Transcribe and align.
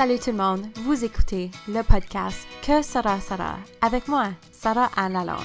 Salut 0.00 0.18
tout 0.18 0.30
le 0.30 0.38
monde, 0.38 0.64
vous 0.76 1.04
écoutez 1.04 1.50
le 1.68 1.82
podcast 1.82 2.46
Que 2.66 2.80
sera 2.80 3.20
Sarah 3.20 3.58
avec 3.82 4.08
moi, 4.08 4.28
Sarah 4.50 4.88
Anne 4.96 5.12
Lalonde. 5.12 5.36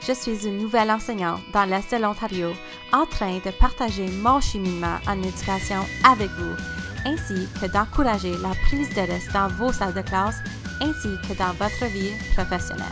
Je 0.00 0.14
suis 0.14 0.46
une 0.48 0.56
nouvelle 0.56 0.90
enseignante 0.90 1.42
dans 1.52 1.66
l'Est 1.66 1.94
de 1.94 2.00
l'Ontario 2.00 2.52
en 2.94 3.04
train 3.04 3.40
de 3.44 3.50
partager 3.60 4.06
mon 4.22 4.40
cheminement 4.40 4.96
en 5.06 5.22
éducation 5.22 5.80
avec 6.02 6.30
vous, 6.30 6.56
ainsi 7.04 7.46
que 7.60 7.66
d'encourager 7.66 8.32
la 8.38 8.54
prise 8.68 8.88
de 8.94 9.02
risque 9.02 9.34
dans 9.34 9.48
vos 9.48 9.70
salles 9.70 9.92
de 9.92 10.00
classe 10.00 10.38
ainsi 10.80 11.10
que 11.28 11.36
dans 11.36 11.52
votre 11.52 11.84
vie 11.92 12.12
professionnelle. 12.34 12.86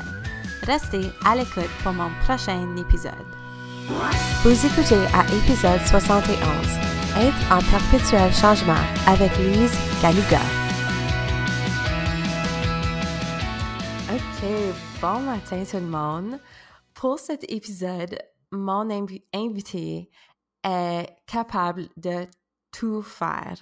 Restez 0.64 1.10
à 1.24 1.36
l'écoute 1.36 1.72
pour 1.82 1.94
mon 1.94 2.10
prochain 2.26 2.68
épisode. 2.76 3.14
Vous 4.44 4.66
écoutez 4.66 5.06
à 5.14 5.24
épisode 5.34 5.80
71, 5.86 6.36
Être 7.16 7.50
en 7.50 7.62
perpétuel 7.70 8.30
changement 8.34 8.84
avec 9.06 9.34
Lise 9.38 9.72
Galuga. 10.02 10.61
Bon 15.02 15.18
matin 15.18 15.64
tout 15.64 15.78
le 15.78 15.82
monde. 15.82 16.38
Pour 16.94 17.18
cet 17.18 17.50
épisode, 17.50 18.16
mon 18.52 18.88
invité 18.88 20.08
est 20.62 21.08
capable 21.26 21.88
de 21.96 22.28
tout 22.70 23.02
faire. 23.02 23.60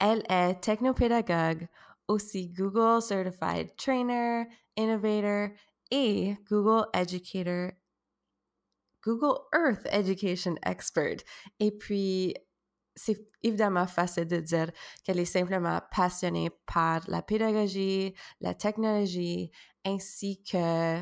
Elle 0.00 0.22
est 0.30 0.62
technopédagogue, 0.62 1.68
aussi 2.08 2.48
Google 2.48 3.02
Certified 3.02 3.76
Trainer, 3.76 4.44
Innovator 4.78 5.50
et 5.90 6.38
Google 6.48 6.86
Educator, 6.94 7.72
Google 9.04 9.40
Earth 9.54 9.86
Education 9.92 10.54
Expert. 10.64 11.18
Et 11.60 11.70
puis, 11.70 12.34
c'est 12.98 13.26
évidemment 13.42 13.86
facile 13.86 14.26
de 14.26 14.40
dire 14.40 14.70
qu'elle 15.04 15.20
est 15.20 15.24
simplement 15.24 15.80
passionnée 15.94 16.50
par 16.66 17.02
la 17.08 17.20
pédagogie, 17.20 18.14
la 18.40 18.54
technologie, 18.54 19.50
ainsi 19.84 20.42
que 20.42 21.00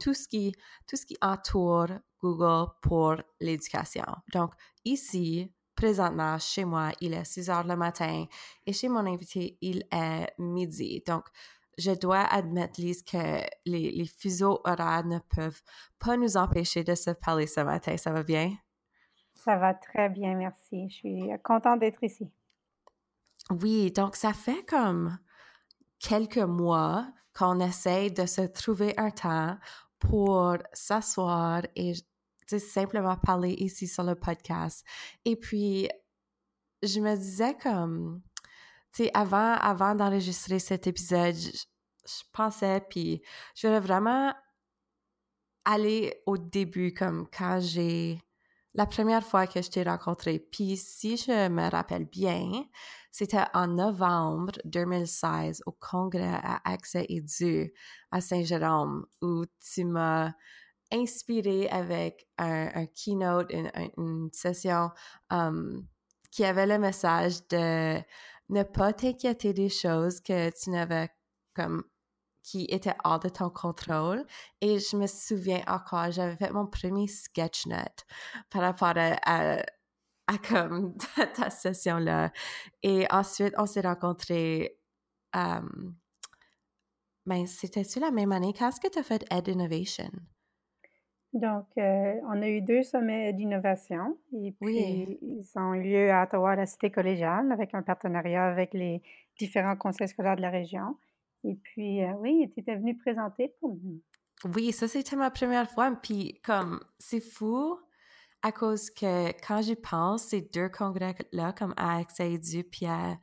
tout 0.00 0.14
ce 0.14 0.28
qui, 0.28 0.54
tout 0.86 0.96
ce 0.96 1.06
qui 1.06 1.16
entoure 1.20 1.88
Google 2.20 2.70
pour 2.82 3.16
l'éducation. 3.40 4.04
Donc, 4.32 4.52
ici, 4.84 5.52
présentement, 5.74 6.38
chez 6.38 6.64
moi, 6.64 6.90
il 7.00 7.14
est 7.14 7.24
6 7.24 7.50
heures 7.50 7.66
le 7.66 7.76
matin 7.76 8.26
et 8.66 8.72
chez 8.72 8.88
mon 8.88 9.06
invité, 9.06 9.56
il 9.60 9.84
est 9.92 10.32
midi. 10.38 11.02
Donc, 11.06 11.24
je 11.78 11.92
dois 11.92 12.20
admettre, 12.20 12.80
Lise, 12.80 13.02
que 13.02 13.40
les, 13.64 13.90
les 13.90 14.06
fuseaux 14.06 14.60
horaires 14.64 15.06
ne 15.06 15.18
peuvent 15.18 15.62
pas 15.98 16.16
nous 16.16 16.36
empêcher 16.36 16.84
de 16.84 16.94
se 16.94 17.10
parler 17.10 17.46
ce 17.46 17.60
matin. 17.60 17.96
Ça 17.96 18.12
va 18.12 18.22
bien? 18.22 18.52
Ça 19.34 19.56
va 19.56 19.72
très 19.72 20.10
bien, 20.10 20.34
merci. 20.34 20.90
Je 20.90 20.94
suis 20.94 21.30
contente 21.42 21.80
d'être 21.80 22.02
ici. 22.02 22.30
Oui, 23.50 23.90
donc 23.90 24.16
ça 24.16 24.34
fait 24.34 24.64
comme 24.66 25.18
quelques 25.98 26.36
mois 26.38 27.10
qu'on 27.40 27.58
essaie 27.60 28.10
de 28.10 28.26
se 28.26 28.42
trouver 28.42 28.92
un 28.98 29.10
temps 29.10 29.56
pour 29.98 30.58
s'asseoir 30.74 31.62
et 31.74 31.94
simplement 32.58 33.16
parler 33.16 33.52
ici 33.52 33.88
sur 33.88 34.04
le 34.04 34.14
podcast. 34.14 34.84
Et 35.24 35.36
puis, 35.36 35.88
je 36.82 37.00
me 37.00 37.16
disais 37.16 37.56
comme, 37.62 38.20
tu 38.92 39.04
sais, 39.04 39.10
avant, 39.14 39.54
avant 39.54 39.94
d'enregistrer 39.94 40.58
cet 40.58 40.86
épisode, 40.86 41.34
je, 41.34 41.50
je 42.06 42.22
pensais, 42.32 42.84
puis 42.90 43.22
je 43.54 43.66
voulais 43.66 43.80
vraiment 43.80 44.34
aller 45.64 46.22
au 46.26 46.36
début, 46.36 46.92
comme 46.92 47.26
quand 47.30 47.60
j'ai 47.60 48.20
la 48.74 48.86
première 48.86 49.24
fois 49.24 49.46
que 49.46 49.62
je 49.62 49.70
t'ai 49.70 49.82
rencontré. 49.82 50.38
Puis 50.38 50.76
si 50.76 51.16
je 51.16 51.48
me 51.48 51.70
rappelle 51.70 52.04
bien, 52.04 52.64
c'était 53.10 53.44
en 53.54 53.66
novembre 53.66 54.52
2016 54.64 55.62
au 55.66 55.72
congrès 55.72 56.38
à 56.42 56.60
Accès 56.64 57.06
Édu 57.08 57.72
à 58.10 58.20
Saint-Jérôme 58.20 59.06
où 59.22 59.44
tu 59.74 59.84
m'as 59.84 60.32
inspiré 60.92 61.68
avec 61.68 62.26
un, 62.38 62.86
keynote, 62.86 63.52
une, 63.96 64.28
session 64.32 64.90
um, 65.30 65.86
qui 66.30 66.44
avait 66.44 66.66
le 66.66 66.78
message 66.78 67.46
de 67.48 68.00
ne 68.48 68.62
pas 68.62 68.92
t'inquiéter 68.92 69.52
des 69.52 69.68
choses 69.68 70.20
que 70.20 70.50
tu 70.50 70.70
n'avais 70.70 71.08
comme 71.54 71.84
qui 72.42 72.66
était 72.70 72.94
hors 73.04 73.20
de 73.20 73.28
ton 73.28 73.50
contrôle. 73.50 74.24
Et 74.60 74.78
je 74.78 74.96
me 74.96 75.06
souviens 75.06 75.62
encore, 75.66 76.10
j'avais 76.10 76.36
fait 76.36 76.50
mon 76.50 76.66
premier 76.66 77.06
sketch 77.06 77.66
note 77.66 78.04
par 78.50 78.62
rapport 78.62 78.94
à, 78.96 79.56
à, 80.26 80.38
comme 80.48 80.96
ta, 81.36 81.50
session-là. 81.50 82.32
Et 82.82 83.06
ensuite, 83.10 83.54
on 83.58 83.66
s'est 83.66 83.82
rencontrés. 83.82 84.78
Um, 85.34 85.94
ben, 87.26 87.46
c'était-tu 87.46 88.00
la 88.00 88.10
même 88.10 88.32
année? 88.32 88.52
Qu'est-ce 88.52 88.80
que 88.80 88.88
tu 88.88 88.98
as 88.98 89.02
fait 89.02 89.24
Ed 89.30 89.48
Innovation? 89.48 90.10
Donc, 91.32 91.66
euh, 91.78 92.14
on 92.26 92.42
a 92.42 92.48
eu 92.48 92.60
deux 92.60 92.82
sommets 92.82 93.32
d'innovation 93.32 94.18
et 94.32 94.52
puis 94.60 95.18
ils 95.22 95.48
ont 95.54 95.74
eu 95.74 95.82
lieu 95.82 96.10
à 96.10 96.24
Ottawa, 96.24 96.52
à 96.52 96.56
la 96.56 96.66
Cité 96.66 96.90
collégiale, 96.90 97.52
avec 97.52 97.72
un 97.72 97.82
partenariat 97.82 98.46
avec 98.46 98.74
les 98.74 99.00
différents 99.38 99.76
conseils 99.76 100.08
scolaires 100.08 100.34
de 100.34 100.42
la 100.42 100.50
région. 100.50 100.96
Et 101.44 101.56
puis, 101.56 102.02
euh, 102.02 102.12
oui, 102.18 102.50
tu 102.54 102.60
étais 102.60 102.76
venu 102.76 102.96
présenter 102.98 103.54
pour 103.60 103.76
nous. 103.82 104.00
Oui, 104.54 104.72
ça, 104.72 104.88
c'était 104.88 105.16
ma 105.16 105.30
première 105.30 105.70
fois. 105.70 105.90
Puis, 106.02 106.40
comme, 106.44 106.80
c'est 106.98 107.20
fou 107.20 107.78
à 108.42 108.52
cause 108.52 108.90
que 108.90 109.28
quand 109.46 109.60
j'y 109.62 109.76
pense, 109.76 110.24
ces 110.24 110.40
deux 110.40 110.68
congrès-là, 110.68 111.52
comme 111.52 111.74
à 111.76 111.98
Accès 111.98 112.38
puis 112.70 112.86
à, 112.86 113.18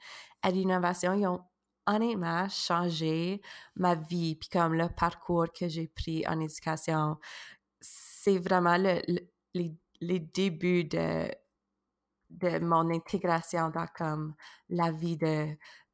l'innovation, 0.52 1.14
ils 1.14 1.28
ont 1.28 1.42
honnêtement 1.86 2.48
changé 2.50 3.42
ma 3.76 3.96
vie. 3.96 4.36
Puis, 4.36 4.50
comme 4.50 4.74
le 4.74 4.90
parcours 4.90 5.48
que 5.52 5.68
j'ai 5.68 5.88
pris 5.88 6.26
en 6.28 6.40
éducation, 6.40 7.18
c'est 7.82 8.38
vraiment 8.38 8.78
le, 8.78 9.02
les, 9.54 9.76
les 10.02 10.20
débuts 10.20 10.84
de 10.84 11.28
de 12.30 12.60
mon 12.60 12.90
intégration 12.94 13.70
dans 13.70 13.88
comme 13.96 14.36
la 14.70 14.92
vie 14.92 15.18
de 15.18 15.48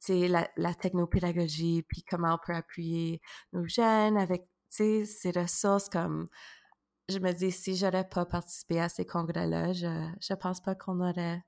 la, 0.09 0.49
la 0.57 0.73
technopédagogie, 0.73 1.83
puis 1.83 2.03
comment 2.03 2.35
on 2.35 2.45
peut 2.45 2.53
appuyer 2.53 3.21
nos 3.51 3.65
jeunes 3.65 4.17
avec 4.17 4.47
ces 4.69 5.05
ressources 5.35 5.87
comme 5.87 6.27
je 7.09 7.19
me 7.19 7.31
dis 7.31 7.51
si 7.51 7.75
j'aurais 7.75 8.07
pas 8.07 8.25
participé 8.25 8.79
à 8.79 8.89
ces 8.89 9.05
congrès-là, 9.05 9.73
je 9.73 9.87
je 10.21 10.33
pense 10.33 10.61
pas 10.61 10.75
qu'on 10.75 10.99
aurait 10.99 11.43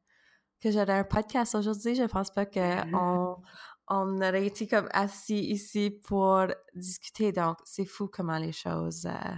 que 0.61 0.71
j'aurais 0.71 0.99
un 0.99 1.03
podcast 1.03 1.55
aujourd'hui, 1.55 1.95
je 1.95 2.03
pense 2.03 2.31
pas 2.31 2.45
qu'on 2.45 3.41
on 3.87 4.15
aurait 4.17 4.47
été 4.47 4.67
comme 4.67 4.89
assis 4.91 5.39
ici 5.39 5.91
pour 5.91 6.47
discuter. 6.73 7.31
Donc 7.31 7.57
c'est 7.65 7.85
fou 7.85 8.07
comment 8.07 8.37
les 8.37 8.51
choses 8.51 9.05
euh, 9.05 9.35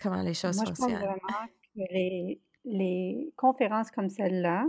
comment 0.00 0.22
les 0.22 0.34
choses 0.34 0.56
Moi, 0.56 0.66
je 0.66 0.72
pense 0.72 0.90
vraiment 0.90 1.46
que 1.74 1.80
les, 1.92 2.42
les 2.64 3.32
conférences 3.36 3.90
comme 3.90 4.08
celle-là, 4.08 4.66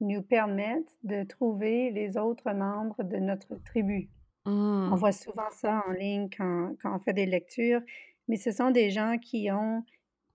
nous 0.00 0.22
permettent 0.22 0.96
de 1.02 1.24
trouver 1.24 1.90
les 1.90 2.16
autres 2.16 2.52
membres 2.52 3.02
de 3.02 3.16
notre 3.16 3.54
tribu. 3.64 4.08
On 4.46 4.50
mmh. 4.50 4.94
voit 4.96 5.12
souvent 5.12 5.50
ça 5.50 5.82
en 5.86 5.92
ligne 5.92 6.28
quand, 6.36 6.72
quand, 6.82 6.96
on 6.96 6.98
fait 6.98 7.12
des 7.12 7.26
lectures, 7.26 7.82
mais 8.28 8.36
ce 8.36 8.50
sont 8.50 8.70
des 8.70 8.90
gens 8.90 9.18
qui 9.18 9.50
ont 9.52 9.84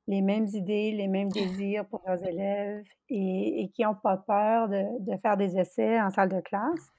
les 0.08 0.22
mêmes 0.22 0.48
idées, 0.54 0.92
les 0.92 1.08
mêmes 1.08 1.30
désirs 1.32 1.86
pour 1.88 2.02
leurs 2.06 2.24
élèves 2.24 2.84
et, 3.10 3.64
et 3.64 3.70
qui 3.70 3.84
n'ont 3.84 3.96
pas 3.96 4.18
peur 4.18 4.70
de, 4.70 4.84
de, 5.00 5.18
faire 5.18 5.38
des 5.38 5.58
essais 5.58 6.00
en 6.00 6.12
salle 6.12 6.30
de 6.30 6.42
classe. 6.42 6.92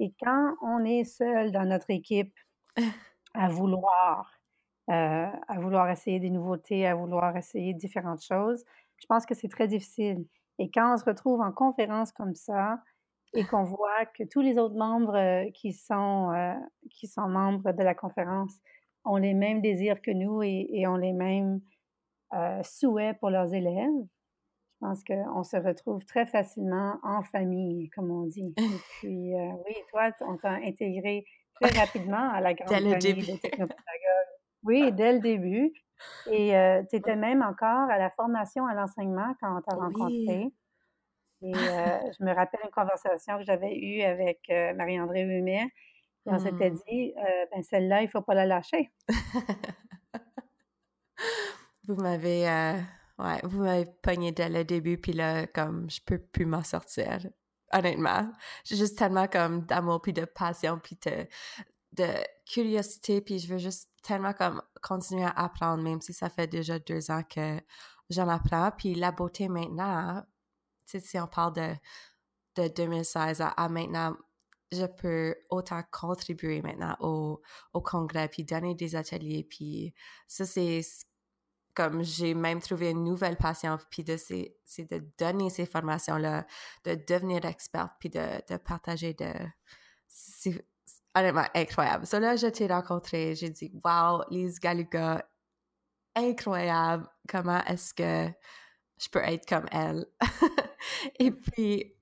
Et 0.00 0.12
quand 0.20 0.54
on 0.62 0.84
est 0.84 1.04
seul 1.04 1.52
dans 1.52 1.64
notre 1.64 1.90
équipe 1.90 2.34
à 3.34 3.48
vouloir, 3.50 4.32
euh, 4.88 5.28
à 5.48 5.60
vouloir 5.60 5.88
essayer 5.90 6.18
des 6.18 6.30
nouveautés, 6.30 6.86
à 6.86 6.94
vouloir 6.94 7.36
essayer 7.36 7.74
différentes 7.74 8.22
choses, 8.22 8.64
je 8.96 9.06
pense 9.06 9.24
que 9.24 9.34
c'est 9.34 9.48
très 9.48 9.68
difficile. 9.68 10.24
Et 10.60 10.70
quand 10.70 10.92
on 10.92 10.96
se 10.98 11.04
retrouve 11.04 11.40
en 11.40 11.52
conférence 11.52 12.12
comme 12.12 12.34
ça 12.34 12.78
et 13.32 13.44
qu'on 13.46 13.64
voit 13.64 14.04
que 14.14 14.24
tous 14.24 14.42
les 14.42 14.58
autres 14.58 14.76
membres 14.76 15.16
euh, 15.16 15.50
qui, 15.54 15.72
sont, 15.72 16.30
euh, 16.32 16.52
qui 16.90 17.06
sont 17.06 17.28
membres 17.28 17.72
de 17.72 17.82
la 17.82 17.94
conférence 17.94 18.52
ont 19.06 19.16
les 19.16 19.32
mêmes 19.32 19.62
désirs 19.62 20.02
que 20.02 20.10
nous 20.10 20.42
et, 20.42 20.86
ont 20.86 20.96
les 20.96 21.14
mêmes 21.14 21.62
euh, 22.34 22.62
souhaits 22.62 23.18
pour 23.20 23.30
leurs 23.30 23.54
élèves, 23.54 23.88
je 24.02 24.86
pense 24.86 25.02
qu'on 25.02 25.42
se 25.42 25.56
retrouve 25.56 26.04
très 26.04 26.26
facilement 26.26 26.98
en 27.02 27.22
famille, 27.22 27.88
comme 27.88 28.10
on 28.10 28.26
dit. 28.26 28.54
Et 28.58 28.80
puis, 28.98 29.32
oui, 29.34 29.74
toi, 29.90 30.10
on 30.28 30.36
t'a 30.36 30.52
intégré 30.52 31.24
très 31.54 31.70
rapidement 31.78 32.30
à 32.30 32.42
la 32.42 32.52
grande 32.52 32.68
famille 32.68 33.26
des 33.26 33.38
technopédagogues. 33.38 34.29
Oui, 34.62 34.92
dès 34.92 35.14
le 35.14 35.20
début. 35.20 35.72
Et 36.30 36.52
tu 36.90 36.96
étais 36.96 37.16
même 37.16 37.42
encore 37.42 37.90
à 37.90 37.98
la 37.98 38.10
formation 38.10 38.66
à 38.66 38.74
l'enseignement 38.74 39.34
quand 39.40 39.58
on 39.58 39.60
t'a 39.60 39.76
rencontré. 39.76 40.52
Et 41.42 41.52
je 41.52 42.24
me 42.24 42.34
rappelle 42.34 42.60
une 42.64 42.70
conversation 42.70 43.38
que 43.38 43.44
j'avais 43.44 43.76
eue 43.76 44.02
avec 44.02 44.40
Marie-André 44.48 45.22
Humet. 45.22 45.68
Et 46.26 46.30
on 46.30 46.38
s'était 46.38 46.70
mmh. 46.70 46.78
dit, 46.88 47.14
ben 47.52 47.62
celle-là, 47.62 48.02
il 48.02 48.06
ne 48.06 48.10
faut 48.10 48.22
pas 48.22 48.34
la 48.34 48.46
lâcher. 48.46 48.90
vous 51.86 51.96
m'avez 51.96 52.46
ouais, 53.20 53.40
vous 53.44 53.62
m'avez 53.62 53.86
pogné 54.02 54.32
dès 54.32 54.48
le 54.48 54.64
début, 54.64 54.98
puis 54.98 55.12
là, 55.12 55.46
comme 55.46 55.90
je 55.90 56.00
peux 56.04 56.18
plus 56.18 56.46
m'en 56.46 56.62
sortir. 56.62 57.20
honnêtement. 57.72 58.30
J'ai 58.64 58.76
juste 58.76 58.98
tellement 58.98 59.28
comme 59.28 59.64
d'amour, 59.66 60.02
puis 60.02 60.12
de 60.12 60.24
passion, 60.24 60.80
puis 60.82 60.98
de, 61.06 61.26
de 61.92 62.08
curiosité, 62.46 63.20
puis 63.20 63.38
je 63.38 63.52
veux 63.52 63.58
juste 63.58 63.89
tellement 64.02 64.32
comme 64.32 64.62
continuer 64.82 65.24
à 65.24 65.30
apprendre, 65.30 65.82
même 65.82 66.00
si 66.00 66.12
ça 66.12 66.30
fait 66.30 66.46
déjà 66.46 66.78
deux 66.78 67.10
ans 67.10 67.22
que 67.22 67.60
j'en 68.08 68.28
apprends. 68.28 68.70
Puis 68.76 68.94
la 68.94 69.12
beauté 69.12 69.48
maintenant, 69.48 70.22
sais, 70.90 71.00
si 71.00 71.18
on 71.18 71.26
parle 71.26 71.54
de, 71.54 71.74
de 72.56 72.68
2016 72.68 73.40
à, 73.40 73.68
maintenant, 73.68 74.16
je 74.72 74.86
peux 74.86 75.34
autant 75.48 75.82
contribuer 75.90 76.62
maintenant 76.62 76.96
au, 77.00 77.40
au 77.72 77.80
congrès, 77.80 78.28
puis 78.28 78.44
donner 78.44 78.74
des 78.74 78.96
ateliers, 78.96 79.44
puis 79.48 79.94
ça, 80.26 80.46
c'est 80.46 80.82
comme 81.74 82.02
j'ai 82.02 82.34
même 82.34 82.60
trouvé 82.60 82.90
une 82.90 83.04
nouvelle 83.04 83.36
passion, 83.36 83.78
puis 83.90 84.04
de 84.04 84.16
c'est 84.16 84.56
de 84.90 85.04
donner 85.18 85.50
ces 85.50 85.66
formations-là, 85.66 86.46
de 86.84 86.94
devenir 86.94 87.44
experte, 87.44 87.92
puis 88.00 88.10
de, 88.10 88.42
de 88.48 88.56
partager 88.56 89.14
de... 89.14 89.32
Honnêtement 91.14 91.46
incroyable. 91.54 92.06
Ça, 92.06 92.20
là, 92.20 92.36
je 92.36 92.46
t'ai 92.46 92.66
rencontré, 92.66 93.34
j'ai 93.34 93.50
dit 93.50 93.72
«Wow, 93.84 94.22
Lise 94.30 94.60
Galuga, 94.60 95.28
incroyable! 96.14 97.08
Comment 97.28 97.64
est-ce 97.64 97.92
que 97.94 98.32
je 99.00 99.08
peux 99.08 99.18
être 99.20 99.48
comme 99.48 99.66
elle?» 99.72 100.06
Et 101.18 101.32
puis 101.32 101.94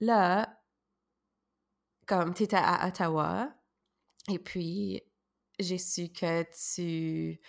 là, 0.00 0.60
comme 2.06 2.34
tu 2.34 2.42
étais 2.42 2.56
à 2.56 2.86
Ottawa, 2.86 3.48
et 4.28 4.38
puis 4.38 5.02
j'ai 5.58 5.78
su 5.78 6.08
que 6.08 6.42
tu 6.42 7.40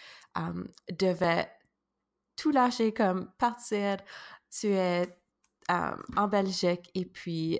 devais 0.91 1.51
tout 2.37 2.51
lâcher, 2.51 2.93
comme 2.93 3.31
partir. 3.37 3.97
Tu 4.49 4.67
es 4.67 5.07
en 5.69 6.27
Belgique 6.27 6.89
et 6.95 7.05
puis 7.05 7.59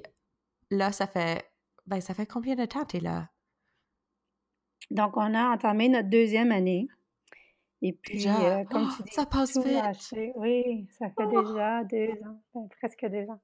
là, 0.69 0.91
ça 0.91 1.07
fait, 1.07 1.51
ben, 1.85 2.01
ça 2.01 2.13
fait 2.13 2.25
combien 2.25 2.55
de 2.55 2.65
temps 2.65 2.85
tu 2.85 2.97
es 2.97 2.99
là? 2.99 3.29
Donc, 4.91 5.15
on 5.15 5.33
a 5.33 5.53
entamé 5.53 5.89
notre 5.89 6.09
deuxième 6.09 6.51
année. 6.51 6.87
Et 7.81 7.93
puis, 7.93 8.27
euh, 8.27 8.63
comme 8.69 8.87
tu 8.95 9.03
dis, 9.03 9.11
ça 9.11 9.25
passe 9.25 9.53
tout 9.53 9.63
vite. 9.63 9.81
Oui, 10.35 10.87
ça 10.99 11.07
fait 11.07 11.25
oh! 11.25 11.41
déjà 11.41 11.83
deux 11.85 12.11
ans, 12.27 12.39
ben, 12.53 12.67
presque 12.79 13.05
deux 13.05 13.27
ans. 13.29 13.39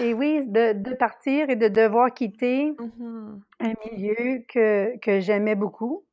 Et 0.00 0.14
oui, 0.14 0.46
de, 0.46 0.72
de, 0.72 0.94
partir 0.94 1.50
et 1.50 1.56
de 1.56 1.68
devoir 1.68 2.14
quitter 2.14 2.70
mmh 2.70 3.40
un 3.60 3.72
milieu 3.90 4.44
que, 4.48 4.96
que 4.98 5.20
j'aimais 5.20 5.56
beaucoup, 5.56 6.04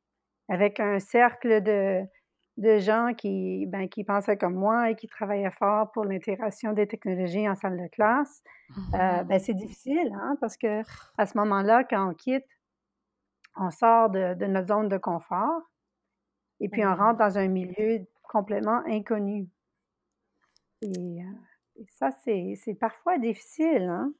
avec 0.48 0.80
un 0.80 0.98
cercle 0.98 1.62
de, 1.62 2.02
de 2.58 2.78
gens 2.78 3.14
qui, 3.16 3.66
ben, 3.66 3.88
qui 3.88 4.04
pensaient 4.04 4.36
comme 4.36 4.56
moi 4.56 4.90
et 4.90 4.96
qui 4.96 5.06
travaillaient 5.06 5.52
fort 5.52 5.92
pour 5.92 6.04
l'intégration 6.04 6.72
des 6.72 6.86
technologies 6.86 7.48
en 7.48 7.54
salle 7.54 7.80
de 7.80 7.88
classe, 7.88 8.42
euh, 8.94 9.22
mmh 9.22 9.26
ben, 9.26 9.38
c'est 9.38 9.54
difficile, 9.54 10.12
hein, 10.20 10.36
parce 10.40 10.56
que 10.56 10.82
à 11.16 11.24
ce 11.24 11.38
moment-là, 11.38 11.84
quand 11.84 12.10
on 12.10 12.14
quitte, 12.14 12.44
on 13.58 13.70
sort 13.70 14.10
de, 14.10 14.34
de 14.34 14.46
notre 14.46 14.68
zone 14.68 14.88
de 14.88 14.98
confort 14.98 15.62
et 16.60 16.68
puis 16.68 16.84
on 16.84 16.94
rentre 16.94 17.14
mmh 17.14 17.28
dans 17.28 17.38
un 17.38 17.48
milieu 17.48 18.06
complètement 18.22 18.82
inconnu. 18.86 19.48
Et, 20.82 20.88
euh, 20.88 21.82
ça, 21.88 22.10
c'est 22.24 22.74
parfois 22.78 23.18
difficile. 23.18 23.84
Hein? 23.84 24.12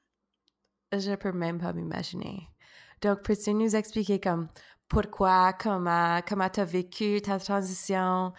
Je 0.93 1.15
peux 1.15 1.33
même 1.33 1.59
pas 1.59 1.73
m'imaginer. 1.73 2.49
Donc, 3.03 3.23
peux-tu 3.23 3.55
nous 3.55 3.77
expliquer 3.77 4.21
comme 4.21 4.49
pourquoi, 4.89 5.53
comment, 5.53 6.21
comment 6.27 6.49
tu 6.49 6.61
as 6.61 6.65
vécu 6.65 7.21
ta 7.21 7.39
transition? 7.39 8.33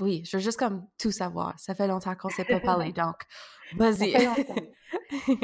oui, 0.00 0.22
je 0.24 0.36
veux 0.36 0.42
juste 0.42 0.58
comme 0.58 0.86
tout 0.98 1.10
savoir. 1.10 1.58
Ça 1.58 1.74
fait 1.74 1.86
longtemps 1.86 2.14
qu'on 2.14 2.28
ne 2.28 2.32
s'est 2.32 2.44
pas 2.44 2.60
parlé, 2.60 2.92
donc 2.92 3.16
vas-y. 3.76 4.12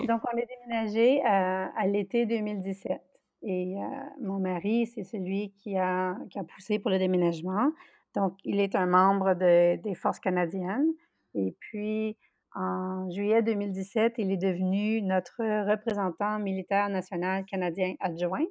donc, 0.06 0.22
on 0.32 0.36
est 0.36 0.46
déménagé 0.46 1.20
euh, 1.20 1.66
à, 1.76 1.86
l'été 1.86 2.24
2017. 2.24 3.07
Et 3.42 3.76
euh, 3.76 3.86
mon 4.20 4.38
mari, 4.38 4.86
c'est 4.86 5.04
celui 5.04 5.52
qui 5.52 5.76
a, 5.76 6.16
qui 6.30 6.38
a 6.38 6.44
poussé 6.44 6.78
pour 6.78 6.90
le 6.90 6.98
déménagement. 6.98 7.70
Donc, 8.14 8.36
il 8.44 8.60
est 8.60 8.74
un 8.74 8.86
membre 8.86 9.34
des 9.34 9.94
Forces 9.94 10.18
canadiennes. 10.18 10.88
Et 11.34 11.54
puis, 11.60 12.16
en 12.54 13.08
juillet 13.10 13.42
2017, 13.42 14.14
il 14.18 14.32
est 14.32 14.38
devenu 14.38 15.02
notre 15.02 15.42
représentant 15.70 16.38
militaire 16.38 16.88
national 16.88 17.44
canadien 17.44 17.94
adjoint 18.00 18.46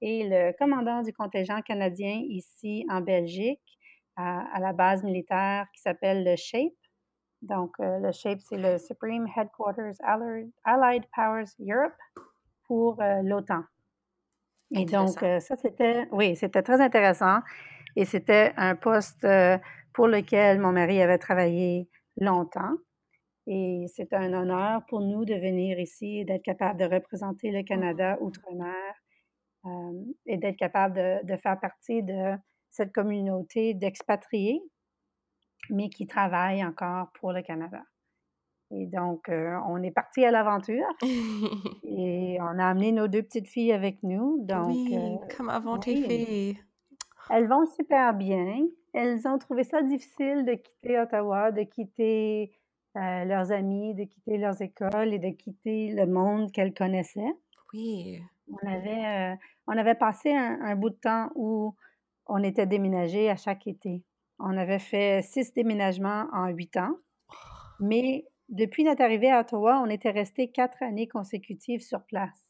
et 0.00 0.28
le 0.28 0.52
commandant 0.58 1.02
du 1.02 1.12
contingent 1.12 1.62
canadien 1.62 2.22
ici 2.28 2.84
en 2.90 3.00
Belgique, 3.00 3.60
à, 4.16 4.58
la 4.60 4.72
base 4.72 5.02
militaire 5.02 5.66
qui 5.74 5.80
s'appelle 5.80 6.24
le 6.24 6.36
SHAPE. 6.36 6.72
Donc, 7.42 7.72
euh, 7.80 7.98
le 7.98 8.12
SHAPE, 8.12 8.40
c'est 8.40 8.56
le 8.56 8.78
Supreme 8.78 9.26
Headquarters 9.36 9.94
Allied, 10.64 11.04
Powers 11.14 11.50
Europe 11.60 11.92
pour 12.66 13.00
euh, 13.00 13.22
l'OTAN. 13.22 13.62
Et 14.74 14.84
donc, 14.84 15.22
euh, 15.22 15.38
ça, 15.40 15.56
c'était, 15.56 16.06
oui, 16.10 16.36
c'était 16.36 16.62
très 16.62 16.80
intéressant. 16.80 17.40
Et 17.94 18.04
c'était 18.04 18.52
un 18.56 18.74
poste 18.74 19.26
pour 19.94 20.06
lequel 20.06 20.60
mon 20.60 20.72
mari 20.72 21.00
avait 21.00 21.18
travaillé 21.18 21.88
longtemps. 22.18 22.74
Et 23.46 23.86
c'est 23.94 24.12
un 24.12 24.32
honneur 24.32 24.84
pour 24.86 25.00
nous 25.00 25.24
de 25.24 25.34
venir 25.34 25.78
ici 25.78 26.18
et 26.18 26.24
d'être 26.24 26.42
capable 26.42 26.80
de 26.80 26.84
représenter 26.84 27.52
le 27.52 27.62
Canada 27.62 28.16
mmh. 28.16 28.24
outre-mer 28.24 28.94
euh, 29.66 30.04
et 30.26 30.36
d'être 30.36 30.56
capable 30.56 31.24
de, 31.24 31.36
faire 31.36 31.58
partie 31.60 32.02
de 32.02 32.34
cette 32.70 32.92
communauté 32.92 33.74
d'expatriés, 33.74 34.60
mais 35.70 35.88
qui 35.88 36.06
travaillent 36.06 36.64
encore 36.64 37.10
pour 37.14 37.32
le 37.32 37.42
Canada. 37.42 37.82
Et 38.72 38.86
donc, 38.86 39.28
euh, 39.28 39.56
on 39.68 39.82
est 39.82 39.92
parti 39.92 40.24
à 40.24 40.30
l'aventure 40.30 40.86
et 41.84 42.38
on 42.40 42.58
a 42.58 42.66
amené 42.66 42.90
nos 42.92 43.06
deux 43.06 43.22
petites 43.22 43.46
filles 43.46 43.72
avec 43.72 44.02
nous. 44.02 44.44
Donc, 44.44 44.68
oui, 44.68 44.96
euh, 44.96 45.16
comment 45.36 45.60
vont 45.60 45.78
tes 45.78 45.96
filles? 45.96 46.58
Elles 47.30 47.48
vont 47.48 47.66
super 47.66 48.14
bien. 48.14 48.66
Elles 48.92 49.26
ont 49.28 49.38
trouvé 49.38 49.62
ça 49.62 49.82
difficile 49.82 50.44
de 50.44 50.54
quitter 50.54 50.98
Ottawa, 50.98 51.52
de 51.52 51.62
quitter 51.62 52.52
leurs 52.94 53.52
amis, 53.52 53.94
de 53.94 54.04
quitter 54.04 54.38
leurs 54.38 54.62
écoles 54.62 55.12
et 55.12 55.18
de 55.18 55.28
quitter 55.28 55.92
le 55.92 56.06
monde 56.06 56.50
qu'elles 56.50 56.72
connaissaient. 56.72 57.34
Oui. 57.74 58.22
On 58.48 58.66
avait, 58.66 59.36
on 59.66 59.76
avait 59.76 59.96
passé 59.96 60.32
un, 60.32 60.74
bout 60.76 60.90
de 60.90 60.94
temps 60.94 61.30
où 61.34 61.74
on 62.26 62.42
était 62.42 62.66
déménagé 62.66 63.28
à 63.28 63.36
chaque 63.36 63.66
été. 63.66 64.02
On 64.38 64.56
avait 64.56 64.78
fait 64.78 65.22
six 65.22 65.52
déménagements 65.52 66.26
en 66.32 66.48
huit 66.48 66.76
ans, 66.76 66.96
mais 67.80 68.24
depuis 68.48 68.84
notre 68.84 69.02
arrivée 69.02 69.30
à 69.30 69.40
Ottawa, 69.40 69.80
on 69.84 69.90
était 69.90 70.10
resté 70.10 70.50
quatre 70.50 70.82
années 70.82 71.08
consécutives 71.08 71.82
sur 71.82 72.02
place. 72.04 72.46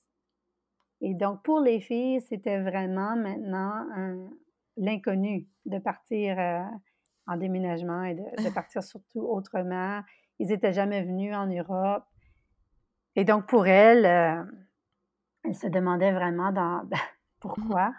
Et 1.01 1.15
donc, 1.15 1.43
pour 1.43 1.61
les 1.61 1.81
filles, 1.81 2.21
c'était 2.23 2.61
vraiment 2.61 3.17
maintenant 3.17 3.87
l'inconnu 4.77 5.47
de 5.65 5.79
partir 5.79 6.39
euh, 6.39 6.63
en 7.27 7.37
déménagement 7.37 8.05
et 8.05 8.15
de, 8.15 8.51
partir 8.55 8.83
surtout 8.83 9.21
autrement. 9.21 10.03
Ils 10.39 10.49
n'étaient 10.49 10.73
jamais 10.73 11.03
venus 11.03 11.35
en 11.35 11.47
Europe. 11.47 12.05
Et 13.15 13.25
donc, 13.25 13.47
pour 13.47 13.67
elles, 13.67 14.07
euh, 14.07 14.45
elles 15.45 15.55
se 15.55 15.67
demandaient 15.67 16.13
vraiment 16.13 16.53
dans, 16.53 16.85
mmh 16.85 16.97
pourquoi 17.41 17.93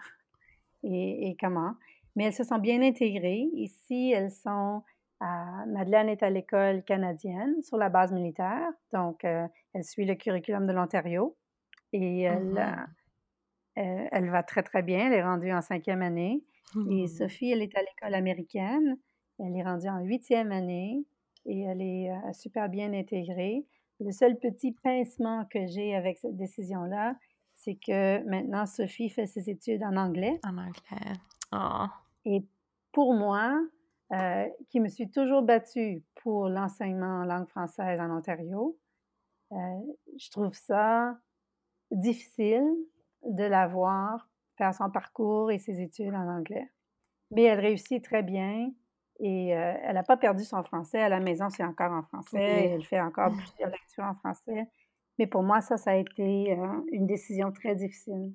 et, 0.82 1.36
comment. 1.40 1.74
Mais 2.14 2.24
elles 2.24 2.34
se 2.34 2.44
sont 2.44 2.58
bien 2.58 2.82
intégrées. 2.82 3.48
Ici, 3.54 4.12
elles 4.12 4.30
sont 4.30 4.82
à, 5.20 5.66
Madeleine 5.66 6.08
est 6.08 6.22
à 6.22 6.30
l'école 6.30 6.82
canadienne 6.84 7.62
sur 7.62 7.76
la 7.76 7.88
base 7.88 8.12
militaire. 8.12 8.70
Donc, 8.92 9.24
euh, 9.24 9.46
elle 9.74 9.84
suit 9.84 10.04
le 10.04 10.14
curriculum 10.14 10.66
de 10.66 10.72
l'Ontario 10.72 11.36
et 11.92 12.22
elle, 12.22 12.86
euh, 13.78 14.08
elle, 14.10 14.30
va 14.30 14.42
très, 14.42 14.62
très 14.62 14.82
bien. 14.82 15.06
Elle 15.06 15.14
est 15.14 15.24
rendue 15.24 15.52
en 15.52 15.60
cinquième 15.60 16.02
année. 16.02 16.42
Et 16.90 17.04
mmh. 17.04 17.08
Sophie, 17.08 17.50
elle 17.50 17.62
est 17.62 17.76
à 17.76 17.80
l'école 17.80 18.14
américaine. 18.14 18.98
Elle 19.38 19.56
est 19.56 19.62
rendue 19.62 19.88
en 19.88 20.00
huitième 20.00 20.52
année 20.52 21.04
et 21.46 21.60
elle 21.62 21.80
est 21.80 22.10
euh, 22.10 22.32
super 22.32 22.68
bien 22.68 22.92
intégrée. 22.92 23.64
Le 24.00 24.12
seul 24.12 24.38
petit 24.38 24.72
pincement 24.72 25.44
que 25.46 25.66
j'ai 25.66 25.94
avec 25.94 26.18
cette 26.18 26.36
décision-là, 26.36 27.16
c'est 27.54 27.74
que 27.74 28.22
maintenant, 28.28 28.66
Sophie 28.66 29.08
fait 29.08 29.26
ses 29.26 29.50
études 29.50 29.82
en 29.82 29.96
anglais. 29.96 30.38
En 30.44 30.56
anglais. 30.58 31.16
Oh. 31.52 31.86
Et 32.24 32.44
pour 32.92 33.14
moi, 33.14 33.60
euh, 34.12 34.48
qui 34.70 34.80
me 34.80 34.88
suis 34.88 35.10
toujours 35.10 35.42
battue 35.42 36.02
pour 36.16 36.48
l'enseignement 36.48 37.20
en 37.20 37.24
langue 37.24 37.48
française 37.48 38.00
en 38.00 38.16
Ontario, 38.16 38.78
euh, 39.52 39.56
je 40.18 40.30
trouve 40.30 40.54
ça 40.54 41.16
difficile 41.90 42.66
de 43.24 43.44
la 43.44 43.66
voir 43.66 44.28
faire 44.56 44.74
son 44.74 44.90
parcours 44.90 45.50
et 45.50 45.58
ses 45.58 45.80
études 45.80 46.14
en 46.14 46.28
anglais. 46.28 46.70
Mais 47.30 47.44
elle 47.44 47.60
réussit 47.60 48.02
très 48.02 48.22
bien 48.22 48.70
et 49.20 49.56
euh, 49.56 49.74
elle 49.82 49.94
n'a 49.94 50.02
pas 50.02 50.16
perdu 50.16 50.44
son 50.44 50.62
français. 50.62 51.00
À 51.00 51.08
la 51.08 51.20
maison, 51.20 51.48
c'est 51.50 51.64
encore 51.64 51.92
en 51.92 52.02
français. 52.02 52.70
Elle 52.72 52.84
fait 52.84 53.00
encore 53.00 53.30
plusieurs 53.36 53.70
lectures 53.70 54.04
en 54.04 54.14
français. 54.14 54.68
Mais 55.18 55.26
pour 55.26 55.42
moi, 55.42 55.60
ça, 55.60 55.76
ça 55.76 55.92
a 55.92 55.96
été 55.96 56.52
euh, 56.52 56.80
une 56.92 57.06
décision 57.06 57.50
très 57.52 57.74
difficile. 57.74 58.34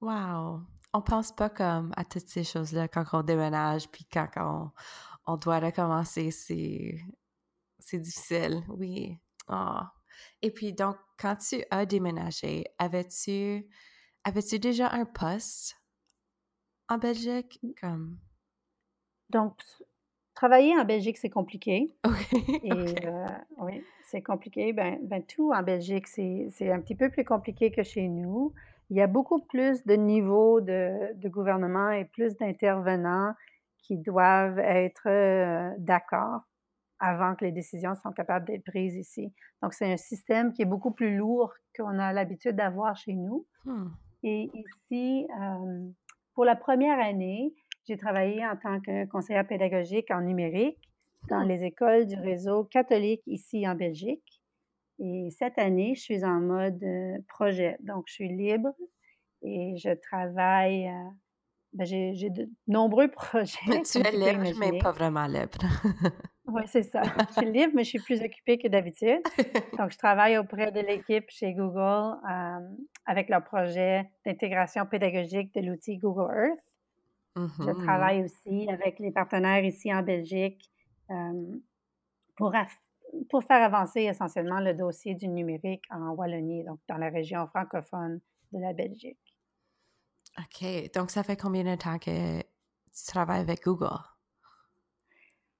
Wow! 0.00 0.60
On 0.92 1.02
pense 1.02 1.32
pas 1.32 1.50
comme 1.50 1.92
à 1.96 2.04
toutes 2.04 2.28
ces 2.28 2.44
choses-là 2.44 2.88
quand 2.88 3.04
on 3.12 3.22
déménage, 3.22 3.88
puis 3.90 4.04
quand 4.12 4.28
on, 4.36 4.70
on 5.26 5.36
doit 5.36 5.60
recommencer, 5.60 6.30
c'est, 6.30 6.98
c'est 7.78 8.00
difficile, 8.00 8.62
oui. 8.68 9.18
Oh. 9.48 9.80
Et 10.42 10.50
puis, 10.50 10.72
donc, 10.72 10.96
quand 11.18 11.36
tu 11.36 11.64
as 11.70 11.86
déménagé, 11.86 12.64
avais-tu 12.78 13.66
avais-tu 14.24 14.58
déjà 14.58 14.90
un 14.90 15.04
poste 15.04 15.76
en 16.88 16.98
Belgique? 16.98 17.60
Comme... 17.80 18.18
Donc, 19.30 19.54
travailler 20.34 20.76
en 20.76 20.84
Belgique, 20.84 21.18
c'est 21.18 21.30
compliqué. 21.30 21.94
Et 22.64 23.06
euh, 23.06 23.26
oui, 23.58 23.82
c'est 24.04 24.22
compliqué. 24.22 24.72
Ben, 24.72 24.98
ben, 25.02 25.24
tout 25.24 25.52
en 25.52 25.62
Belgique, 25.62 26.06
c'est 26.06 26.70
un 26.70 26.80
petit 26.80 26.94
peu 26.94 27.10
plus 27.10 27.24
compliqué 27.24 27.70
que 27.70 27.82
chez 27.82 28.08
nous. 28.08 28.52
Il 28.90 28.96
y 28.96 29.00
a 29.00 29.06
beaucoup 29.06 29.40
plus 29.40 29.84
de 29.86 29.94
niveaux 29.94 30.60
de, 30.60 31.14
de 31.14 31.28
gouvernement 31.28 31.90
et 31.90 32.04
plus 32.04 32.36
d'intervenants 32.36 33.34
qui 33.78 33.96
doivent 33.98 34.58
être 34.58 35.08
euh, 35.08 35.70
d'accord 35.78 36.42
avant 36.98 37.34
que 37.34 37.44
les 37.44 37.52
décisions 37.52 37.94
soient 37.94 38.12
capables 38.12 38.46
d'être 38.46 38.64
prises 38.64 38.96
ici. 38.96 39.32
Donc, 39.62 39.72
c'est 39.74 39.90
un 39.90 39.96
système 39.96 40.52
qui 40.52 40.62
est 40.62 40.66
beaucoup 40.66 40.90
plus 40.90 41.16
lourd 41.16 41.52
qu'on 41.76 41.98
a 41.98 42.12
l'habitude 42.12 42.56
d'avoir 42.56 42.96
chez 42.96 43.14
nous. 43.14 43.46
Hmm. 43.64 43.88
Et 44.22 44.50
ici, 44.54 45.26
euh, 45.40 45.88
pour 46.34 46.44
la 46.44 46.56
première 46.56 46.98
année, 47.00 47.54
j'ai 47.88 47.96
travaillé 47.96 48.44
en 48.44 48.56
tant 48.56 48.80
que 48.80 49.06
conseillère 49.06 49.46
pédagogique 49.46 50.10
en 50.10 50.20
numérique 50.20 50.78
dans 51.28 51.44
hmm. 51.44 51.48
les 51.48 51.64
écoles 51.64 52.06
du 52.06 52.16
réseau 52.16 52.64
catholique 52.64 53.22
ici 53.26 53.66
en 53.66 53.74
Belgique. 53.74 54.39
Et 55.00 55.30
cette 55.30 55.58
année, 55.58 55.94
je 55.94 56.00
suis 56.02 56.24
en 56.24 56.40
mode 56.40 56.82
euh, 56.82 57.16
projet. 57.26 57.76
Donc, 57.80 58.04
je 58.06 58.12
suis 58.12 58.28
libre 58.28 58.68
et 59.42 59.74
je 59.78 59.94
travaille. 59.94 60.88
Euh, 60.88 61.10
ben, 61.72 61.86
j'ai 61.86 62.30
de 62.30 62.50
nombreux 62.66 63.08
projets. 63.10 63.82
tu 63.90 63.98
es 63.98 64.12
libre, 64.12 64.58
mais 64.58 64.78
pas 64.78 64.92
vraiment 64.92 65.26
libre. 65.26 65.58
oui, 66.46 66.62
c'est 66.66 66.82
ça. 66.82 67.02
Je 67.02 67.40
suis 67.40 67.50
libre, 67.50 67.72
mais 67.74 67.84
je 67.84 67.90
suis 67.90 68.00
plus 68.00 68.20
occupée 68.20 68.58
que 68.58 68.68
d'habitude. 68.68 69.22
Donc, 69.78 69.92
je 69.92 69.98
travaille 69.98 70.36
auprès 70.36 70.70
de 70.70 70.80
l'équipe 70.80 71.30
chez 71.30 71.54
Google 71.54 72.18
euh, 72.30 72.58
avec 73.06 73.30
leur 73.30 73.42
projet 73.42 74.10
d'intégration 74.26 74.84
pédagogique 74.84 75.54
de 75.54 75.62
l'outil 75.62 75.96
Google 75.96 76.30
Earth. 76.30 76.60
Je 77.36 77.40
mm-hmm. 77.40 77.84
travaille 77.84 78.24
aussi 78.24 78.68
avec 78.68 78.98
les 78.98 79.12
partenaires 79.12 79.64
ici 79.64 79.94
en 79.94 80.02
Belgique 80.02 80.70
pour, 82.36 82.52
pour 83.28 83.44
faire 83.44 83.62
avancer 83.62 84.02
essentiellement 84.02 84.60
le 84.60 84.74
dossier 84.74 85.14
du 85.14 85.28
numérique 85.28 85.84
en 85.90 86.10
Wallonie, 86.10 86.64
donc 86.64 86.80
dans 86.88 86.96
la 86.96 87.08
région 87.08 87.46
francophone 87.48 88.20
de 88.52 88.60
la 88.60 88.72
Belgique. 88.72 89.18
OK. 90.38 90.92
Donc, 90.94 91.10
ça 91.10 91.22
fait 91.22 91.36
combien 91.36 91.64
de 91.64 91.76
temps 91.76 91.98
que 91.98 92.40
tu 92.40 93.06
travailles 93.06 93.40
avec 93.40 93.62
Google? 93.64 93.98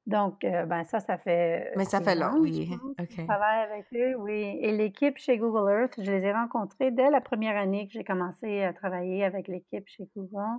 Donc, 0.07 0.42
euh, 0.45 0.64
ben 0.66 0.85
ça, 0.85 0.99
ça 0.99 1.19
fait. 1.19 1.73
Mais 1.76 1.85
ça 1.85 2.00
fait 2.00 2.14
long, 2.14 2.38
oui. 2.40 2.71
OK. 2.99 3.07
Je 3.11 3.25
travaille 3.25 3.61
avec 3.61 3.87
eux, 3.95 4.16
oui. 4.16 4.59
Et 4.61 4.73
l'équipe 4.73 5.16
chez 5.19 5.38
Google 5.38 5.71
Earth, 5.71 5.95
je 5.99 6.11
les 6.11 6.23
ai 6.23 6.33
rencontrés 6.33 6.90
dès 6.90 7.11
la 7.11 7.21
première 7.21 7.57
année 7.57 7.87
que 7.87 7.92
j'ai 7.92 8.04
commencé 8.04 8.62
à 8.62 8.73
travailler 8.73 9.25
avec 9.25 9.47
l'équipe 9.47 9.87
chez 9.87 10.09
Google. 10.16 10.59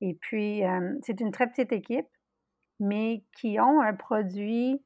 Et 0.00 0.14
puis, 0.14 0.64
euh, 0.64 0.94
c'est 1.02 1.20
une 1.20 1.30
très 1.30 1.48
petite 1.48 1.72
équipe, 1.72 2.08
mais 2.78 3.24
qui 3.36 3.60
ont 3.60 3.82
un 3.82 3.94
produit 3.94 4.82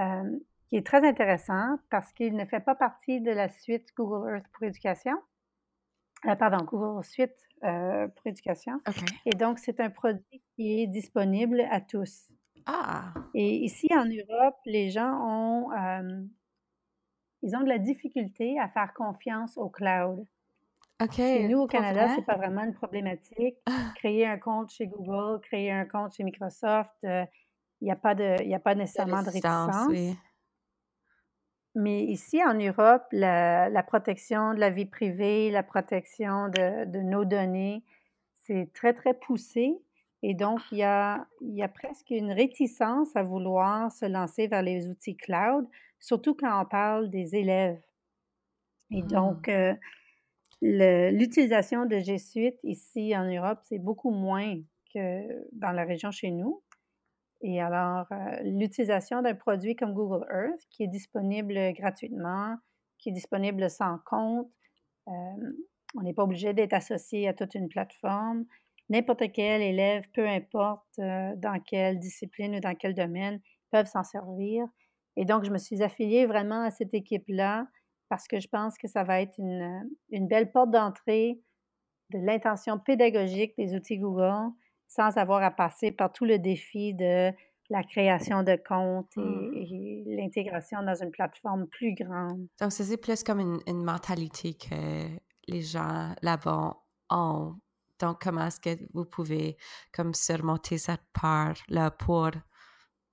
euh, 0.00 0.38
qui 0.70 0.76
est 0.76 0.86
très 0.86 1.06
intéressant 1.06 1.78
parce 1.90 2.12
qu'il 2.12 2.34
ne 2.34 2.46
fait 2.46 2.60
pas 2.60 2.74
partie 2.74 3.20
de 3.20 3.30
la 3.30 3.50
suite 3.50 3.88
Google 3.96 4.36
Earth 4.36 4.46
pour 4.52 4.62
éducation. 4.62 5.16
Euh, 6.26 6.34
pardon, 6.36 6.64
Google 6.64 7.04
Suite 7.04 7.36
pour 7.60 8.26
éducation. 8.26 8.80
Et 9.26 9.36
donc, 9.36 9.58
c'est 9.58 9.80
un 9.80 9.90
produit 9.90 10.42
qui 10.54 10.82
est 10.82 10.86
disponible 10.86 11.60
à 11.70 11.82
tous. 11.82 12.30
Ah! 12.64 13.12
Et 13.34 13.64
ici, 13.64 13.88
en 13.92 14.06
Europe, 14.06 14.56
les 14.64 14.88
gens 14.88 15.12
ont, 15.22 15.70
ils 17.42 17.54
ont 17.54 17.60
de 17.60 17.68
la 17.68 17.78
difficulté 17.78 18.58
à 18.58 18.68
faire 18.68 18.94
confiance 18.94 19.58
au 19.58 19.68
cloud. 19.68 20.24
OK. 21.02 21.18
nous, 21.48 21.60
au 21.60 21.66
Canada, 21.66 22.08
c'est 22.14 22.24
pas 22.24 22.36
vraiment 22.36 22.62
une 22.62 22.74
problématique. 22.74 23.56
Créer 23.96 24.26
un 24.26 24.38
compte 24.38 24.70
chez 24.70 24.86
Google, 24.86 25.40
créer 25.40 25.72
un 25.72 25.86
compte 25.86 26.14
chez 26.14 26.24
Microsoft, 26.24 26.90
euh, 27.04 27.24
il 27.80 27.86
n'y 27.86 27.90
a, 27.90 27.96
pas 27.96 28.14
de, 28.14 28.42
y 28.44 28.54
a 28.54 28.60
pas 28.60 28.74
nécessairement 28.74 29.22
de, 29.22 29.30
réticence. 29.30 29.88
Mais 31.74 32.02
ici, 32.04 32.42
en 32.42 32.54
Europe, 32.54 33.04
la, 33.12 33.82
protection 33.86 34.54
de 34.54 34.60
la 34.60 34.70
vie 34.70 34.86
privée, 34.86 35.50
la 35.50 35.62
protection 35.62 36.48
de, 36.48 37.00
nos 37.00 37.24
données, 37.24 37.84
c'est 38.34 38.70
très, 38.72 38.92
très 38.92 39.14
poussé. 39.14 39.78
Et 40.22 40.34
donc, 40.34 40.60
il 40.72 40.78
y 40.78 40.82
a, 40.82 41.26
y 41.40 41.62
a 41.62 41.68
presque 41.68 42.10
une 42.10 42.32
réticence 42.32 43.14
à 43.16 43.22
vouloir 43.22 43.90
se 43.92 44.04
lancer 44.04 44.48
vers 44.48 44.62
les 44.62 44.88
outils 44.88 45.16
cloud, 45.16 45.66
surtout 45.98 46.34
quand 46.34 46.60
on 46.60 46.66
parle 46.66 47.08
des 47.08 47.36
élèves. 47.36 47.80
Et 48.90 49.02
donc, 49.02 49.46
mmh. 49.46 49.52
euh, 49.52 49.74
L'utilisation 50.62 51.86
de 51.86 51.98
G 51.98 52.18
Suite 52.18 52.58
ici 52.64 53.16
en 53.16 53.24
Europe, 53.24 53.60
c'est 53.64 53.78
beaucoup 53.78 54.10
moins 54.10 54.56
que 54.92 55.48
dans 55.52 55.72
la 55.72 55.84
région 55.84 56.10
chez 56.10 56.30
nous. 56.30 56.62
Et 57.42 57.60
alors, 57.60 58.06
euh, 58.12 58.40
l'utilisation 58.42 59.22
d'un 59.22 59.34
produit 59.34 59.74
comme 59.74 59.94
Google 59.94 60.26
Earth, 60.30 60.60
qui 60.70 60.84
est 60.84 60.88
disponible 60.88 61.72
gratuitement, 61.72 62.56
qui 62.98 63.08
est 63.08 63.12
disponible 63.12 63.70
sans 63.70 63.98
compte, 64.04 64.48
euh, 65.08 65.12
on 65.96 66.02
n'est 66.02 66.12
pas 66.12 66.24
obligé 66.24 66.52
d'être 66.52 66.74
associé 66.74 67.28
à 67.28 67.34
toute 67.34 67.54
une 67.54 67.68
plateforme. 67.68 68.44
N'importe 68.90 69.32
quel 69.32 69.62
élève, 69.62 70.04
peu 70.12 70.28
importe 70.28 70.98
euh, 70.98 71.32
dans 71.36 71.58
quelle 71.60 71.98
discipline 71.98 72.56
ou 72.56 72.60
dans 72.60 72.74
quel 72.74 72.94
domaine, 72.94 73.40
peuvent 73.70 73.86
s'en 73.86 74.02
servir. 74.02 74.66
Et 75.16 75.24
donc, 75.24 75.44
je 75.44 75.50
me 75.50 75.58
suis 75.58 75.82
affiliée 75.82 76.26
vraiment 76.26 76.62
à 76.62 76.70
cette 76.70 76.92
équipe-là 76.92 77.66
parce 78.08 78.26
que 78.28 78.40
je 78.40 78.48
pense 78.48 78.76
que 78.76 78.88
ça 78.88 79.04
va 79.04 79.20
être 79.20 79.38
une, 79.38 79.88
une 80.10 80.26
belle 80.26 80.50
porte 80.50 80.70
d'entrée 80.70 81.40
de 82.10 82.18
l'intention 82.18 82.78
pédagogique 82.78 83.54
des 83.56 83.74
outils 83.74 83.98
Google 83.98 84.50
sans 84.90 85.16
avoir 85.16 85.42
à 85.42 85.52
passer 85.52 85.92
par 85.92 86.12
tout 86.12 86.24
le 86.24 86.38
défi 86.38 86.94
de 86.94 87.30
la 87.70 87.84
création 87.84 88.42
de 88.42 88.56
comptes 88.56 89.16
et, 89.16 89.20
mmh. 89.20 90.16
l'intégration 90.16 90.82
dans 90.82 91.00
une 91.00 91.12
plateforme 91.12 91.68
plus 91.68 91.94
grande. 91.94 92.48
Donc, 92.60 92.72
c'est 92.72 92.96
plus 92.96 93.22
comme 93.22 93.38
une, 93.38 93.60
une, 93.68 93.84
mentalité 93.84 94.54
que 94.54 95.06
les 95.46 95.62
gens 95.62 96.12
là-bas 96.22 96.76
ont. 97.08 97.54
Donc, 98.00 98.22
comment 98.22 98.46
est-ce 98.46 98.58
que 98.58 98.76
vous 98.92 99.04
pouvez 99.04 99.56
comme 99.92 100.12
surmonter 100.12 100.78
cette 100.78 101.04
peur-là 101.12 101.92
pour 101.92 102.30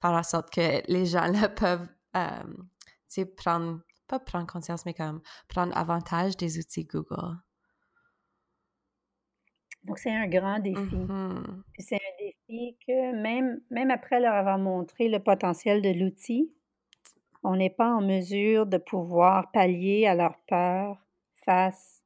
faire 0.01 0.11
en 0.11 0.23
sorte 0.23 0.49
que 0.51 0.81
les 0.91 1.05
gens 1.05 1.27
là 1.31 1.47
peuvent 1.47 1.87
euh, 2.15 3.25
prendre 3.35 3.81
pas 4.07 4.19
prendre 4.19 4.47
conscience, 4.47 4.85
mais 4.85 4.93
comme 4.93 5.21
prendre 5.49 5.77
avantage 5.77 6.37
des 6.37 6.57
outils 6.57 6.85
Google? 6.85 7.35
Donc, 9.87 9.99
c'est 9.99 10.11
un 10.11 10.27
grand 10.27 10.59
défi. 10.59 10.79
Mm-hmm. 10.79 11.63
c'est 11.79 11.95
un 11.95 12.15
défi 12.19 12.77
que 12.85 13.15
même, 13.21 13.61
même 13.71 13.89
après 13.89 14.19
leur 14.19 14.33
avoir 14.33 14.57
montré 14.57 15.07
le 15.07 15.19
potentiel 15.19 15.81
de 15.81 15.89
l'outil, 15.89 16.51
on 17.43 17.55
n'est 17.55 17.69
pas 17.69 17.89
en 17.93 18.01
mesure 18.01 18.65
de 18.65 18.77
pouvoir 18.77 19.51
pallier 19.51 20.05
à 20.05 20.15
leur 20.15 20.37
peur 20.47 21.01
face 21.45 22.03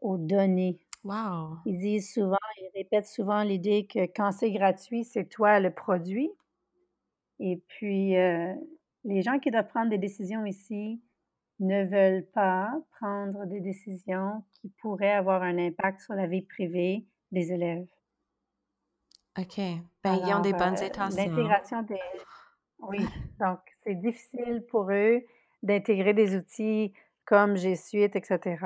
aux 0.00 0.16
données. 0.16 0.80
Wow. 1.02 1.58
Ils 1.66 1.78
disent 1.78 2.12
souvent, 2.12 2.38
ils 2.58 2.70
répètent 2.74 3.08
souvent 3.08 3.42
l'idée 3.42 3.86
que 3.86 4.06
quand 4.06 4.30
c'est 4.30 4.52
gratuit, 4.52 5.04
c'est 5.04 5.28
toi 5.28 5.58
le 5.58 5.70
produit. 5.70 6.30
Et 7.40 7.60
puis, 7.66 8.16
euh, 8.16 8.54
les 9.02 9.22
gens 9.22 9.38
qui 9.38 9.50
doivent 9.50 9.68
prendre 9.68 9.90
des 9.90 9.98
décisions 9.98 10.46
ici, 10.46 11.02
ne 11.60 11.84
veulent 11.84 12.26
pas 12.26 12.72
prendre 12.98 13.46
des 13.46 13.60
décisions 13.60 14.42
qui 14.54 14.68
pourraient 14.80 15.12
avoir 15.12 15.42
un 15.42 15.58
impact 15.58 16.00
sur 16.00 16.14
la 16.14 16.26
vie 16.26 16.42
privée 16.42 17.06
des 17.32 17.52
élèves. 17.52 17.86
OK. 19.38 19.58
Ben, 20.02 20.14
ils 20.26 20.34
ont 20.34 20.40
des 20.40 20.52
bonnes 20.52 20.76
euh, 20.80 20.86
intentions. 20.86 21.24
L'intégration 21.24 21.82
des... 21.82 21.98
Oui, 22.80 22.98
donc 23.40 23.60
c'est 23.82 23.94
difficile 23.94 24.62
pour 24.68 24.90
eux 24.90 25.22
d'intégrer 25.62 26.12
des 26.12 26.36
outils 26.36 26.92
comme 27.24 27.56
G 27.56 27.76
Suite, 27.76 28.14
etc. 28.14 28.56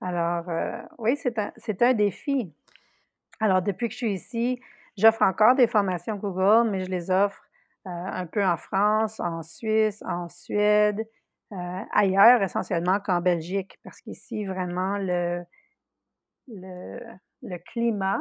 Alors, 0.00 0.48
euh, 0.48 0.82
oui, 0.98 1.16
c'est 1.16 1.38
un, 1.38 1.52
un 1.80 1.94
défi. 1.94 2.52
Alors, 3.40 3.62
depuis 3.62 3.88
que 3.88 3.92
je 3.92 3.98
suis 3.98 4.12
ici, 4.12 4.60
j'offre 4.96 5.22
encore 5.22 5.54
des 5.54 5.66
formations 5.66 6.16
Google, 6.16 6.68
mais 6.70 6.84
je 6.84 6.90
les 6.90 7.10
offre 7.10 7.42
euh, 7.86 7.90
un 7.90 8.26
peu 8.26 8.44
en 8.44 8.56
France, 8.56 9.20
en 9.20 9.42
Suisse, 9.42 10.02
en 10.06 10.28
Suède, 10.28 11.06
euh, 11.52 11.80
ailleurs 11.92 12.42
essentiellement 12.42 12.98
qu'en 12.98 13.20
Belgique, 13.20 13.78
parce 13.84 14.00
qu'ici, 14.00 14.44
vraiment, 14.44 14.98
le, 14.98 15.44
le, 16.48 17.00
le, 17.46 17.58
climat 17.58 18.20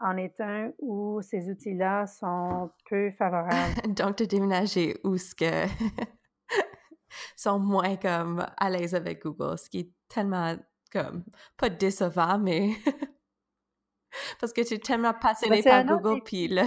en 0.00 0.16
est 0.16 0.40
un 0.40 0.72
où 0.78 1.20
ces 1.22 1.48
outils-là 1.50 2.06
sont 2.06 2.70
peu 2.88 3.10
favorables. 3.12 3.80
Donc, 3.94 4.18
de 4.18 4.24
déménager 4.24 4.98
où 5.04 5.16
ce 5.16 5.34
que 5.34 5.66
sont 7.36 7.58
moins 7.58 7.96
comme 7.96 8.46
à 8.56 8.70
l'aise 8.70 8.94
avec 8.94 9.22
Google, 9.22 9.58
ce 9.58 9.70
qui 9.70 9.78
est 9.80 9.92
tellement 10.08 10.56
comme 10.92 11.24
pas 11.56 11.68
décevant, 11.68 12.38
mais 12.38 12.72
parce 14.40 14.52
que 14.52 14.62
tu 14.62 14.74
es 14.74 14.78
tellement 14.78 15.14
passionné 15.14 15.62
par 15.62 15.84
Google, 15.84 16.22
puis 16.24 16.48
là, 16.48 16.64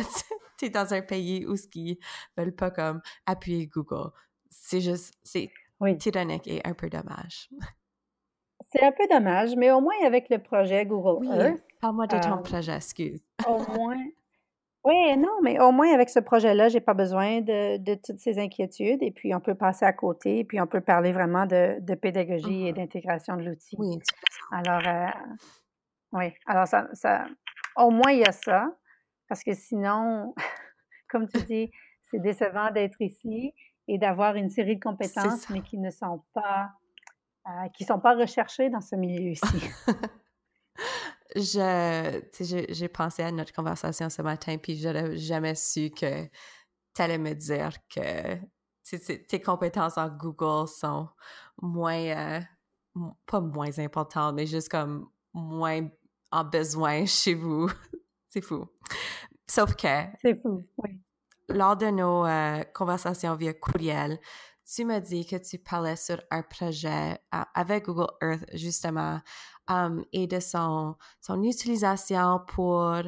tu 0.58 0.66
es 0.66 0.70
dans 0.70 0.94
un 0.94 1.02
pays 1.02 1.46
où 1.46 1.56
ce 1.56 1.68
qui 1.68 2.00
veulent 2.36 2.56
pas 2.56 2.72
comme 2.72 3.02
appuyer 3.26 3.68
Google 3.68 4.12
c'est 4.50 4.82
juste, 4.82 5.14
c'est 5.24 5.50
tyrannique 6.00 6.48
et 6.48 6.62
un 6.66 6.74
peu 6.74 6.90
dommage. 6.90 7.50
C'est 8.72 8.84
un 8.84 8.92
peu 8.92 9.08
dommage, 9.10 9.56
mais 9.56 9.72
au 9.72 9.82
moins 9.82 9.96
avec 10.06 10.30
le 10.30 10.38
projet 10.38 10.86
Google 10.86 11.26
oui, 11.26 11.38
Earth. 11.38 11.64
Parle-moi 11.82 12.08
de 12.08 12.20
ton 12.20 12.34
euh, 12.34 12.38
projet, 12.38 12.76
excuse. 12.76 13.24
Au 13.48 13.58
moins. 13.72 13.98
Oui, 14.86 15.18
non, 15.18 15.42
mais 15.44 15.60
au 15.60 15.74
moins 15.74 15.94
avec 15.94 16.10
ce 16.10 16.20
projet-là, 16.20 16.70
j'ai 16.70 16.80
pas 16.80 16.94
besoin 16.94 17.42
de, 17.42 17.76
de, 17.78 17.96
toutes 17.96 18.20
ces 18.20 18.40
inquiétudes 18.40 19.04
et 19.04 19.12
puis 19.12 19.36
on 19.36 19.42
peut 19.42 19.54
passer 19.54 19.84
à 19.84 19.92
côté 19.92 20.40
et 20.40 20.44
puis 20.46 20.62
on 20.62 20.68
peut 20.68 20.80
parler 20.80 21.12
vraiment 21.12 21.46
de, 21.46 21.82
de 21.82 21.96
pédagogie 21.96 22.68
et 22.68 22.72
mmh 22.72 22.76
d'intégration 22.76 23.36
de 23.36 23.44
l'outil. 23.44 23.76
Oui. 23.78 24.00
Alors, 24.54 24.82
euh, 24.88 25.10
oui, 26.14 26.34
alors 26.48 26.66
ça, 26.66 26.88
ça, 26.94 27.26
au 27.76 27.92
moins 27.92 28.12
il 28.12 28.20
y 28.20 28.26
a 28.26 28.32
ça, 28.32 28.72
parce 29.28 29.44
que 29.44 29.54
sinon, 29.54 30.34
comme 31.10 31.28
tu 31.28 31.42
dis, 31.42 31.72
c'est 32.10 32.22
décevant 32.22 32.72
d'être 32.72 33.02
ici 33.02 33.54
et 33.90 33.98
d'avoir 33.98 34.36
une 34.36 34.50
série 34.50 34.78
de 34.78 34.82
compétences, 34.82 35.50
mais 35.50 35.62
qui 35.62 35.78
ne 35.78 35.90
sont 35.90 36.24
pas 36.34 36.70
euh, 37.50 37.68
qui 37.70 37.84
sont 37.84 38.00
pas 38.00 38.16
recherchées 38.16 38.70
dans 38.70 38.82
ce 38.82 38.96
milieu 38.96 39.32
ici. 39.32 39.70
je, 41.36 42.22
j'ai 42.70 42.88
pensé 42.88 43.24
à 43.24 43.32
notre 43.32 43.54
conversation 43.54 44.10
ce 44.10 44.22
matin, 44.22 44.58
puis 44.58 44.78
je 44.78 44.88
n'aurais 44.88 45.18
jamais 45.18 45.56
su 45.56 45.90
que 45.90 46.26
tu 46.26 47.02
allais 47.02 47.18
me 47.18 47.34
dire 47.34 47.72
que 47.90 48.38
tes 49.28 49.42
compétences 49.42 49.98
en 49.98 50.10
Google 50.10 50.68
sont 50.68 51.10
moins, 51.62 51.96
euh, 51.96 52.40
pas 53.26 53.42
moins 53.42 53.80
importantes, 53.80 54.36
mais 54.36 54.46
juste 54.46 54.70
comme 54.70 55.10
moins 55.34 55.88
en 56.32 56.44
besoin 56.44 57.06
chez 57.06 57.34
vous. 57.34 57.70
C'est 58.28 58.42
fou. 58.42 58.68
Sauf 59.48 59.76
que. 59.76 60.04
C'est 60.22 60.40
fou, 60.40 60.64
oui. 60.78 61.02
Lors 61.50 61.76
de 61.76 61.88
nos 61.88 62.26
euh, 62.26 62.64
conversations 62.76 63.36
via 63.36 63.54
courriel, 63.54 64.20
tu 64.74 64.86
m'as 64.86 65.00
dit 65.00 65.26
que 65.26 65.36
tu 65.36 65.58
parlais 65.58 65.96
sur 65.96 66.22
un 66.30 66.44
projet 66.44 67.18
avec 67.32 67.86
Google 67.86 68.12
Earth, 68.22 68.46
justement, 68.54 69.20
um, 69.68 70.06
et 70.14 70.28
de 70.28 70.40
son, 70.40 70.96
son 71.22 71.42
utilisation 71.44 72.42
pour 72.48 73.02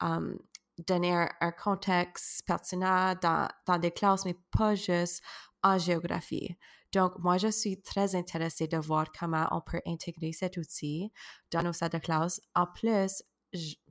um, 0.00 0.38
donner 0.86 1.26
un, 1.40 1.50
contexte 1.52 2.46
pertinent 2.46 3.14
dans, 3.20 3.48
dans 3.66 3.78
des 3.78 3.90
classes, 3.90 4.24
mais 4.24 4.36
pas 4.56 4.74
juste 4.74 5.22
en 5.62 5.76
géographie. 5.76 6.56
Donc, 6.92 7.18
moi, 7.18 7.36
je 7.36 7.48
suis 7.48 7.82
très 7.82 8.14
intéressée 8.14 8.68
de 8.68 8.78
voir 8.78 9.06
comment 9.18 9.46
on 9.50 9.60
peut 9.60 9.82
intégrer 9.86 10.32
cet 10.32 10.56
outil 10.56 11.12
dans 11.50 11.62
nos 11.62 11.72
salles 11.72 11.90
de 11.90 11.98
classe. 11.98 12.40
En 12.54 12.66
plus, 12.66 13.22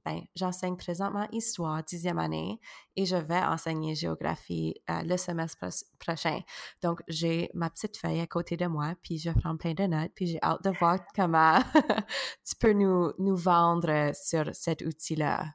ben, 0.07 0.21
j'enseigne 0.35 0.77
présentement 0.77 1.27
histoire 1.33 1.83
dixième 1.83 2.17
année 2.17 2.59
et 2.95 3.05
je 3.05 3.17
vais 3.17 3.39
enseigner 3.39 3.93
géographie 3.93 4.75
euh, 4.89 5.01
le 5.03 5.17
semestre 5.17 5.65
prochain. 5.99 6.39
Donc, 6.81 7.01
j'ai 7.09 7.49
ma 7.53 7.69
petite 7.69 7.97
feuille 7.97 8.21
à 8.21 8.27
côté 8.27 8.55
de 8.55 8.67
moi, 8.67 8.93
puis 9.03 9.17
je 9.17 9.31
prends 9.31 9.57
plein 9.57 9.73
de 9.73 9.83
notes, 9.83 10.11
puis 10.15 10.27
j'ai 10.27 10.39
hâte 10.41 10.63
de 10.63 10.69
voir 10.69 10.99
comment 11.13 11.59
tu 12.45 12.55
peux 12.57 12.71
nous, 12.71 13.11
nous 13.19 13.35
vendre 13.35 14.11
sur 14.15 14.55
cet 14.55 14.81
outil-là. 14.81 15.45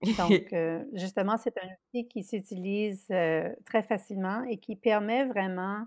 Donc, 0.18 0.52
euh, 0.52 0.84
justement, 0.94 1.36
c'est 1.36 1.56
un 1.58 1.66
outil 1.66 2.08
qui 2.08 2.24
s'utilise 2.24 3.06
euh, 3.10 3.54
très 3.66 3.82
facilement 3.82 4.42
et 4.44 4.56
qui 4.56 4.76
permet 4.76 5.26
vraiment 5.26 5.86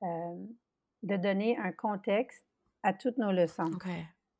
de 0.00 1.16
donner 1.16 1.58
un 1.58 1.72
contexte 1.72 2.44
à 2.84 2.92
toutes 2.92 3.18
nos 3.18 3.32
leçons. 3.32 3.70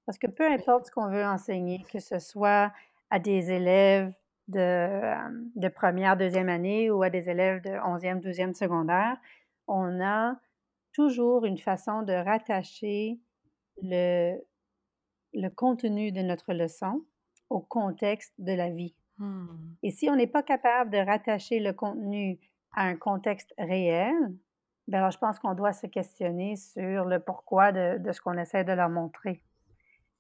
Parce 0.09 0.17
que 0.17 0.27
peu 0.27 0.51
importe 0.51 0.87
ce 0.87 0.91
qu'on 0.91 1.11
veut 1.11 1.23
enseigner, 1.23 1.85
que 1.93 1.99
ce 1.99 2.19
soit 2.19 2.73
à 3.11 3.19
des 3.19 3.51
élèves 3.51 4.11
de, 4.47 4.59
euh, 4.59 5.15
de 5.55 5.69
première, 5.69 6.17
deuxième 6.17 6.49
année 6.49 6.91
ou 6.91 7.03
à 7.03 7.11
des 7.11 7.29
élèves 7.29 7.61
de 7.61 7.79
onzième, 7.85 8.19
douzième 8.19 8.55
secondaire, 8.55 9.19
on 9.67 10.01
a 10.01 10.41
toujours 10.95 11.45
une 11.45 11.59
façon 11.59 12.01
de 12.01 12.15
rattacher 12.15 13.21
le, 13.83 14.39
le 15.35 15.49
contenu 15.51 16.11
de 16.11 16.23
notre 16.23 16.55
leçon 16.55 17.05
au 17.51 17.61
contexte 17.61 18.33
de 18.39 18.55
la 18.55 18.71
vie. 18.71 18.95
Hmm. 19.19 19.75
Et 19.83 19.91
si 19.91 20.09
on 20.09 20.17
n'est 20.17 20.27
pas 20.27 20.43
capable 20.43 20.89
de 20.89 20.97
rattacher 20.97 21.61
le 21.61 21.75
contenu 21.75 22.41
à 22.73 22.85
un 22.85 22.97
contexte 22.97 23.53
réel, 23.59 24.15
bien 24.87 25.01
alors 25.01 25.11
je 25.11 25.19
pense 25.19 25.39
qu'on 25.39 25.53
doit 25.53 25.75
se 25.75 25.87
questionner 25.87 26.57
sur 26.57 27.05
le 27.05 27.19
pourquoi 27.19 27.73
de, 27.73 27.99
de 27.99 28.11
ce 28.13 28.23
qu'on 28.23 28.39
essaie 28.39 28.65
de 28.65 28.73
leur 28.73 28.89
montrer. 28.89 29.43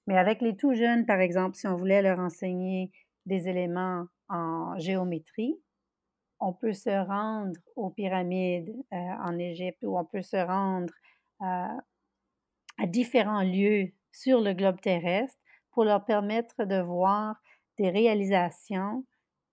Mais 0.09 0.17
avec 0.17 0.41
les 0.41 0.57
tout 0.57 0.73
jeunes, 0.73 1.05
par 1.05 1.21
exemple, 1.21 1.55
si 1.55 1.67
on 1.67 1.77
voulait 1.77 2.01
leur 2.01 2.19
enseigner 2.19 2.91
des 3.27 3.47
éléments 3.47 4.07
en 4.31 4.79
géométrie, 4.79 5.61
on 6.41 6.55
peut 6.55 6.73
se 6.73 6.89
rendre 6.89 7.53
aux 7.77 7.91
pyramides 7.91 8.75
euh, 8.95 8.97
en 8.97 9.39
Égypte 9.39 9.83
ou 9.83 9.99
on 9.99 10.07
peut 10.07 10.23
se 10.23 10.39
rendre 10.39 10.95
euh, 11.43 11.77
à 12.79 12.87
différents 12.87 13.43
lieux 13.43 13.93
sur 14.11 14.41
le 14.41 14.55
globe 14.55 14.81
terrestre 14.81 15.37
pour 15.73 15.85
leur 15.85 16.03
permettre 16.07 16.65
de 16.65 16.81
voir 16.81 17.37
des 17.77 17.91
réalisations 17.91 19.05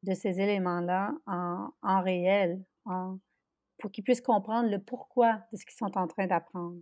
de 0.03 0.13
ces 0.13 0.39
éléments-là 0.39 1.11
en, 1.27 1.67
en, 1.81 2.01
réel, 2.01 2.63
pour 3.77 3.91
qu'ils 3.91 4.05
puissent 4.05 4.21
comprendre 4.21 4.69
le 4.69 4.79
pourquoi 4.79 5.41
de 5.51 5.57
ce 5.57 5.65
qu'ils 5.65 5.75
sont 5.75 5.97
en 5.97 6.07
train 6.07 6.27
d'apprendre. 6.27 6.79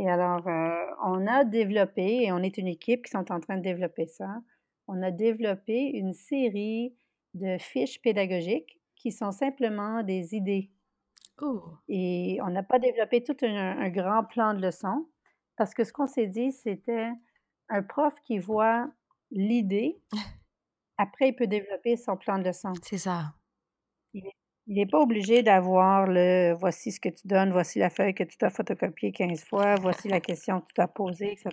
Et 0.00 0.08
alors, 0.08 0.48
euh, 0.48 0.86
on 1.04 1.26
a 1.26 1.44
développé, 1.44 2.22
et 2.22 2.32
on 2.32 2.38
est 2.38 2.56
une 2.56 2.68
équipe 2.68 3.04
qui 3.04 3.10
sont 3.10 3.30
en 3.30 3.38
train 3.38 3.58
de 3.58 3.62
développer 3.62 4.06
ça, 4.06 4.40
on 4.88 5.02
a 5.02 5.10
développé 5.10 5.90
une 5.92 6.14
série 6.14 6.96
de 7.34 7.58
fiches 7.58 8.00
pédagogiques 8.00 8.80
qui 8.96 9.12
sont 9.12 9.30
simplement 9.30 10.02
des 10.02 10.34
idées. 10.34 10.70
Oh. 11.42 11.62
Et 11.88 12.38
on 12.42 12.48
n'a 12.48 12.62
pas 12.62 12.78
développé 12.78 13.22
tout 13.22 13.36
un, 13.42 13.90
grand 13.90 14.24
plan 14.24 14.54
de 14.54 14.62
leçon 14.62 15.06
parce 15.56 15.74
que 15.74 15.84
ce 15.84 15.92
qu'on 15.92 16.06
s'est 16.06 16.28
dit, 16.28 16.50
c'était 16.50 17.10
un 17.68 17.82
prof 17.82 18.14
qui 18.24 18.38
voit 18.38 18.90
l'idée, 19.30 20.00
après 20.96 21.28
il 21.28 21.36
peut 21.36 21.46
développer 21.46 21.98
son 21.98 22.16
plan 22.16 22.38
de 22.38 22.44
leçon. 22.44 22.72
C'est 22.82 22.96
ça. 22.96 23.34
Il 24.14 24.24
n'est 24.74 24.86
pas 24.86 25.00
obligé 25.00 25.42
d'avoir 25.42 26.06
le 26.06 26.54
voici 26.54 26.92
ce 26.92 27.00
que 27.00 27.08
tu 27.08 27.26
donnes, 27.26 27.52
voici 27.52 27.78
la 27.78 27.90
feuille 27.90 28.14
que 28.14 28.24
tu 28.24 28.36
as 28.42 28.50
photocopiée 28.50 29.12
15 29.12 29.44
fois, 29.44 29.74
voici 29.76 30.08
la 30.08 30.20
question 30.20 30.60
que 30.60 30.72
tu 30.74 30.80
as 30.80 30.88
posée, 30.88 31.32
etc. 31.32 31.52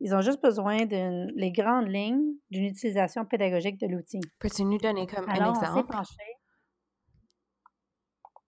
Ils 0.00 0.14
ont 0.14 0.20
juste 0.20 0.42
besoin 0.42 0.86
de 0.86 1.26
les 1.34 1.52
grandes 1.52 1.88
lignes 1.88 2.34
d'une 2.50 2.64
utilisation 2.64 3.24
pédagogique 3.24 3.78
de 3.78 3.86
l'outil. 3.86 4.20
Peux-tu 4.38 4.64
nous 4.64 4.78
donner 4.78 5.06
comme 5.06 5.28
un 5.28 5.50
exemple? 5.50 5.94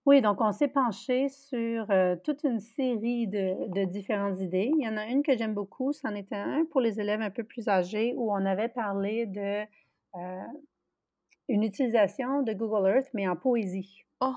Oui, 0.05 0.21
donc 0.21 0.41
on 0.41 0.51
s'est 0.51 0.69
penché 0.69 1.29
sur 1.29 1.89
euh, 1.91 2.17
toute 2.25 2.43
une 2.43 2.59
série 2.59 3.29
de, 3.29 3.85
différentes 3.85 4.41
idées. 4.41 4.73
Il 4.77 4.85
y 4.85 4.89
en 4.89 4.97
a 4.97 5.07
une 5.07 5.23
que 5.23 5.37
j'aime 5.37 5.55
beaucoup, 5.55 5.93
c'en 5.93 6.15
était 6.17 6.35
un 6.35 6.65
pour 6.73 6.81
les 6.81 7.01
élèves 7.01 7.21
un 7.21 7.31
peu 7.31 7.45
plus 7.45 7.69
âgés 7.69 8.13
où 8.17 8.33
on 8.33 8.45
avait 8.45 8.69
parlé 8.69 9.27
de 9.27 9.63
euh, 10.17 10.43
une 11.49 11.63
utilisation 11.63 12.43
de 12.43 12.53
Google 12.53 12.89
Earth, 12.89 13.09
mais 13.15 13.29
en 13.29 13.37
poésie. 13.37 14.05
Oh! 14.21 14.35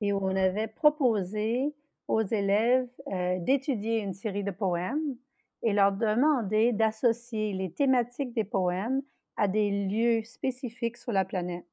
Et 0.00 0.12
où 0.12 0.18
on 0.22 0.36
avait 0.36 0.68
proposé 0.68 1.74
aux 2.08 2.22
élèves 2.22 2.88
euh, 3.12 3.38
d'étudier 3.40 4.00
une 4.00 4.12
série 4.12 4.44
de 4.44 4.50
poèmes 4.50 5.16
et 5.62 5.72
leur 5.72 5.92
demander 5.92 6.72
d'associer 6.72 7.52
les 7.52 7.72
thématiques 7.72 8.34
des 8.34 8.44
poèmes 8.44 9.02
à 9.36 9.48
des 9.48 9.70
lieux 9.70 10.22
spécifiques 10.24 10.96
sur 10.96 11.12
la 11.12 11.24
planète. 11.24 11.66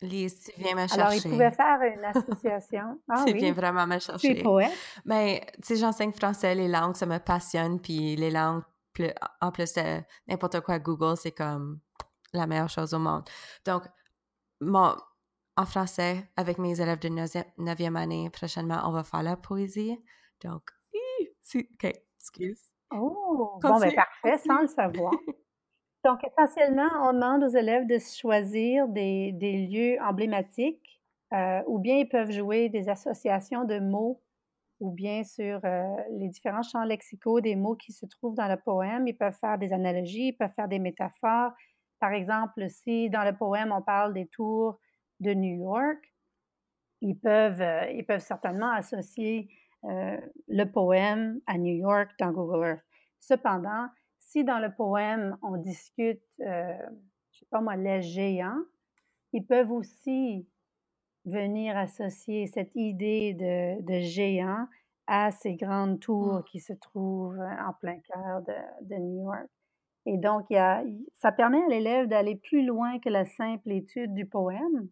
Lise, 0.00 0.44
tu 0.44 0.60
viens 0.60 0.74
me 0.74 0.86
chercher. 0.86 1.00
Alors, 1.00 1.14
ils 1.14 1.22
pouvaient 1.22 1.50
faire 1.50 1.80
une 1.82 2.04
association. 2.04 3.00
Ah, 3.08 3.24
tu 3.26 3.34
viens 3.34 3.52
vraiment 3.52 3.86
me 3.86 3.98
chercher. 3.98 4.34
Tu 4.34 4.40
es 4.40 4.42
poète. 4.42 4.72
Mais, 5.04 5.42
tu 5.54 5.74
sais, 5.74 5.76
j'enseigne 5.76 6.12
français, 6.12 6.54
les 6.54 6.68
langues, 6.68 6.96
ça 6.96 7.06
me 7.06 7.18
passionne, 7.18 7.80
puis 7.80 8.14
les 8.14 8.30
langues, 8.30 8.62
en 9.40 9.50
plus 9.50 9.72
de 9.74 10.00
n'importe 10.28 10.60
quoi 10.60 10.78
Google, 10.78 11.16
c'est 11.16 11.32
comme 11.32 11.80
la 12.32 12.46
meilleure 12.46 12.68
chose 12.68 12.94
au 12.94 12.98
monde. 12.98 13.24
Donc, 13.64 13.82
mon, 14.60 14.94
en 15.56 15.66
français, 15.66 16.28
avec 16.36 16.58
mes 16.58 16.80
élèves 16.80 16.98
de 16.98 17.08
9e 17.08 17.96
année, 17.96 18.30
prochainement, 18.30 18.80
on 18.84 18.92
va 18.92 19.04
faire 19.04 19.22
la 19.22 19.36
poésie. 19.36 19.98
Donc, 20.42 20.62
OK, 21.54 21.84
excuse. 22.16 22.62
Oh, 22.90 23.58
bon, 23.62 23.78
ben 23.78 23.94
parfait, 23.94 24.38
sans 24.38 24.62
le 24.62 24.68
savoir. 24.68 25.12
Donc, 26.04 26.20
essentiellement, 26.24 26.88
on 27.02 27.12
demande 27.12 27.42
aux 27.44 27.56
élèves 27.56 27.86
de 27.86 27.98
choisir 27.98 28.88
des, 28.88 29.32
des 29.32 29.66
lieux 29.66 29.98
emblématiques 30.00 31.00
euh, 31.32 31.60
ou 31.66 31.78
bien 31.78 31.96
ils 31.96 32.08
peuvent 32.08 32.30
jouer 32.30 32.68
des 32.68 32.88
associations 32.88 33.64
de 33.64 33.78
mots 33.78 34.22
ou 34.80 34.92
bien 34.92 35.24
sur 35.24 35.60
euh, 35.64 35.82
les 36.12 36.28
différents 36.28 36.62
champs 36.62 36.84
lexicaux 36.84 37.40
des 37.40 37.56
mots 37.56 37.74
qui 37.74 37.92
se 37.92 38.06
trouvent 38.06 38.36
dans 38.36 38.48
le 38.48 38.56
poème. 38.56 39.08
Ils 39.08 39.16
peuvent 39.16 39.36
faire 39.38 39.58
des 39.58 39.72
analogies, 39.72 40.28
ils 40.28 40.36
peuvent 40.36 40.52
faire 40.54 40.68
des 40.68 40.78
métaphores, 40.78 41.52
par 42.00 42.12
exemple, 42.12 42.68
si 42.68 43.10
dans 43.10 43.24
le 43.24 43.36
poème 43.36 43.72
on 43.72 43.82
parle 43.82 44.14
des 44.14 44.26
tours 44.26 44.78
de 45.20 45.34
New 45.34 45.62
York, 45.62 46.12
ils 47.00 47.18
peuvent, 47.18 47.60
euh, 47.60 47.90
ils 47.92 48.04
peuvent 48.04 48.20
certainement 48.20 48.72
associer 48.72 49.48
euh, 49.84 50.16
le 50.48 50.64
poème 50.64 51.40
à 51.46 51.58
New 51.58 51.74
York 51.74 52.10
dans 52.18 52.32
Google 52.32 52.66
Earth. 52.66 52.84
Cependant, 53.20 53.88
si 54.18 54.44
dans 54.44 54.58
le 54.58 54.74
poème 54.74 55.36
on 55.42 55.56
discute, 55.56 56.22
euh, 56.40 56.74
je 57.30 57.36
ne 57.36 57.38
sais 57.40 57.46
pas 57.50 57.60
moi, 57.60 57.76
les 57.76 58.02
géants, 58.02 58.62
ils 59.32 59.46
peuvent 59.46 59.70
aussi 59.70 60.48
venir 61.24 61.76
associer 61.76 62.46
cette 62.46 62.74
idée 62.74 63.34
de, 63.34 63.82
de 63.82 64.00
géant 64.00 64.66
à 65.06 65.30
ces 65.30 65.54
grandes 65.54 66.00
tours 66.00 66.40
mmh. 66.40 66.44
qui 66.44 66.60
se 66.60 66.72
trouvent 66.72 67.40
en 67.40 67.72
plein 67.80 67.98
cœur 68.00 68.42
de, 68.42 68.54
de 68.86 68.94
New 68.96 69.24
York. 69.24 69.48
Et 70.10 70.16
donc, 70.16 70.46
il 70.48 70.54
y 70.54 70.56
a, 70.56 70.82
ça 71.12 71.32
permet 71.32 71.62
à 71.62 71.68
l'élève 71.68 72.06
d'aller 72.06 72.34
plus 72.34 72.64
loin 72.64 72.98
que 72.98 73.10
la 73.10 73.26
simple 73.26 73.70
étude 73.70 74.14
du 74.14 74.24
poème. 74.24 74.88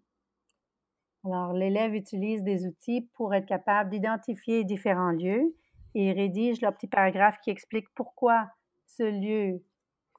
Alors, 1.25 1.55
l'élève 1.55 1.95
utilise 1.95 2.43
des 2.43 2.67
outils 2.67 3.09
pour 3.15 3.35
être 3.35 3.47
capable 3.47 3.89
d'identifier 3.89 4.63
différents 4.65 5.13
lieux 5.13 5.57
et 5.95 6.13
rédige 6.13 6.61
leur 6.61 6.75
petit 6.75 6.87
paragraphe 6.87 7.41
qui 7.41 7.49
explique 7.49 7.87
pourquoi 7.95 8.51
ce 8.85 9.05
lieu 9.05 9.63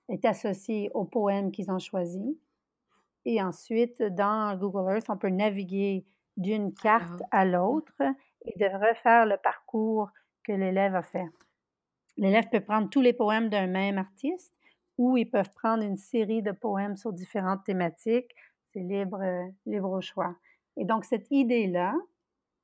est 0.09 0.25
associé 0.25 0.89
au 0.95 1.05
poème 1.05 1.51
qu'ils 1.51 1.69
ont 1.69 1.77
choisi. 1.77 2.35
Et 3.23 3.39
ensuite, 3.39 4.01
dans 4.01 4.57
Google 4.57 4.95
Earth, 4.95 5.11
on 5.11 5.17
peut 5.17 5.29
naviguer 5.29 6.05
d'une 6.37 6.73
carte 6.73 7.21
à 7.29 7.45
l'autre 7.45 8.01
et 8.45 8.57
de 8.57 8.65
refaire 8.65 9.27
le 9.27 9.37
parcours 9.37 10.09
que 10.43 10.53
l'élève 10.53 10.95
a 10.95 11.03
fait. 11.03 11.27
L'élève 12.17 12.49
peut 12.49 12.61
prendre 12.61 12.89
tous 12.89 13.01
les 13.01 13.13
poèmes 13.13 13.49
d'un 13.49 13.67
même 13.67 13.99
artiste 13.99 14.56
ou 14.97 15.17
ils 15.17 15.29
peuvent 15.29 15.51
prendre 15.55 15.83
une 15.83 15.97
série 15.97 16.41
de 16.41 16.51
poèmes 16.51 16.95
sur 16.95 17.13
différentes 17.13 17.63
thématiques. 17.63 18.33
C'est 18.73 18.81
libre, 18.81 19.21
libre 19.65 19.91
au 19.91 20.01
choix. 20.01 20.35
Et 20.75 20.85
donc, 20.85 21.05
cette 21.05 21.27
idée-là, 21.31 21.95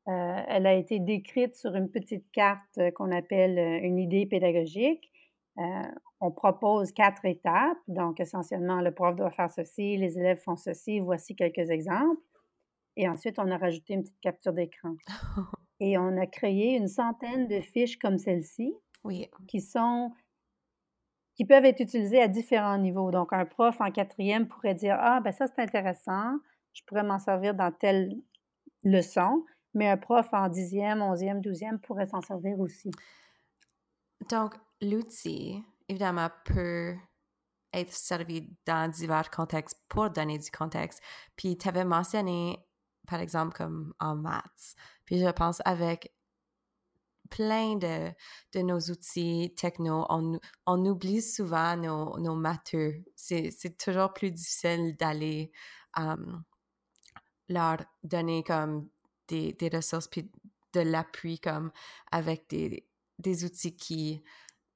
euh, 0.07 0.43
elle 0.47 0.67
a 0.67 0.73
été 0.73 0.99
décrite 0.99 1.55
sur 1.55 1.75
une 1.75 1.89
petite 1.89 2.29
carte 2.31 2.79
qu'on 2.95 3.11
appelle 3.11 3.57
euh, 3.57 3.79
une 3.81 3.97
idée 3.97 4.25
pédagogique. 4.25 5.09
Euh, 5.57 5.63
on 6.19 6.31
propose 6.31 6.91
quatre 6.91 7.25
étapes. 7.25 7.77
Donc, 7.87 8.19
essentiellement, 8.19 8.81
le 8.81 8.93
prof 8.93 9.15
doit 9.15 9.31
faire 9.31 9.51
ceci, 9.51 9.97
les 9.97 10.17
élèves 10.17 10.39
font 10.39 10.55
ceci. 10.55 10.99
Voici 10.99 11.35
quelques 11.35 11.69
exemples. 11.69 12.21
Et 12.95 13.07
ensuite, 13.07 13.39
on 13.39 13.49
a 13.49 13.57
rajouté 13.57 13.93
une 13.93 14.03
petite 14.03 14.19
capture 14.21 14.53
d'écran. 14.53 14.95
Et 15.79 15.97
on 15.97 16.17
a 16.17 16.27
créé 16.27 16.75
une 16.77 16.87
centaine 16.87 17.47
de 17.47 17.59
fiches 17.59 17.97
comme 17.97 18.17
celle-ci, 18.17 18.73
oui. 19.03 19.29
qui 19.47 19.59
sont 19.59 20.11
qui 21.35 21.45
peuvent 21.45 21.65
être 21.65 21.79
utilisées 21.79 22.21
à 22.21 22.27
différents 22.27 22.77
niveaux. 22.77 23.11
Donc, 23.11 23.33
un 23.33 23.45
prof 23.45 23.79
en 23.79 23.91
quatrième 23.91 24.47
pourrait 24.47 24.75
dire 24.75 24.97
Ah, 24.99 25.19
ben 25.21 25.31
ça, 25.31 25.47
c'est 25.47 25.61
intéressant, 25.61 26.37
je 26.73 26.81
pourrais 26.85 27.03
m'en 27.03 27.19
servir 27.19 27.53
dans 27.53 27.71
telle 27.71 28.11
leçon, 28.83 29.45
mais 29.73 29.89
un 29.89 29.97
prof 29.97 30.27
en 30.33 30.49
dixième, 30.49 31.01
onzième, 31.01 31.41
douzième 31.41 31.79
pourrait 31.79 32.07
s'en 32.07 32.21
servir 32.21 32.59
aussi. 32.59 32.91
Donc, 34.29 34.53
l'outil, 34.81 35.63
évidemment, 35.87 36.29
peut 36.45 36.95
être 37.73 37.91
servi 37.91 38.55
dans 38.65 38.89
divers 38.89 39.31
contextes 39.31 39.81
pour 39.89 40.09
donner 40.09 40.37
du 40.37 40.51
contexte. 40.51 41.01
Puis, 41.35 41.57
tu 41.57 41.67
avais 41.67 41.85
mentionné, 41.85 42.59
par 43.07 43.19
exemple, 43.19 43.53
comme 43.57 43.93
en 43.99 44.15
maths. 44.15 44.75
Puis, 45.05 45.19
je 45.19 45.29
pense 45.29 45.61
avec 45.65 46.12
plein 47.33 47.77
de, 47.77 48.11
de 48.53 48.61
nos 48.61 48.79
outils 48.91 49.55
techno, 49.57 50.05
on, 50.09 50.39
on 50.67 50.85
oublie 50.85 51.23
souvent 51.23 51.75
nos, 51.75 52.19
nos 52.19 52.35
matheux. 52.35 53.03
C'est 53.15 53.75
toujours 53.79 54.13
plus 54.13 54.29
difficile 54.29 54.95
d'aller 54.97 55.51
leur 57.49 57.77
donner 58.03 58.43
comme 58.43 58.87
des, 59.27 59.53
des 59.53 59.69
ressources 59.69 60.07
puis 60.07 60.29
de 60.73 60.81
l'appui 60.81 61.39
comme 61.39 61.71
avec 62.11 62.47
des, 62.49 62.87
des 63.17 63.45
outils 63.45 63.75
qui 63.75 64.21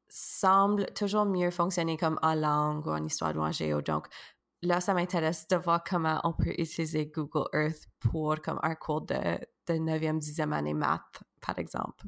semble 0.10 0.92
toujours 0.96 1.26
mieux 1.26 1.52
fonctionner 1.52 1.96
comme 1.96 2.18
en 2.24 2.34
langue 2.34 2.88
ou 2.88 2.90
en 2.92 3.04
histoire 3.04 3.36
ou 3.36 3.42
en 3.42 3.52
géo. 3.52 3.84
Donc, 3.84 4.08
là, 4.64 4.82
ça 4.82 4.96
m'intéresse 4.96 5.48
de 5.48 5.58
voir 5.58 5.84
comment 5.84 6.20
on 6.24 6.34
peut 6.34 6.56
utiliser 6.58 7.06
Google 7.06 7.50
Earth 7.54 7.88
pour 8.00 8.42
comme 8.42 8.60
un 8.64 8.74
cours 8.74 9.02
de, 9.02 9.38
de 9.68 9.74
9e, 9.74 10.20
10e 10.20 10.54
année 10.54 10.74
maths, 10.74 11.22
par 11.40 11.60
exemple. 11.60 12.08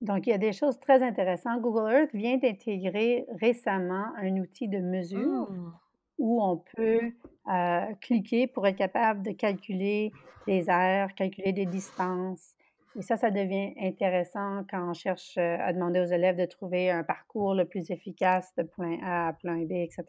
Donc, 0.00 0.26
il 0.26 0.30
y 0.30 0.32
a 0.32 0.38
des 0.38 0.52
choses 0.52 0.78
très 0.80 1.02
intéressantes. 1.02 1.60
Google 1.60 1.92
Earth 1.92 2.14
vient 2.14 2.38
d'intégrer 2.38 3.26
récemment 3.40 4.06
un 4.16 4.36
outil 4.38 4.68
de 4.68 4.78
mesure 4.78 5.50
mmh. 5.50 5.72
où 6.18 6.42
on 6.42 6.56
peut 6.76 7.12
euh, 7.52 7.94
cliquer 8.00 8.46
pour 8.46 8.66
être 8.66 8.76
capable 8.76 9.22
de 9.22 9.32
calculer 9.32 10.12
des 10.46 10.70
aires, 10.70 11.14
calculer 11.14 11.52
des 11.52 11.66
distances, 11.66 12.54
et 12.98 13.02
ça, 13.02 13.16
ça 13.16 13.30
devient 13.30 13.72
intéressant 13.78 14.64
quand 14.68 14.90
on 14.90 14.94
cherche 14.94 15.38
euh, 15.38 15.56
à 15.60 15.72
demander 15.72 16.00
aux 16.00 16.12
élèves 16.12 16.36
de 16.36 16.44
trouver 16.44 16.90
un 16.90 17.04
parcours 17.04 17.54
le 17.54 17.64
plus 17.64 17.90
efficace 17.90 18.52
de 18.56 18.64
point 18.64 18.98
A 19.02 19.28
à 19.28 19.32
point 19.32 19.64
B, 19.64 19.72
etc. 19.72 20.04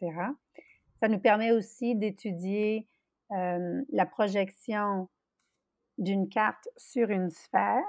Ça 1.00 1.08
nous 1.08 1.20
permet 1.20 1.52
aussi 1.52 1.94
d'étudier 1.94 2.88
euh, 3.30 3.82
la 3.90 4.06
projection 4.06 5.08
d'une 5.98 6.28
carte 6.28 6.68
sur 6.76 7.10
une 7.10 7.30
sphère. 7.30 7.84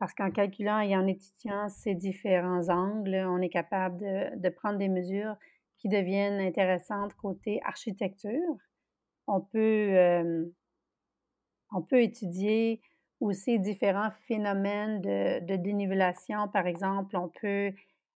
Parce 0.00 0.14
qu'en 0.14 0.30
calculant 0.30 0.80
et 0.80 0.96
en 0.96 1.06
étudiant 1.06 1.68
ces 1.68 1.94
différents 1.94 2.70
angles, 2.70 3.14
on 3.28 3.38
est 3.42 3.50
capable 3.50 3.98
de, 4.40 4.48
prendre 4.48 4.78
des 4.78 4.88
mesures 4.88 5.36
qui 5.76 5.90
deviennent 5.90 6.40
intéressantes 6.40 7.12
côté 7.14 7.60
architecture. 7.66 8.56
On 9.26 9.42
peut, 9.42 9.58
euh, 9.58 10.46
on 11.70 11.82
peut 11.82 12.02
étudier 12.02 12.80
aussi 13.20 13.60
différents 13.60 14.10
phénomènes 14.26 15.02
de, 15.02 15.44
de, 15.44 15.56
dénivellation. 15.56 16.48
Par 16.48 16.66
exemple, 16.66 17.14
on 17.18 17.28
peut, 17.28 17.70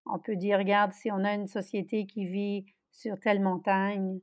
on 0.05 0.19
peut 0.19 0.35
dire, 0.35 0.59
regarde, 0.59 0.93
si 0.93 1.11
on 1.11 1.23
a 1.23 1.33
une 1.33 1.47
société 1.47 2.05
qui 2.05 2.27
vit 2.27 2.65
sur 2.91 3.19
telle 3.19 3.41
montagne, 3.41 4.19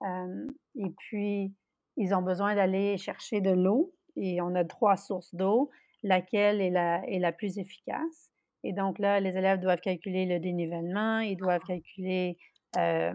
euh, 0.00 0.46
et 0.76 0.88
puis 0.96 1.54
ils 1.98 2.14
ont 2.14 2.22
besoin 2.22 2.54
d'aller 2.54 2.96
chercher 2.96 3.42
de 3.42 3.50
l'eau, 3.50 3.92
et 4.16 4.40
on 4.40 4.54
a 4.54 4.64
trois 4.64 4.96
sources 4.96 5.34
d'eau, 5.34 5.70
laquelle 6.02 6.60
est 6.60 6.70
la, 6.70 7.02
est 7.08 7.18
la 7.18 7.32
plus 7.32 7.58
efficace. 7.58 8.30
Et 8.64 8.72
donc 8.72 8.98
là, 8.98 9.20
les 9.20 9.30
élèves 9.30 9.60
doivent 9.60 9.80
calculer 9.80 10.26
le 10.26 10.38
dénivellement, 10.38 11.18
ils 11.18 11.36
doivent 11.36 11.62
calculer 11.66 12.38
euh, 12.76 13.12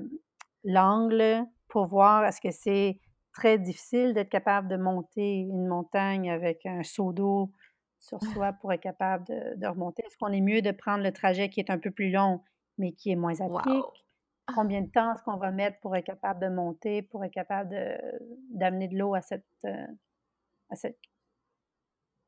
l'angle 0.63 1.45
pour 1.69 1.87
voir 1.87 2.25
est-ce 2.25 2.41
que 2.41 2.51
c'est 2.51 2.99
très 3.33 3.57
difficile 3.57 4.13
d'être 4.13 4.29
capable 4.29 4.67
de 4.67 4.77
monter 4.77 5.39
une 5.39 5.67
montagne 5.67 6.29
avec 6.29 6.65
un 6.65 6.83
seau 6.83 7.13
d'eau 7.13 7.51
sur 7.99 8.19
soi 8.33 8.53
pour 8.53 8.73
être 8.73 8.81
capable 8.81 9.25
de, 9.25 9.67
remonter? 9.67 10.03
Est-ce 10.05 10.17
qu'on 10.17 10.31
est 10.31 10.41
mieux 10.41 10.61
de 10.61 10.71
prendre 10.71 11.03
le 11.03 11.11
trajet 11.11 11.49
qui 11.49 11.59
est 11.59 11.69
un 11.69 11.79
peu 11.79 11.91
plus 11.91 12.11
long, 12.11 12.41
mais 12.77 12.91
qui 12.91 13.11
est 13.11 13.15
moins 13.15 13.39
à 13.39 13.47
pic? 13.63 14.05
Combien 14.53 14.81
de 14.81 14.89
temps 14.89 15.13
est-ce 15.13 15.23
qu'on 15.23 15.37
va 15.37 15.51
mettre 15.51 15.79
pour 15.79 15.95
être 15.95 16.05
capable 16.05 16.41
de 16.41 16.49
monter, 16.49 17.01
pour 17.01 17.23
être 17.23 17.33
capable 17.33 17.69
d'amener 18.49 18.87
de, 18.87 18.97
l'eau 18.97 19.13
à 19.13 19.21
cette, 19.21 19.45
euh, 19.65 19.87
à 20.69 20.75
cette, 20.75 20.97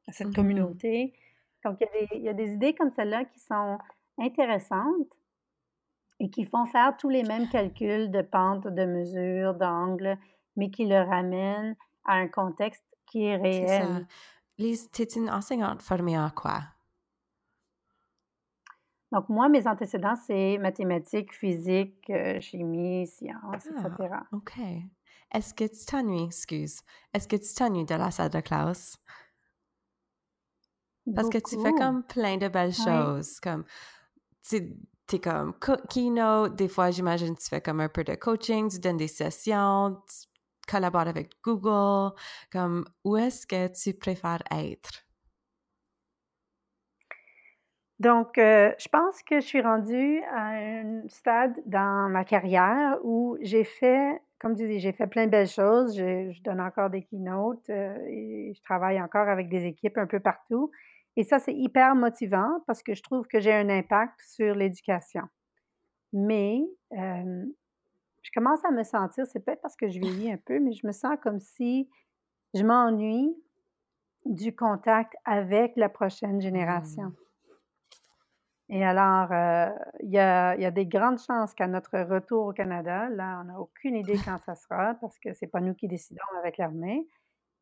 à 0.09 0.11
cette 0.11 0.27
mmh 0.27 0.33
communauté? 0.33 1.13
Donc, 1.63 1.77
il 1.79 1.83
y, 1.83 1.87
a 1.87 1.91
des, 1.91 2.17
il 2.17 2.21
y 2.23 2.29
a 2.29 2.33
des 2.33 2.51
idées 2.53 2.73
comme 2.73 2.91
celle-là 2.91 3.25
qui 3.25 3.39
sont 3.39 3.77
intéressantes 4.17 5.07
et 6.19 6.29
qui 6.29 6.45
font 6.45 6.65
faire 6.65 6.97
tous 6.97 7.09
les 7.09 7.23
mêmes 7.23 7.47
calculs 7.49 8.11
de 8.11 8.21
pente, 8.21 8.67
de 8.67 8.85
mesure, 8.85 9.53
d'angle, 9.53 10.17
mais 10.55 10.69
qui 10.69 10.85
le 10.85 10.99
ramène 11.01 11.75
à 12.05 12.15
un 12.15 12.27
contexte 12.27 12.83
qui 13.05 13.25
est 13.25 13.37
réel. 13.37 14.05
Lise, 14.57 14.89
tu 14.91 15.03
es 15.03 15.05
une 15.05 15.29
enseignante 15.29 15.81
formée 15.81 16.19
en 16.19 16.29
quoi? 16.29 16.61
Donc, 19.11 19.27
moi, 19.29 19.49
mes 19.49 19.67
antécédents, 19.67 20.15
c'est 20.15 20.57
mathématiques, 20.59 21.33
physique, 21.33 22.09
euh, 22.09 22.39
chimie, 22.39 23.07
sciences, 23.07 23.65
etc. 23.65 23.89
Ah, 24.11 24.23
OK. 24.33 24.59
Est-ce 25.31 25.53
que 25.53 25.63
tu 25.63 25.85
t'ennuies, 25.85 26.25
excuse, 26.25 26.81
est-ce 27.13 27.27
que 27.27 27.35
tu 27.35 27.53
t'ennuies 27.53 27.85
de 27.85 27.95
la 27.95 28.11
salle 28.11 28.29
de 28.29 28.39
classe? 28.39 28.97
Parce 31.15 31.29
que 31.29 31.37
tu 31.37 31.61
fais 31.61 31.73
comme 31.73 32.03
plein 32.03 32.37
de 32.37 32.47
belles 32.47 32.73
choses, 32.73 33.39
comme 33.39 33.65
tu 34.47 34.57
es 35.11 35.19
comme 35.19 35.53
keynote, 35.89 36.55
des 36.55 36.67
fois, 36.67 36.91
j'imagine, 36.91 37.35
tu 37.35 37.47
fais 37.49 37.61
comme 37.61 37.79
un 37.79 37.89
peu 37.89 38.03
de 38.03 38.15
coaching, 38.15 38.69
tu 38.69 38.79
donnes 38.79 38.97
des 38.97 39.07
sessions, 39.07 39.97
collabore 40.69 41.07
avec 41.07 41.31
Google? 41.43 42.13
Comme, 42.51 42.85
où 43.03 43.17
est-ce 43.17 43.47
que 43.47 43.67
tu 43.67 43.97
préfères 43.97 44.43
être? 44.51 45.05
Donc, 47.99 48.37
euh, 48.37 48.71
je 48.79 48.87
pense 48.87 49.21
que 49.23 49.41
je 49.41 49.45
suis 49.45 49.61
rendue 49.61 50.21
à 50.31 50.51
un 50.51 51.07
stade 51.09 51.53
dans 51.65 52.07
ma 52.09 52.23
carrière 52.23 52.97
où 53.03 53.37
j'ai 53.41 53.65
fait, 53.65 54.21
comme 54.39 54.55
tu 54.55 54.67
dis, 54.69 54.79
j'ai 54.79 54.93
fait 54.93 55.07
plein 55.07 55.25
de 55.25 55.31
belles 55.31 55.49
choses. 55.49 55.97
Je, 55.97 56.41
donne 56.43 56.61
encore 56.61 56.89
des 56.89 57.03
keynotes 57.03 57.69
euh, 57.69 57.97
et 58.07 58.53
je 58.55 58.61
travaille 58.61 59.01
encore 59.01 59.27
avec 59.27 59.49
des 59.49 59.65
équipes 59.65 59.97
un 59.97 60.07
peu 60.07 60.21
partout. 60.21 60.71
Et 61.15 61.23
ça, 61.23 61.39
c'est 61.39 61.53
hyper 61.53 61.95
motivant 61.95 62.61
parce 62.67 62.83
que 62.83 62.93
je 62.93 63.03
trouve 63.03 63.27
que 63.27 63.39
j'ai 63.39 63.53
un 63.53 63.69
impact 63.69 64.19
sur 64.21 64.55
l'éducation. 64.55 65.23
Mais 66.13 66.61
euh, 66.93 67.45
je 68.21 68.31
commence 68.33 68.63
à 68.65 68.71
me 68.71 68.83
sentir, 68.83 69.25
c'est 69.27 69.39
peut-être 69.39 69.61
parce 69.61 69.75
que 69.75 69.89
je 69.89 69.99
vieillis 69.99 70.31
un 70.31 70.37
peu, 70.37 70.59
mais 70.59 70.73
je 70.73 70.85
me 70.85 70.91
sens 70.91 71.17
comme 71.21 71.39
si 71.39 71.89
je 72.53 72.63
m'ennuie 72.63 73.35
du 74.25 74.55
contact 74.55 75.13
avec 75.25 75.73
la 75.75 75.89
prochaine 75.89 76.41
génération. 76.41 77.13
Et 78.71 78.85
alors, 78.85 79.31
euh, 79.31 79.69
il 80.01 80.11
y 80.11 80.19
a, 80.19 80.55
y 80.55 80.65
a 80.65 80.71
des 80.71 80.85
grandes 80.85 81.19
chances 81.19 81.55
qu'à 81.55 81.67
notre 81.67 81.99
retour 82.01 82.47
au 82.47 82.53
Canada, 82.53 83.09
là, 83.09 83.39
on 83.41 83.45
n'a 83.45 83.59
aucune 83.59 83.95
idée 83.95 84.17
quand 84.23 84.37
ça 84.45 84.55
sera 84.55 84.93
parce 85.01 85.17
que 85.17 85.33
c'est 85.33 85.47
pas 85.47 85.59
nous 85.59 85.73
qui 85.73 85.87
décidons 85.87 86.21
avec 86.37 86.57
l'armée, 86.57 87.07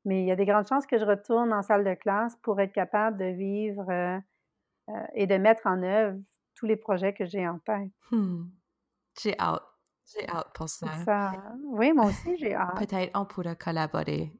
mais 0.07 0.21
il 0.21 0.25
y 0.25 0.31
a 0.31 0.37
des 0.37 0.45
grandes 0.45 0.67
chances 0.67 0.85
que 0.85 0.97
je 0.97 1.03
retourne 1.03 1.51
en 1.51 1.61
salle 1.61 1.83
de 1.83 1.93
classe 1.93 2.37
pour 2.41 2.59
être 2.61 2.71
capable 2.71 3.17
de 3.17 3.25
vivre 3.25 3.85
euh, 3.89 4.17
euh, 4.89 5.05
et 5.13 5.27
de 5.27 5.35
mettre 5.35 5.67
en 5.67 5.83
œuvre 5.83 6.17
tous 6.55 6.65
les 6.65 6.77
projets 6.77 7.13
que 7.13 7.25
j'ai 7.25 7.45
en 7.45 7.59
tête. 7.59 7.91
Hmm. 8.09 8.45
J'ai 9.21 9.37
hâte. 9.37 9.63
J'ai 10.13 10.25
hâte 10.29 10.47
pour 10.53 10.69
ça. 10.69 10.87
ça. 11.03 11.33
Oui, 11.61 11.91
moi 11.91 12.05
aussi, 12.05 12.37
j'ai 12.37 12.55
hâte. 12.55 12.77
Peut-être 12.77 13.11
on 13.19 13.25
pourra 13.25 13.55
collaborer 13.55 14.31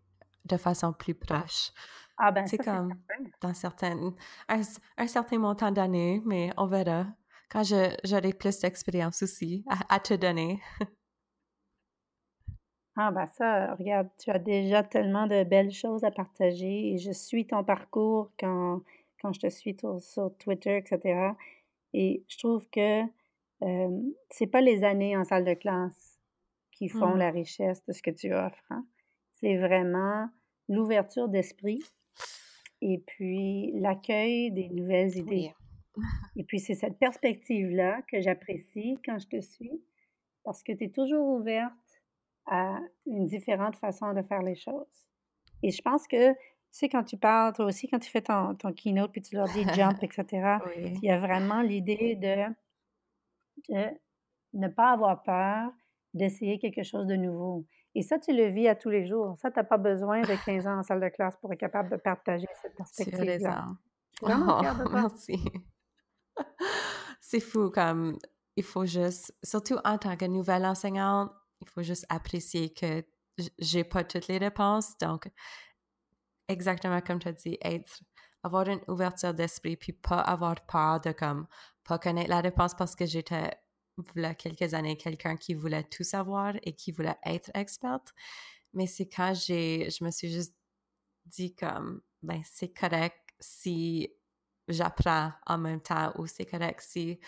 de 0.45 0.56
façon 0.56 0.93
plus 0.93 1.13
proche. 1.13 1.73
Ah 2.17 2.32
ben, 2.32 2.47
c'est 2.47 2.58
comme 2.58 2.93
dans 3.41 3.53
certaines, 3.53 4.13
un, 4.47 5.08
certain 5.08 5.38
montant 5.38 5.71
d'années, 5.71 6.23
mais 6.25 6.49
on 6.56 6.65
verra 6.65 7.06
quand 7.51 7.63
j'aurai 7.63 8.34
plus 8.34 8.58
d'expérience 8.60 9.21
aussi 9.21 9.65
à, 9.89 9.99
te 9.99 10.13
donner. 10.13 10.62
ah 12.99 13.12
ben 13.12 13.27
ça, 13.27 13.75
regarde, 13.75 14.10
tu 14.17 14.31
as 14.31 14.39
déjà 14.39 14.81
tellement 14.81 15.27
de 15.27 15.43
belles 15.43 15.71
choses 15.71 16.03
à 16.03 16.10
partager 16.10 16.93
et 16.93 16.97
je 16.97 17.12
suis 17.12 17.45
ton 17.45 17.63
parcours 17.63 18.31
quand, 18.39 18.81
quand 19.21 19.31
je 19.33 19.39
te 19.39 19.49
suis 19.49 19.77
sur, 19.99 20.36
Twitter, 20.39 20.77
etc. 20.77 21.33
Et 21.93 22.23
je 22.27 22.38
trouve 22.39 22.67
que 22.71 23.03
euh, 23.62 24.01
c'est 24.31 24.47
pas 24.47 24.62
les 24.62 24.83
années 24.83 25.15
en 25.15 25.23
salle 25.23 25.45
de 25.45 25.53
classe 25.53 26.19
qui 26.71 26.89
font 26.89 27.13
mmh. 27.13 27.19
la 27.19 27.29
richesse 27.29 27.86
de 27.86 27.93
ce 27.93 28.01
que 28.01 28.10
tu 28.10 28.33
offres. 28.33 28.65
Hein. 28.71 28.83
C'est 29.36 29.57
vraiment 29.57 30.27
l'ouverture 30.67 31.29
d'esprit 31.29 31.83
et 32.81 32.97
puis 32.97 33.73
l'accueil 33.75 34.51
des 34.51 34.69
nouvelles 34.69 35.15
idées. 35.15 35.53
Et 36.36 36.43
puis 36.43 36.60
c'est 36.60 36.75
cette 36.75 36.99
perspective-là 36.99 38.03
que 38.03 38.21
j'apprécie 38.21 38.99
quand 39.03 39.17
je 39.17 39.27
te 39.27 39.41
suis, 39.41 39.81
parce 40.43 40.62
que 40.62 40.71
tu 40.71 40.83
es 40.83 40.89
toujours 40.89 41.27
ouverte 41.27 41.73
à 42.47 42.79
une 43.05 43.25
différente 43.25 43.75
façon 43.75 44.13
de 44.13 44.21
faire 44.21 44.41
les 44.41 44.55
choses. 44.55 45.07
Et 45.63 45.71
je 45.71 45.81
pense 45.81 46.07
que, 46.07 46.31
tu 46.33 46.39
sais, 46.71 46.89
quand 46.89 47.03
tu 47.03 47.17
parles, 47.17 47.53
toi 47.53 47.65
aussi, 47.65 47.88
quand 47.88 47.99
tu 47.99 48.10
fais 48.10 48.21
ton, 48.21 48.55
ton 48.55 48.73
keynote, 48.73 49.12
puis 49.12 49.21
tu 49.21 49.36
leur 49.36 49.47
dis 49.47 49.63
jump, 49.75 50.01
etc., 50.01 50.57
il 50.75 51.03
y 51.03 51.10
a 51.10 51.19
vraiment 51.19 51.62
l'idée 51.62 52.15
de, 52.15 52.53
de 53.69 53.89
ne 54.53 54.67
pas 54.67 54.91
avoir 54.91 55.23
peur 55.23 55.71
d'essayer 56.13 56.60
quelque 56.60 56.83
chose 56.83 57.05
de 57.05 57.15
nouveau. 57.15 57.65
Et 57.95 58.01
ça, 58.01 58.19
tu 58.19 58.31
le 58.31 58.47
vis 58.47 58.67
à 58.67 58.75
tous 58.75 58.89
les 58.89 59.07
jours. 59.07 59.36
Ça, 59.39 59.51
tu 59.51 59.57
n'as 59.57 59.63
pas 59.63 59.77
besoin 59.77 60.21
de 60.21 60.45
15 60.45 60.67
ans 60.67 60.79
en 60.79 60.83
salle 60.83 61.01
de 61.01 61.10
classe 61.10 61.36
pour 61.38 61.51
être 61.51 61.60
capable 61.60 61.89
de 61.89 61.95
partager 61.95 62.47
cette 62.62 62.75
perspective-là. 62.75 63.65
Oh, 64.21 64.27
merci. 64.93 65.39
C'est 67.19 67.39
fou, 67.39 67.69
comme 67.69 68.17
il 68.55 68.63
faut 68.63 68.86
juste, 68.86 69.36
surtout 69.43 69.77
en 69.83 69.97
tant 69.97 70.15
que 70.15 70.25
nouvelle 70.25 70.65
enseignante, 70.65 71.31
il 71.62 71.70
faut 71.70 71.84
juste 71.84 72.06
apprécier 72.10 72.74
que 72.74 73.04
j'ai 73.60 73.84
pas 73.84 74.04
toutes 74.04 74.28
les 74.28 74.38
réponses. 74.38 74.98
Donc, 75.00 75.30
exactement 76.48 77.02
comme 77.02 77.20
tu 77.20 77.28
as 77.28 77.34
dit, 77.34 77.58
être, 77.62 78.02
avoir 78.43 78.67
une 78.67 78.82
ouverture 78.88 79.34
d'esprit, 79.34 79.78
puis 79.78 79.93
pas 79.93 80.20
avoir 80.20 80.56
peur 80.65 81.02
de 81.02 81.12
comme 81.12 81.48
pas 81.84 82.00
connaître 82.00 82.30
la 82.30 82.41
réponse 82.41 82.74
parce 82.76 82.96
que 82.96 83.06
j'étais 83.06 83.52
voilà 84.13 84.36
quelques 84.36 84.74
années 84.74 84.98
quelqu'un 84.98 85.38
qui 85.38 85.54
voulait 85.54 85.84
tout 85.84 86.04
savoir 86.04 86.54
et 86.63 86.74
qui 86.74 86.91
voulait 86.91 87.17
être 87.26 87.50
experte. 87.56 88.13
Mais 88.74 88.88
c'est 88.88 89.08
quand 89.08 89.34
j'ai, 89.34 89.89
je 89.89 90.04
me 90.04 90.12
suis 90.12 90.32
juste 90.32 90.56
dit 91.26 91.56
comme, 91.56 92.02
ben 92.24 92.41
c'est 92.46 92.74
correct 92.74 93.17
si 93.39 94.13
j'apprends 94.67 95.32
en 95.46 95.58
même 95.58 95.82
temps 95.82 96.12
ou 96.17 96.28
c'est 96.28 96.46
correct 96.46 96.82
si 96.82 97.20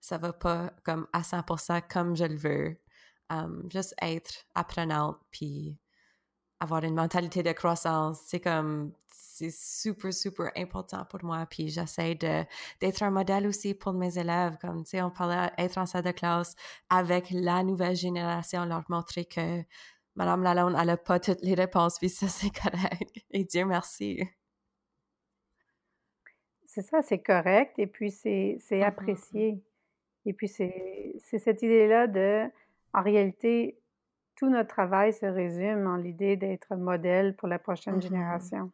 ça 0.00 0.18
va 0.18 0.32
pas 0.32 0.72
comme 0.84 1.06
à 1.12 1.22
100% 1.22 1.82
comme 1.88 2.16
je 2.16 2.24
le 2.24 2.36
veux. 2.36 2.76
Juste 3.70 3.94
être 4.02 4.46
apprenante 4.54 5.18
puis 5.30 5.78
avoir 6.60 6.82
une 6.84 6.94
mentalité 6.94 7.42
de 7.42 7.52
croissance. 7.52 8.20
C'est 8.26 8.40
comme, 8.40 8.92
c'est 9.12 9.52
super, 9.52 10.12
super 10.12 10.50
important 10.56 11.04
pour 11.04 11.24
moi. 11.24 11.46
Puis 11.48 11.68
j'essaie 11.68 12.14
d'être 12.14 13.02
un 13.02 13.10
modèle 13.10 13.46
aussi 13.46 13.74
pour 13.74 13.92
mes 13.92 14.18
élèves. 14.18 14.56
Comme, 14.60 14.82
tu 14.82 14.90
sais, 14.90 15.02
on 15.02 15.10
parlait 15.10 15.50
d'être 15.56 15.78
en 15.78 15.86
salle 15.86 16.04
de 16.04 16.10
classe 16.10 16.56
avec 16.90 17.28
la 17.30 17.62
nouvelle 17.62 17.96
génération, 17.96 18.64
leur 18.64 18.84
montrer 18.88 19.24
que 19.24 19.62
Madame 20.16 20.42
Lalonde, 20.42 20.74
elle 20.78 20.86
n'a 20.86 20.96
pas 20.96 21.20
toutes 21.20 21.42
les 21.42 21.54
réponses, 21.54 21.98
puis 21.98 22.08
ça, 22.08 22.26
c'est 22.28 22.50
correct. 22.50 23.24
Et 23.30 23.44
Dieu 23.44 23.64
merci. 23.64 24.24
C'est 26.66 26.82
ça, 26.82 27.02
c'est 27.02 27.22
correct. 27.22 27.78
Et 27.78 27.86
puis, 27.86 28.10
c'est 28.10 28.58
mm-hmm. 28.58 28.82
apprécié. 28.82 29.62
Et 30.26 30.32
puis, 30.32 30.48
c'est 30.48 31.14
cette 31.20 31.62
idée-là 31.62 32.08
de, 32.08 32.50
en 32.94 33.02
réalité, 33.02 33.78
tout 34.36 34.48
notre 34.48 34.68
travail 34.68 35.12
se 35.12 35.26
résume 35.26 35.86
en 35.86 35.96
l'idée 35.96 36.36
d'être 36.36 36.76
modèle 36.76 37.34
pour 37.36 37.48
la 37.48 37.58
prochaine 37.58 37.98
mm-hmm. 37.98 38.02
génération. 38.02 38.72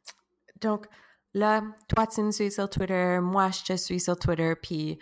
Donc, 0.60 0.86
là, 1.32 1.62
toi, 1.88 2.06
tu 2.06 2.22
me 2.22 2.30
suis 2.30 2.50
sur 2.50 2.68
Twitter, 2.68 3.18
moi, 3.20 3.50
je 3.50 3.64
te 3.64 3.76
suis 3.76 4.00
sur 4.00 4.16
Twitter, 4.16 4.54
puis 4.60 4.98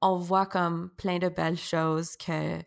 on 0.00 0.18
voit 0.18 0.46
comme 0.46 0.90
plein 0.96 1.18
de 1.18 1.28
belles 1.28 1.58
choses 1.58 2.16
que 2.16 2.58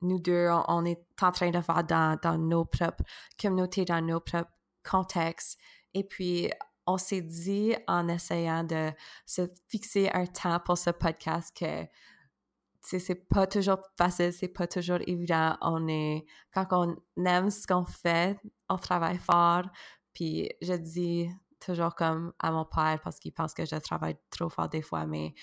nous 0.00 0.18
deux, 0.18 0.48
on, 0.68 0.84
est 0.84 1.04
en 1.20 1.32
train 1.32 1.50
de 1.50 1.60
faire 1.60 1.84
dans, 1.84 2.18
dans 2.22 2.38
nos 2.38 2.64
propres 2.64 3.04
communautés, 3.40 3.84
dans 3.84 4.00
nos 4.00 4.20
propres 4.20 4.50
contextes. 4.88 5.58
Et 5.94 6.04
puis, 6.04 6.50
on 6.86 6.96
s'est 6.96 7.20
dit 7.20 7.74
en 7.86 8.08
essayant 8.08 8.64
de 8.64 8.90
se 9.26 9.42
fixer 9.68 10.10
un 10.14 10.26
temps 10.26 10.60
pour 10.60 10.78
ce 10.78 10.90
podcast 10.90 11.54
que 11.56 11.84
c'est 12.88 13.28
pas 13.28 13.46
toujours 13.46 13.78
facile, 13.96 14.32
c'est 14.32 14.48
pas 14.48 14.66
toujours 14.66 14.98
évident. 15.06 15.56
On 15.60 15.86
est, 15.88 16.24
quand 16.54 16.66
on 16.70 16.96
aime 17.24 17.50
ce 17.50 17.66
qu'on 17.66 17.84
fait, 17.84 18.38
on 18.68 18.76
travaille 18.76 19.18
fort. 19.18 19.64
Puis 20.14 20.48
je 20.62 20.72
dis 20.74 21.28
toujours 21.60 21.94
comme 21.94 22.32
à 22.38 22.50
mon 22.50 22.64
père 22.64 23.00
parce 23.02 23.18
qu'il 23.18 23.32
pense 23.32 23.54
que 23.54 23.64
je 23.66 23.76
travaille 23.76 24.16
trop 24.30 24.48
fort 24.48 24.68
des 24.68 24.82
fois, 24.82 25.06
mais 25.06 25.34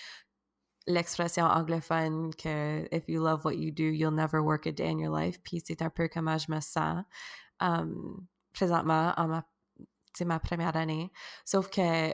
l'expression 0.88 1.45
anglophone 1.45 2.34
que 2.36 2.88
if 2.91 3.08
you 3.08 3.23
love 3.23 3.43
what 3.45 3.55
you 3.55 3.71
do, 3.71 3.84
you'll 3.84 4.13
never 4.13 4.39
work 4.39 4.67
a 4.67 4.71
day 4.71 4.89
in 4.89 4.99
your 4.99 5.15
life. 5.15 5.41
Puis 5.43 5.62
c'est 5.65 5.81
un 5.81 5.89
peu 5.89 6.08
comment 6.08 6.38
je 6.38 6.51
me 6.51 6.60
sens 6.62 7.03
um, 7.60 8.25
présentement 8.53 9.13
en 9.17 9.27
ma, 9.27 9.45
ma 10.25 10.39
première 10.39 10.75
année. 10.75 11.12
Sauf 11.45 11.69
que 11.69 12.12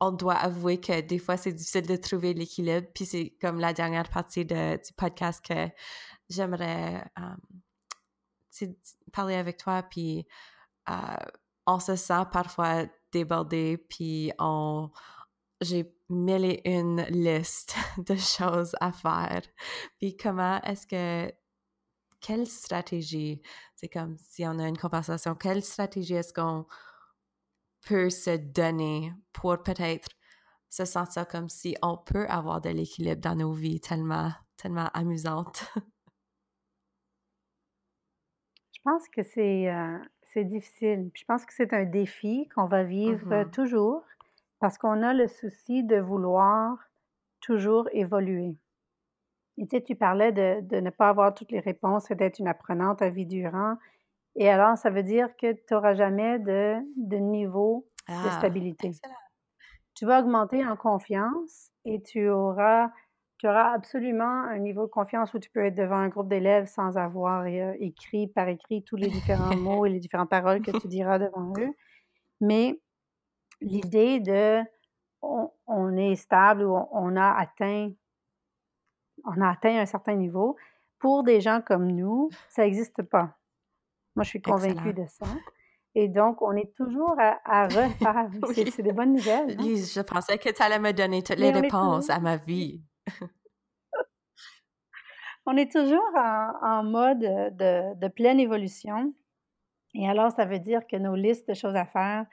on 0.00 0.12
doit 0.12 0.34
avouer 0.34 0.80
que 0.80 1.00
des 1.00 1.18
fois 1.18 1.36
c'est 1.36 1.52
difficile 1.52 1.86
de 1.86 1.96
trouver 1.96 2.34
l'équilibre. 2.34 2.86
Puis 2.94 3.06
c'est 3.06 3.36
comme 3.40 3.60
la 3.60 3.72
dernière 3.72 4.08
partie 4.08 4.44
de, 4.44 4.76
du 4.76 4.92
podcast 4.94 5.44
que 5.44 5.68
j'aimerais 6.28 7.04
um, 7.16 7.36
parler 9.12 9.34
avec 9.36 9.56
toi. 9.56 9.82
Puis 9.82 10.26
uh, 10.88 10.92
on 11.66 11.80
se 11.80 11.96
sent 11.96 12.24
parfois 12.32 12.86
débordé, 13.12 13.78
puis 13.88 14.32
on 14.38 14.90
j'ai 15.60 15.92
et 16.08 16.70
une 16.70 17.02
liste 17.08 17.74
de 17.98 18.16
choses 18.16 18.76
à 18.80 18.92
faire. 18.92 19.42
Puis 19.98 20.16
comment 20.16 20.60
est-ce 20.62 20.86
que 20.86 21.32
quelle 22.20 22.46
stratégie, 22.46 23.42
c'est 23.74 23.88
comme 23.88 24.16
si 24.18 24.46
on 24.46 24.58
a 24.58 24.68
une 24.68 24.78
conversation, 24.78 25.34
quelle 25.34 25.62
stratégie 25.62 26.14
est-ce 26.14 26.32
qu'on 26.32 26.66
peut 27.86 28.10
se 28.10 28.36
donner 28.36 29.12
pour 29.32 29.62
peut-être 29.62 30.08
se 30.68 30.84
sentir 30.84 31.26
comme 31.28 31.48
si 31.48 31.76
on 31.82 31.96
peut 31.96 32.26
avoir 32.28 32.60
de 32.60 32.70
l'équilibre 32.70 33.20
dans 33.20 33.36
nos 33.36 33.52
vies 33.52 33.80
tellement, 33.80 34.30
tellement 34.56 34.90
amusante. 34.92 35.72
Je 38.74 38.80
pense 38.92 39.08
que 39.08 39.22
c'est 39.22 39.68
euh, 39.68 39.98
c'est 40.22 40.44
difficile. 40.44 41.10
je 41.12 41.24
pense 41.24 41.44
que 41.44 41.52
c'est 41.52 41.72
un 41.72 41.84
défi 41.84 42.48
qu'on 42.54 42.66
va 42.66 42.84
vivre 42.84 43.32
euh, 43.32 43.44
mmh 43.44 43.50
toujours 43.50 44.04
parce 44.60 44.78
qu'on 44.78 45.02
a 45.02 45.12
le 45.12 45.26
souci 45.26 45.82
de 45.82 45.96
vouloir 45.96 46.78
toujours 47.40 47.88
évoluer. 47.92 48.56
Et 49.58 49.66
tu 49.66 49.76
sais, 49.76 49.82
tu 49.82 49.96
parlais 49.96 50.30
de, 50.30 50.60
de 50.60 50.76
ne 50.76 50.90
pas 50.90 51.08
avoir 51.08 51.34
toutes 51.34 51.50
les 51.50 51.60
réponses 51.60 52.10
et 52.10 52.14
d'être 52.14 52.38
une 52.38 52.48
apprenante 52.48 53.02
à 53.02 53.10
vie 53.10 53.26
durant. 53.26 53.76
Et 54.36 54.48
alors, 54.48 54.76
ça 54.76 54.90
veut 54.90 55.02
dire 55.02 55.34
que 55.36 55.52
tu 55.52 55.62
n'auras 55.72 55.94
jamais 55.94 56.38
de, 56.38 56.76
de 56.96 57.16
niveau 57.16 57.86
de 58.08 58.14
ah, 58.14 58.38
stabilité. 58.38 58.92
Tu 59.94 60.04
vas 60.04 60.20
augmenter 60.20 60.64
en 60.64 60.76
confiance 60.76 61.70
et 61.84 62.02
tu 62.02 62.28
auras 62.28 62.90
tu 63.38 63.46
auras 63.46 63.72
absolument 63.72 64.44
un 64.44 64.58
niveau 64.58 64.86
de 64.86 64.90
confiance 64.90 65.34
où 65.34 65.38
tu 65.38 65.50
peux 65.50 65.66
être 65.66 65.74
devant 65.74 65.96
un 65.96 66.08
groupe 66.08 66.28
d'élèves 66.28 66.66
sans 66.66 66.96
avoir 66.96 67.44
euh, 67.44 67.74
écrit 67.80 68.28
par 68.28 68.48
écrit 68.48 68.82
tous 68.82 68.96
les 68.96 69.08
différents 69.08 69.54
mots 69.56 69.84
et 69.84 69.90
les 69.90 69.98
différentes 69.98 70.30
paroles 70.30 70.62
que 70.62 70.70
tu 70.70 70.88
diras 70.88 71.18
devant 71.18 71.52
eux. 71.58 71.74
Mais 72.40 72.80
l'idée 73.60 74.20
de 74.20 74.62
on, 75.20 75.96
est 75.96 76.14
stable 76.14 76.62
ou 76.62 76.76
on, 76.92 77.16
a 77.16 77.30
atteint 77.32 77.90
on 79.24 79.40
a 79.40 79.50
atteint 79.50 79.80
un 79.80 79.86
certain 79.86 80.14
niveau, 80.14 80.56
pour 80.98 81.24
des 81.24 81.40
gens 81.40 81.60
comme 81.60 81.90
nous, 81.90 82.30
ça 82.48 82.62
n'existe 82.62 83.02
pas. 83.02 83.36
Moi, 84.16 84.24
je 84.24 84.30
suis 84.30 84.42
convaincue 84.42 84.92
de 84.94 85.04
ça. 85.06 85.26
Et 85.94 86.08
donc, 86.08 86.42
on 86.42 86.52
est 86.52 86.74
toujours 86.74 87.14
à, 87.18 87.64
refaire. 87.68 88.28
C'est 88.74 88.82
des 88.82 88.92
bonnes 88.92 89.14
nouvelles. 89.14 89.58
je 89.58 90.00
pensais 90.02 90.36
que 90.38 90.50
tu 90.50 90.62
allais 90.62 90.78
me 90.78 90.92
donner 90.92 91.22
toutes 91.22 91.38
les 91.38 91.50
réponses 91.50 92.10
à 92.10 92.18
ma 92.18 92.36
vie. 92.36 92.82
On 95.46 95.56
est 95.56 95.70
toujours 95.70 96.10
en, 96.14 96.82
mode 96.82 97.20
de, 97.20 98.08
pleine 98.08 98.40
évolution. 98.40 99.14
Et 99.94 100.08
alors, 100.08 100.32
ça 100.32 100.44
veut 100.44 100.58
dire 100.58 100.86
que 100.86 100.96
nos 100.96 101.14
listes 101.14 101.48
de 101.48 101.54
choses 101.54 101.76
à 101.76 101.86
faire, 101.86 102.26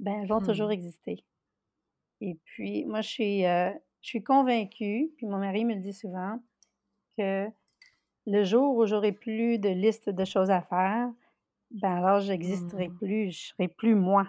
ben, 0.00 0.26
vont 0.26 0.40
toujours 0.40 0.68
hmm. 0.68 0.72
exister. 0.72 1.24
Et 2.20 2.38
puis, 2.44 2.84
moi, 2.86 3.00
je 3.02 3.08
suis, 3.08 3.46
euh, 3.46 3.70
je 4.00 4.08
suis 4.08 4.24
convaincue, 4.24 5.12
puis 5.16 5.26
mon 5.26 5.38
mari 5.38 5.64
me 5.64 5.74
le 5.74 5.80
dit 5.80 5.92
souvent, 5.92 6.40
que 7.16 7.46
le 8.26 8.44
jour 8.44 8.76
où 8.76 8.86
j'aurai 8.86 9.12
plus 9.12 9.58
de 9.58 9.68
liste 9.68 10.08
de 10.08 10.24
choses 10.24 10.50
à 10.50 10.62
faire, 10.62 11.10
ben 11.70 11.92
alors 11.92 12.20
j'existerai 12.20 12.88
mmh. 12.88 12.96
plus, 12.96 13.30
je 13.30 13.46
serai 13.48 13.68
plus 13.68 13.94
moi. 13.94 14.26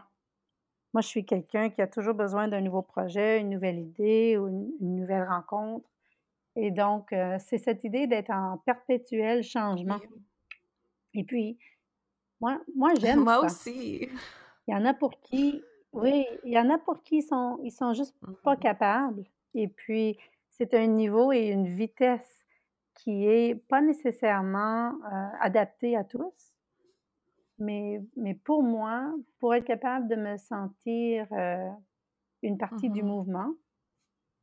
Moi, 0.93 1.01
je 1.01 1.07
suis 1.07 1.25
quelqu'un 1.25 1.69
qui 1.69 1.81
a 1.81 1.87
toujours 1.87 2.13
besoin 2.13 2.47
d'un 2.47 2.61
nouveau 2.61 2.81
projet, 2.81 3.41
une 3.41 3.49
nouvelle 3.49 3.79
idée 3.79 4.37
ou 4.37 4.47
une, 4.47 4.71
nouvelle 4.79 5.27
rencontre. 5.27 5.89
Et 6.55 6.71
donc, 6.71 7.13
c'est 7.39 7.57
cette 7.57 7.83
idée 7.83 8.07
d'être 8.07 8.29
en 8.29 8.59
perpétuel 8.59 9.43
changement. 9.43 9.99
Et 11.13 11.25
puis, 11.25 11.57
moi, 12.39 12.61
moi 12.75 12.91
j'aime 12.99 13.23
Moi 13.23 13.43
aussi. 13.43 14.07
Il 14.67 14.73
y 14.73 14.75
en 14.75 14.85
a 14.85 14.93
pour 14.93 15.19
qui, 15.19 15.61
oui, 15.93 16.25
il 16.43 16.53
y 16.53 16.59
en 16.59 16.69
a 16.69 16.77
pour 16.77 17.03
qui 17.03 17.17
ils 17.17 17.23
sont, 17.23 17.59
ils 17.63 17.71
sont 17.71 17.93
juste 17.93 18.15
pas 18.43 18.55
mmh 18.55 18.59
capables. 18.59 19.23
Et 19.53 19.67
puis, 19.67 20.17
c'est 20.49 20.73
un 20.73 20.87
niveau 20.87 21.31
et 21.31 21.47
une 21.47 21.75
vitesse 21.75 22.45
qui 22.95 23.27
est 23.27 23.55
pas 23.67 23.81
nécessairement 23.81 24.89
euh, 24.89 25.27
adapté 25.41 25.95
à 25.95 26.03
tous. 26.03 26.54
Mais, 27.57 28.01
mais 28.17 28.33
pour 28.33 28.63
moi, 28.63 29.13
pour 29.39 29.53
être 29.55 29.65
capable 29.65 30.07
de 30.07 30.15
me 30.15 30.37
sentir 30.37 31.27
euh, 31.31 31.69
une 32.41 32.57
partie 32.57 32.89
du 32.89 33.01
mmh 33.01 33.07
mouvement, 33.07 33.53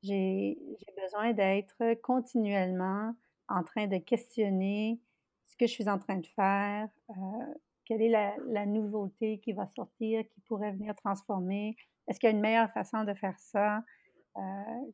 j'ai 0.03 0.59
besoin 1.01 1.33
d'être 1.33 1.95
continuellement 2.03 3.15
en 3.49 3.63
train 3.63 3.87
de 3.87 3.99
questionner 3.99 5.01
ce 5.47 5.57
que 5.57 5.67
je 5.67 5.73
suis 5.73 5.89
en 5.89 5.99
train 5.99 6.17
de 6.17 6.27
faire, 6.27 6.89
euh, 7.11 7.55
quelle 7.85 8.01
est 8.01 8.09
la, 8.09 8.35
la, 8.49 8.65
nouveauté 8.65 9.39
qui 9.41 9.53
va 9.53 9.67
sortir, 9.67 10.27
qui 10.29 10.41
pourrait 10.41 10.73
venir 10.73 10.95
transformer, 10.97 11.77
est-ce 12.09 12.19
qu'il 12.19 12.29
y 12.31 12.33
a 12.33 12.35
une 12.35 12.41
meilleure 12.41 12.71
façon 12.73 13.05
de 13.05 13.13
faire 13.15 13.39
ça, 13.39 13.85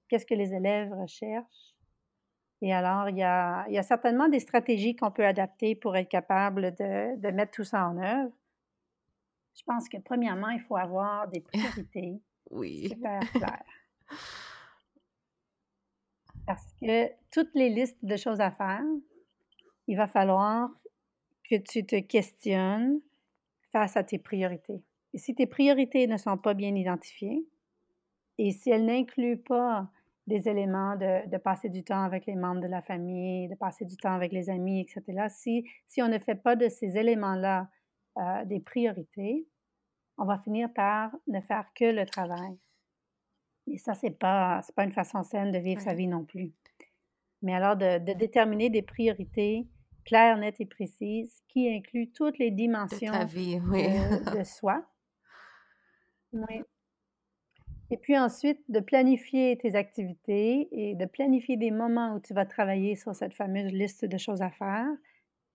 qu'est-ce 0.08 0.26
que 0.26 0.34
les 0.34 0.52
élèves 0.52 0.92
recherchent? 0.92 1.77
Et 2.60 2.72
alors, 2.72 3.08
il 3.08 3.16
y 3.18 3.22
a, 3.22 3.64
il 3.68 3.74
y 3.74 3.78
a 3.78 3.82
certainement 3.82 4.28
des 4.28 4.40
stratégies 4.40 4.96
qu'on 4.96 5.12
peut 5.12 5.24
adapter 5.24 5.74
pour 5.76 5.96
être 5.96 6.08
capable 6.08 6.74
de, 6.74 7.16
de, 7.16 7.28
mettre 7.30 7.52
tout 7.52 7.64
ça 7.64 7.86
en 7.86 7.96
œuvre. 7.98 8.32
Je 9.54 9.62
pense 9.64 9.88
que 9.88 9.98
premièrement, 9.98 10.48
il 10.48 10.60
faut 10.60 10.76
avoir 10.76 11.28
des 11.28 11.40
priorités 11.40 12.20
oui. 12.50 12.88
super 12.88 13.20
claires. 13.32 13.64
Parce 16.46 16.72
que 16.80 17.10
toutes 17.30 17.54
les 17.54 17.68
listes 17.68 18.02
de 18.02 18.16
choses 18.16 18.40
à 18.40 18.50
faire, 18.50 18.82
il 19.86 19.96
va 19.96 20.06
falloir 20.06 20.70
que 21.48 21.56
tu 21.56 21.84
te 21.84 22.00
questionnes 22.00 23.00
face 23.70 23.96
à 23.96 24.02
tes 24.02 24.18
priorités. 24.18 24.82
Et 25.12 25.18
si 25.18 25.34
tes 25.34 25.46
priorités 25.46 26.06
ne 26.06 26.16
sont 26.16 26.38
pas 26.38 26.54
bien 26.54 26.74
identifiées, 26.74 27.46
et 28.38 28.52
si 28.52 28.70
elles 28.70 28.84
n'incluent 28.84 29.42
pas 29.42 29.90
des 30.28 30.48
éléments 30.48 30.94
de, 30.96 31.36
passer 31.38 31.70
du 31.70 31.82
temps 31.82 32.02
avec 32.02 32.26
les 32.26 32.36
membres 32.36 32.60
de 32.60 32.68
la 32.68 32.82
famille, 32.82 33.48
de 33.48 33.54
passer 33.54 33.84
du 33.84 33.96
temps 33.96 34.12
avec 34.12 34.30
les 34.30 34.50
amis, 34.50 34.80
etc. 34.80 35.26
Si, 35.30 35.64
si 35.88 36.02
on 36.02 36.08
ne 36.08 36.18
fait 36.18 36.36
pas 36.36 36.54
de 36.54 36.68
ces 36.68 36.96
éléments-là 36.96 37.68
euh, 38.18 38.44
des 38.44 38.60
priorités, 38.60 39.48
on 40.18 40.26
va 40.26 40.38
finir 40.38 40.72
par 40.72 41.10
ne 41.26 41.40
faire 41.40 41.66
que 41.74 41.86
le 41.86 42.04
travail. 42.04 42.58
Et 43.66 43.78
ça, 43.78 43.94
ce 43.94 44.06
n'est 44.06 44.12
pas, 44.12 44.60
pas 44.76 44.84
une 44.84 44.92
façon 44.92 45.22
saine 45.22 45.50
de 45.50 45.58
vivre 45.58 45.80
sa 45.80 45.94
vie 45.94 46.06
non 46.06 46.24
plus. 46.24 46.52
Mais 47.42 47.54
alors, 47.54 47.76
de, 47.76 47.98
déterminer 48.14 48.68
des 48.68 48.82
priorités 48.82 49.66
claires, 50.04 50.36
nettes 50.36 50.60
et 50.60 50.66
précises 50.66 51.42
qui 51.48 51.68
incluent 51.72 52.10
toutes 52.10 52.38
les 52.38 52.50
dimensions 52.50 53.12
de, 53.12 53.26
vie, 53.26 53.60
oui. 53.70 53.84
de, 53.84 54.38
de 54.38 54.44
soi. 54.44 54.84
Oui. 56.32 56.62
Et 57.90 57.96
puis 57.96 58.18
ensuite, 58.18 58.60
de 58.68 58.80
planifier 58.80 59.56
tes 59.56 59.74
activités 59.74 60.68
et 60.72 60.94
de 60.94 61.06
planifier 61.06 61.56
des 61.56 61.70
moments 61.70 62.14
où 62.14 62.20
tu 62.20 62.34
vas 62.34 62.44
travailler 62.44 62.96
sur 62.96 63.14
cette 63.14 63.34
fameuse 63.34 63.72
liste 63.72 64.04
de 64.04 64.18
choses 64.18 64.42
à 64.42 64.50
faire, 64.50 64.86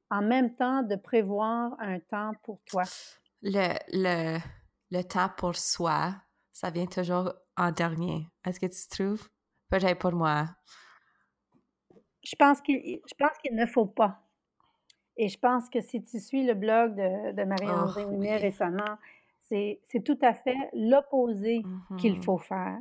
en 0.10 0.22
même 0.22 0.56
temps 0.56 0.82
de 0.82 0.96
prévoir 0.96 1.76
un 1.80 2.00
temps 2.00 2.32
pour 2.44 2.60
toi. 2.66 2.84
Le, 3.44 3.74
le, 3.92 4.40
le 4.92 5.04
temps 5.04 5.30
pour 5.38 5.56
soi, 5.56 6.16
ça 6.52 6.72
vient 6.72 6.88
toujours 6.88 7.34
en 7.56 7.72
dernier. 7.72 8.28
Est-ce 8.46 8.60
que 8.60 8.66
tu 8.66 8.88
trouves? 8.88 9.30
Peut-être 9.70 10.00
pour 10.00 10.14
moi. 10.14 10.50
Je 12.24 12.36
pense 12.36 12.62
qu'il 12.62 13.02
qu'il 13.42 13.56
ne 13.56 13.66
faut 13.66 13.86
pas. 13.86 14.22
Et 15.18 15.30
je 15.30 15.38
pense 15.38 15.70
que 15.70 15.82
si 15.82 16.04
tu 16.04 16.20
suis 16.20 16.44
le 16.46 16.56
blog 16.56 16.96
de, 16.96 17.34
de 17.34 17.44
Marie-André 17.44 18.06
oh, 18.06 18.18
récemment, 18.42 18.98
c'est 19.48 20.04
tout 20.04 20.18
à 20.22 20.34
fait 20.34 20.70
l'opposé 20.74 21.64
qu'il 22.00 22.18
mmh 22.18 22.24
faut 22.24 22.38
faire. 22.38 22.80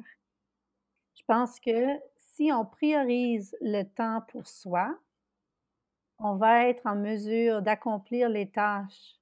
Je 1.15 1.23
pense 1.27 1.61
que 1.61 1.99
si 2.17 2.51
on 2.53 2.65
priorise 2.65 3.57
le 3.61 3.83
temps 3.83 4.23
pour 4.29 4.47
soi, 4.47 4.99
on 6.19 6.37
va 6.37 6.69
être 6.69 6.87
en 6.87 6.97
mesure 6.97 7.63
d'accomplir 7.63 8.29
les 8.29 8.51
tâches 8.51 9.19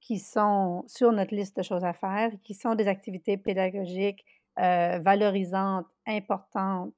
qui 0.00 0.18
sont 0.18 0.84
sur 0.86 1.12
notre 1.12 1.34
liste 1.34 1.56
de 1.56 1.62
choses 1.62 1.84
à 1.84 1.92
faire, 1.92 2.32
qui 2.42 2.54
sont 2.54 2.74
des 2.74 2.88
activités 2.88 3.36
pédagogiques 3.36 4.24
euh, 4.58 4.98
valorisantes, 4.98 5.86
importantes, 6.06 6.94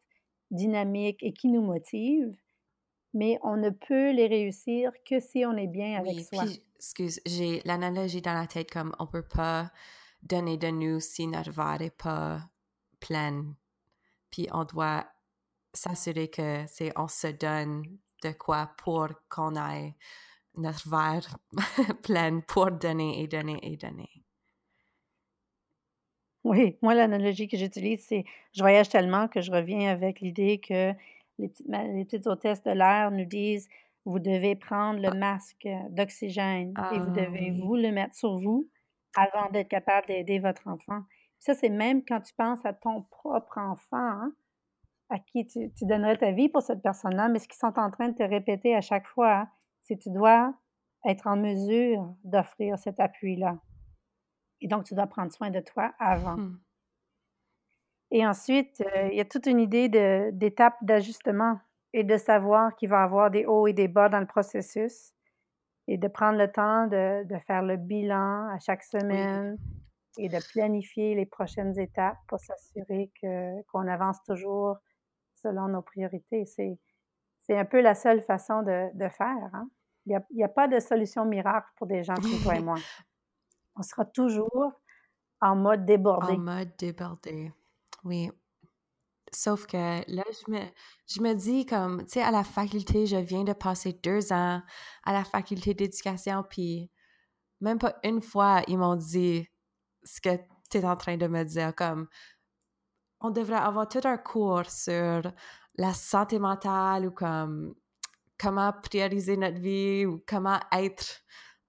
dynamiques 0.50 1.22
et 1.22 1.32
qui 1.32 1.48
nous 1.48 1.62
motivent, 1.62 2.36
mais 3.14 3.38
on 3.42 3.56
ne 3.56 3.70
peut 3.70 4.12
les 4.12 4.26
réussir 4.26 4.92
que 5.08 5.20
si 5.20 5.44
on 5.44 5.56
est 5.56 5.66
bien 5.66 5.98
avec 5.98 6.20
soi 6.24 6.44
excuse, 6.80 7.20
j'ai 7.26 7.60
l'analogie 7.66 8.22
dans 8.22 8.32
la 8.32 8.46
tête 8.46 8.70
comme 8.70 8.96
on 8.98 9.06
peut 9.06 9.26
pas 9.26 9.70
donner 10.22 10.56
de 10.56 10.68
nous 10.68 10.98
si 10.98 11.26
notre 11.26 11.50
verre 11.50 11.78
n'est 11.78 11.90
pas 11.90 12.40
plein. 13.00 13.54
Puis 14.30 14.48
on 14.50 14.64
doit 14.64 15.06
s'assurer 15.74 16.28
que 16.28 16.64
c'est 16.68 16.90
on 16.96 17.06
se 17.06 17.26
donne 17.26 17.84
de 18.22 18.30
quoi 18.32 18.70
pour 18.78 19.08
qu'on 19.28 19.56
ait 19.56 19.94
notre 20.56 20.88
verre 20.88 21.36
plein 22.02 22.40
pour 22.40 22.70
donner 22.70 23.22
et 23.22 23.26
donner 23.26 23.58
et 23.62 23.76
donner. 23.76 24.24
Oui, 26.42 26.78
moi, 26.80 26.94
l'analogie 26.94 27.46
que 27.46 27.58
j'utilise, 27.58 28.06
c'est 28.06 28.24
je 28.54 28.62
voyage 28.62 28.88
tellement 28.88 29.28
que 29.28 29.42
je 29.42 29.52
reviens 29.52 29.90
avec 29.90 30.20
l'idée 30.20 30.58
que 30.58 30.94
les 31.40 31.48
petites, 31.48 31.68
les 31.68 32.04
petites 32.04 32.26
hôtesses 32.26 32.62
de 32.62 32.70
l'air 32.70 33.10
nous 33.10 33.24
disent 33.24 33.68
vous 34.04 34.18
devez 34.18 34.56
prendre 34.56 35.00
le 35.00 35.08
ah. 35.08 35.14
masque 35.14 35.68
d'oxygène 35.90 36.74
et 36.92 36.98
vous 36.98 37.12
ah 37.14 37.24
devez 37.26 37.50
vous 37.50 37.76
le 37.76 37.90
mettre 37.90 38.14
sur 38.14 38.38
vous 38.38 38.68
avant 39.16 39.50
d'être 39.50 39.68
capable 39.68 40.06
d'aider 40.06 40.38
votre 40.38 40.68
enfant. 40.68 41.02
Ça, 41.38 41.54
c'est 41.54 41.68
même 41.70 42.04
quand 42.04 42.20
tu 42.20 42.34
penses 42.34 42.64
à 42.64 42.72
ton 42.72 43.02
propre 43.02 43.58
enfant, 43.58 43.96
hein, 43.96 44.32
à 45.08 45.18
qui 45.18 45.46
tu, 45.46 45.70
donnerais 45.82 46.16
ta 46.16 46.30
vie 46.32 46.48
pour 46.48 46.62
cette 46.62 46.82
personne-là, 46.82 47.28
mais 47.28 47.38
ce 47.38 47.48
qu'ils 47.48 47.58
sont 47.58 47.78
en 47.78 47.90
train 47.90 48.10
de 48.10 48.16
te 48.16 48.22
répéter 48.22 48.76
à 48.76 48.80
chaque 48.80 49.06
fois, 49.06 49.48
c'est 49.82 49.96
que 49.96 50.02
tu 50.02 50.10
dois 50.10 50.54
être 51.06 51.26
en 51.26 51.36
mesure 51.36 52.14
d'offrir 52.24 52.78
cet 52.78 53.00
appui-là. 53.00 53.58
Et 54.60 54.68
donc, 54.68 54.84
tu 54.84 54.94
dois 54.94 55.06
prendre 55.06 55.32
soin 55.32 55.50
de 55.50 55.60
toi 55.60 55.92
avant. 55.98 56.36
Mmh. 56.36 56.60
Et 58.10 58.26
ensuite, 58.26 58.80
euh, 58.80 59.08
il 59.10 59.16
y 59.16 59.20
a 59.20 59.24
toute 59.24 59.46
une 59.46 59.60
idée 59.60 59.88
d'étape 60.32 60.76
d'ajustement 60.82 61.58
et 61.92 62.04
de 62.04 62.16
savoir 62.16 62.74
qu'il 62.76 62.88
va 62.88 63.00
y 63.00 63.04
avoir 63.04 63.30
des 63.30 63.46
hauts 63.46 63.66
et 63.66 63.72
des 63.72 63.88
bas 63.88 64.08
dans 64.08 64.20
le 64.20 64.26
processus 64.26 65.12
et 65.88 65.96
de 65.96 66.08
prendre 66.08 66.38
le 66.38 66.50
temps 66.50 66.86
de, 66.86 67.24
de 67.24 67.38
faire 67.46 67.62
le 67.62 67.76
bilan 67.76 68.48
à 68.48 68.58
chaque 68.58 68.82
semaine 68.82 69.56
et 70.18 70.28
de 70.28 70.38
planifier 70.52 71.14
les 71.14 71.26
prochaines 71.26 71.78
étapes 71.78 72.18
pour 72.28 72.38
s'assurer 72.38 73.10
qu'on 73.70 73.86
avance 73.88 74.22
toujours 74.24 74.76
selon 75.34 75.68
nos 75.68 75.82
priorités. 75.82 76.44
C'est, 76.46 76.78
un 77.50 77.64
peu 77.64 77.80
la 77.80 77.96
seule 77.96 78.22
façon 78.22 78.62
de, 78.62 78.96
de 78.96 79.08
faire. 79.08 79.50
Hein. 79.52 79.68
Il 80.06 80.20
n'y 80.30 80.44
a, 80.44 80.48
pas 80.48 80.68
de 80.68 80.78
solution 80.78 81.24
miracle 81.24 81.68
pour 81.76 81.88
des 81.88 82.04
gens 82.04 82.14
comme 82.14 82.40
toi 82.42 82.54
et 82.54 82.60
moi. 82.62 82.76
On 83.76 83.82
sera 83.82 84.04
toujours 84.04 84.72
en 85.40 85.56
mode 85.56 85.84
débordé. 85.84 86.34
En 86.34 86.38
mode 86.38 86.76
débordé, 86.78 87.52
oui. 88.04 88.30
Sauf 89.32 89.66
que 89.66 89.76
là, 89.76 90.24
je 90.32 90.50
me, 90.50 90.60
je 91.06 91.20
me 91.20 91.34
dis 91.34 91.64
comme, 91.64 92.04
tu 92.04 92.14
sais, 92.14 92.22
à 92.22 92.32
la 92.32 92.42
faculté, 92.42 93.06
je 93.06 93.16
viens 93.16 93.44
de 93.44 93.52
passer 93.52 93.92
deux 93.92 94.32
ans 94.32 94.60
à 95.04 95.12
la 95.12 95.24
faculté 95.24 95.72
d'éducation, 95.74 96.44
puis 96.48 96.90
même 97.60 97.78
pas 97.78 97.96
une 98.02 98.22
fois, 98.22 98.62
ils 98.66 98.78
m'ont 98.78 98.96
dit 98.96 99.46
ce 100.02 100.20
que 100.20 100.36
tu 100.70 100.78
es 100.78 100.84
en 100.84 100.96
train 100.96 101.16
de 101.16 101.26
me 101.28 101.44
dire, 101.44 101.74
comme, 101.74 102.08
on 103.20 103.30
devrait 103.30 103.56
avoir 103.56 103.88
tout 103.88 104.00
un 104.04 104.16
cours 104.16 104.68
sur 104.70 105.22
la 105.76 105.94
santé 105.94 106.38
mentale 106.38 107.06
ou 107.06 107.10
comme 107.10 107.74
comment 108.38 108.72
prioriser 108.82 109.36
notre 109.36 109.60
vie 109.60 110.06
ou 110.06 110.22
comment 110.26 110.58
être 110.72 111.22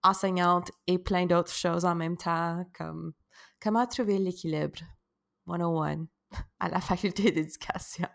enseignante 0.04 0.72
et 0.88 0.98
plein 0.98 1.26
d'autres 1.26 1.54
choses 1.54 1.86
en 1.86 1.96
même 1.96 2.18
temps, 2.18 2.66
comme 2.78 3.14
comment 3.62 3.86
trouver 3.86 4.18
l'équilibre. 4.18 4.80
101 5.48 6.08
à 6.60 6.70
la 6.70 6.80
faculté 6.80 7.32
d'éducation. 7.32 8.08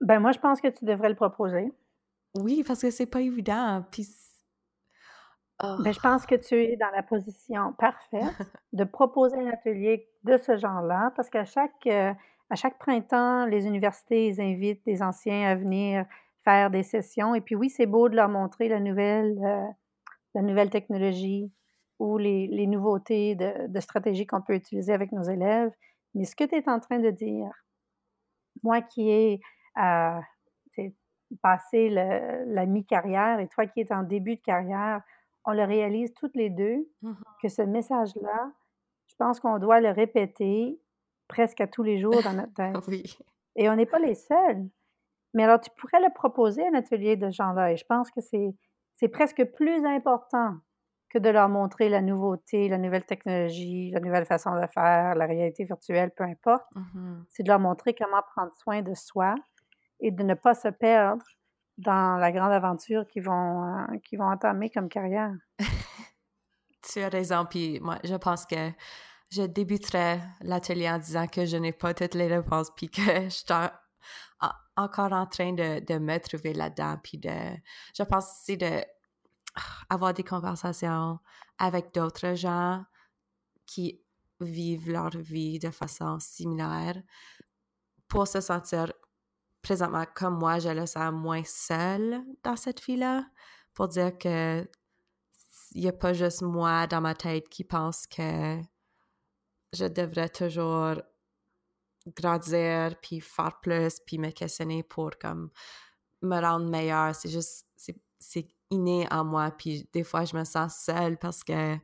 Ben, 0.00 0.18
moi, 0.18 0.32
je 0.32 0.38
pense 0.38 0.60
que 0.60 0.68
tu 0.68 0.84
devrais 0.84 1.10
le 1.10 1.14
proposer. 1.14 1.72
Oui, 2.34 2.62
parce 2.66 2.82
que 2.82 2.90
c'est 2.90 3.06
pas 3.06 3.20
évident, 3.20 3.84
puis 3.90 4.06
Ben, 5.62 5.92
je 5.92 6.00
pense 6.00 6.24
que 6.26 6.36
tu 6.36 6.54
es 6.54 6.76
dans 6.76 6.90
la 6.94 7.02
position 7.02 7.72
parfaite 7.74 8.22
de 8.72 8.84
proposer 8.84 9.36
un 9.36 9.48
atelier 9.48 10.08
de 10.24 10.36
ce 10.36 10.56
genre-là, 10.56 11.12
parce 11.16 11.28
qu'à 11.28 11.44
chaque, 11.44 11.86
euh, 11.86 12.12
à 12.48 12.54
chaque 12.54 12.78
printemps, 12.78 13.46
les 13.46 13.66
universités, 13.66 14.28
ils 14.28 14.40
invitent 14.40 14.84
des 14.86 15.02
anciens 15.02 15.50
à 15.50 15.54
venir 15.56 16.06
faire 16.44 16.70
des 16.70 16.82
sessions 16.82 17.34
et 17.34 17.40
puis 17.40 17.54
oui, 17.54 17.68
c'est 17.68 17.86
beau 17.86 18.08
de 18.08 18.16
leur 18.16 18.28
montrer 18.28 18.68
la 18.68 18.80
nouvelle, 18.80 19.38
euh, 19.44 19.66
la 20.34 20.42
nouvelle 20.42 20.70
technologie 20.70 21.52
ou 21.98 22.16
les 22.16 22.46
les 22.46 22.66
nouveautés 22.66 23.34
de 23.34 23.66
de 23.68 23.80
stratégies 23.80 24.26
qu'on 24.26 24.40
peut 24.40 24.54
utiliser 24.54 24.92
avec 24.94 25.12
nos 25.12 25.22
élèves, 25.22 25.70
mais 26.14 26.24
ce 26.24 26.34
que 26.36 26.44
tu 26.44 26.54
es 26.56 26.68
en 26.68 26.80
train 26.80 26.98
de 26.98 27.10
dire, 27.10 27.50
moi 28.62 28.82
qui 28.82 29.10
ai, 29.10 29.40
tu 30.72 30.94
passé 31.42 31.88
le 31.90 32.44
la 32.52 32.66
mi-carrière 32.66 33.38
et 33.38 33.46
toi 33.48 33.66
qui 33.66 33.80
es 33.80 33.92
en 33.92 34.02
début 34.02 34.36
de 34.36 34.40
carrière, 34.40 35.02
on 35.44 35.52
le 35.52 35.64
réalise 35.64 36.12
toutes 36.14 36.34
les 36.34 36.50
2 36.50 36.88
Mmh 37.02 37.12
que 37.42 37.48
ce 37.48 37.62
message-là, 37.62 38.52
je 39.06 39.14
pense 39.16 39.40
qu'on 39.40 39.58
doit 39.58 39.80
le 39.80 39.90
répéter 39.90 40.78
presque 41.28 41.60
à 41.60 41.66
tous 41.66 41.82
les 41.82 41.98
jours 42.00 42.22
dans 42.22 42.32
notre 42.34 42.52
tête 42.54 42.86
Oui. 42.88 43.16
et 43.56 43.70
on 43.70 43.76
n'est 43.76 43.86
pas 43.86 43.98
les 44.00 44.14
seuls. 44.14 44.68
Mais 45.32 45.44
alors 45.44 45.60
tu 45.60 45.70
pourrais 45.78 46.00
le 46.00 46.12
proposer 46.12 46.66
un 46.66 46.74
atelier 46.74 47.16
de 47.16 47.30
ce 47.30 47.36
genre-là 47.36 47.72
et 47.72 47.76
je 47.76 47.84
pense 47.86 48.10
que 48.10 48.20
c'est 48.20 49.08
presque 49.08 49.44
plus 49.54 49.84
important 49.86 50.56
que 51.10 51.18
de 51.18 51.28
leur 51.28 51.48
montrer 51.48 51.88
la 51.88 52.00
nouveauté, 52.00 52.68
la 52.68 52.78
nouvelle 52.78 53.04
technologie, 53.04 53.90
la 53.90 54.00
nouvelle 54.00 54.24
façon 54.26 54.54
de 54.54 54.66
faire, 54.72 55.14
la 55.16 55.26
réalité 55.26 55.64
virtuelle, 55.64 56.12
peu 56.16 56.24
importe. 56.24 56.64
Mmh 56.74 57.24
C'est 57.28 57.42
de 57.42 57.48
leur 57.48 57.58
montrer 57.58 57.94
comment 57.94 58.22
prendre 58.34 58.54
soin 58.54 58.80
de 58.82 58.94
soi 58.94 59.34
et 59.98 60.12
de 60.12 60.22
ne 60.22 60.34
pas 60.34 60.54
se 60.54 60.68
perdre 60.68 61.24
dans 61.78 62.16
la 62.16 62.30
grande 62.30 62.52
aventure 62.52 63.06
qu'ils 63.08 63.22
vont, 63.22 63.64
euh, 63.64 64.16
vont 64.18 64.30
entamer 64.30 64.70
comme 64.70 64.88
carrière. 64.88 65.32
Tu 66.82 67.02
as 67.02 67.08
raison, 67.08 67.44
puis 67.44 67.78
moi, 67.80 67.98
je 68.04 68.14
pense 68.14 68.46
que 68.46 68.70
je 69.30 69.42
débuterai 69.42 70.18
l'atelier 70.40 70.88
en 70.90 70.98
disant 70.98 71.26
que 71.26 71.44
je 71.44 71.56
n'ai 71.58 71.72
pas 71.72 71.92
toutes 71.92 72.14
les 72.14 72.26
réponses, 72.26 72.70
puis 72.74 72.88
que 72.88 73.00
je 73.24 73.28
suis 73.28 73.44
en- 73.52 74.48
encore 74.76 75.12
en 75.12 75.26
train 75.26 75.52
de, 75.52 75.84
de 75.84 75.98
me 75.98 76.18
trouver 76.18 76.54
là-dedans, 76.54 76.96
puis 77.02 77.18
de... 77.18 77.30
Je 77.94 78.02
pense 78.02 78.30
aussi 78.30 78.56
de 78.56 78.82
avoir 79.88 80.14
des 80.14 80.24
conversations 80.24 81.18
avec 81.58 81.92
d'autres 81.94 82.34
gens 82.34 82.84
qui 83.66 84.00
vivent 84.40 84.90
leur 84.90 85.10
vie 85.10 85.58
de 85.58 85.70
façon 85.70 86.18
similaire 86.18 86.96
pour 88.08 88.26
se 88.26 88.40
sentir 88.40 88.92
présentement 89.62 90.06
comme 90.14 90.38
moi, 90.38 90.58
je 90.58 90.70
le 90.70 90.86
sens 90.86 91.12
moins 91.12 91.44
seule 91.44 92.24
dans 92.42 92.56
cette 92.56 92.82
vie-là, 92.82 93.26
pour 93.74 93.88
dire 93.88 94.16
que 94.16 94.68
il 95.72 95.82
n'y 95.82 95.88
a 95.88 95.92
pas 95.92 96.12
juste 96.12 96.42
moi 96.42 96.86
dans 96.88 97.00
ma 97.00 97.14
tête 97.14 97.48
qui 97.48 97.62
pense 97.62 98.06
que 98.06 98.60
je 99.72 99.84
devrais 99.84 100.28
toujours 100.28 100.96
grandir, 102.16 102.96
puis 103.00 103.20
faire 103.20 103.60
plus, 103.60 104.00
puis 104.04 104.18
me 104.18 104.30
questionner 104.30 104.82
pour 104.82 105.10
comme 105.20 105.50
me 106.22 106.40
rendre 106.40 106.68
meilleure. 106.68 107.14
C'est 107.14 107.28
juste, 107.28 107.66
c'est 108.18 108.48
inné 108.70 109.06
en 109.10 109.24
moi, 109.24 109.50
puis 109.50 109.88
des 109.92 110.04
fois, 110.04 110.24
je 110.24 110.36
me 110.36 110.44
sens 110.44 110.76
seule 110.76 111.18
parce 111.18 111.44
que 111.44 111.76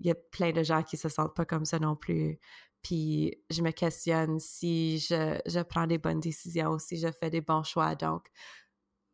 il 0.00 0.06
y 0.06 0.10
a 0.10 0.14
plein 0.14 0.52
de 0.52 0.62
gens 0.62 0.82
qui 0.82 0.96
se 0.96 1.08
sentent 1.08 1.34
pas 1.34 1.44
comme 1.44 1.64
ça 1.64 1.78
non 1.78 1.96
plus. 1.96 2.38
Puis 2.82 3.42
je 3.50 3.62
me 3.62 3.70
questionne 3.70 4.38
si 4.40 4.98
je, 4.98 5.40
je 5.46 5.60
prends 5.60 5.86
des 5.86 5.98
bonnes 5.98 6.20
décisions, 6.20 6.78
si 6.78 6.98
je 6.98 7.08
fais 7.10 7.30
des 7.30 7.40
bons 7.40 7.62
choix. 7.62 7.94
Donc, 7.94 8.28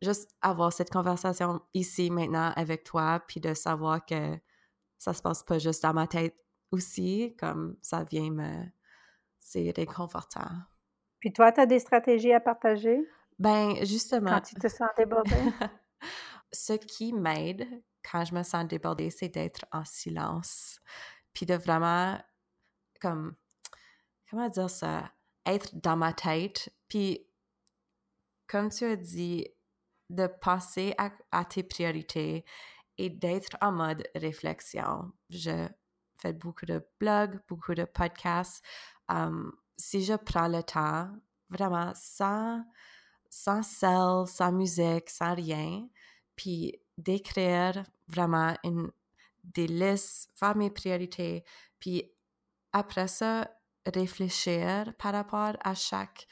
juste 0.01 0.29
avoir 0.41 0.73
cette 0.73 0.89
conversation 0.89 1.61
ici 1.73 2.09
maintenant 2.09 2.51
avec 2.55 2.83
toi, 2.83 3.23
puis 3.27 3.39
de 3.39 3.53
savoir 3.53 4.05
que 4.05 4.37
ça 4.97 5.13
se 5.13 5.21
passe 5.21 5.43
pas 5.43 5.59
juste 5.59 5.83
dans 5.83 5.93
ma 5.93 6.07
tête 6.07 6.35
aussi, 6.71 7.35
comme 7.39 7.77
ça 7.81 8.03
vient 8.03 8.31
me... 8.31 8.65
C'est 9.43 9.71
réconfortant. 9.75 10.49
Puis 11.19 11.33
toi, 11.33 11.51
tu 11.51 11.61
as 11.61 11.65
des 11.65 11.79
stratégies 11.79 12.33
à 12.33 12.39
partager? 12.39 12.99
Ben, 13.39 13.75
justement... 13.83 14.31
Quand 14.31 14.41
tu 14.41 14.55
te 14.55 14.67
sens 14.67 14.89
débordée? 14.97 15.31
Ce 16.53 16.73
qui 16.73 17.13
m'aide 17.13 17.67
quand 18.09 18.25
je 18.25 18.33
me 18.33 18.43
sens 18.43 18.67
débordée, 18.67 19.09
c'est 19.09 19.29
d'être 19.29 19.65
en 19.71 19.85
silence. 19.85 20.79
Puis 21.33 21.45
de 21.45 21.55
vraiment, 21.55 22.19
comme, 22.99 23.35
comment 24.29 24.49
dire 24.49 24.69
ça? 24.69 25.11
Être 25.45 25.75
dans 25.81 25.97
ma 25.97 26.13
tête. 26.13 26.73
Puis, 26.87 27.25
comme 28.47 28.69
tu 28.69 28.85
as 28.85 28.95
dit, 28.95 29.47
de 30.09 30.27
passer 30.27 30.93
à, 30.97 31.45
tes 31.45 31.63
priorités 31.63 32.43
et 32.97 33.09
d'être 33.09 33.55
en 33.61 33.71
mode 33.71 34.03
réflexion. 34.13 35.11
Je 35.29 35.67
fais 36.17 36.33
beaucoup 36.33 36.65
de 36.65 36.85
blogs, 36.99 37.39
beaucoup 37.47 37.73
de 37.73 37.85
podcasts. 37.85 38.63
Si 39.77 40.03
je 40.03 40.13
prends 40.13 40.49
le 40.49 40.61
temps, 40.63 41.09
vraiment 41.49 41.93
sans, 41.95 42.63
sans 43.29 43.63
sel, 43.63 44.27
sans 44.27 44.51
musique, 44.51 45.09
sans 45.09 45.33
rien, 45.33 45.87
puis 46.41 46.73
d'écrire 46.97 47.83
vraiment 48.07 48.55
une, 48.63 48.89
des 49.43 49.67
listes, 49.67 50.27
faire 50.33 50.55
mes 50.55 50.71
priorités, 50.71 51.43
puis 51.79 52.11
après 52.73 53.07
ça, 53.07 53.47
réfléchir 53.85 54.91
par 54.97 55.13
rapport 55.13 55.55
à 55.63 55.75
chaque, 55.75 56.27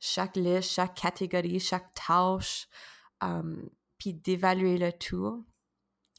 chaque 0.00 0.34
liste, 0.34 0.70
chaque 0.72 0.94
catégorie, 0.94 1.60
chaque 1.60 1.94
tâche, 1.94 2.66
puis 3.98 4.14
d'évaluer 4.14 4.78
le 4.78 4.92
tout. 4.92 5.46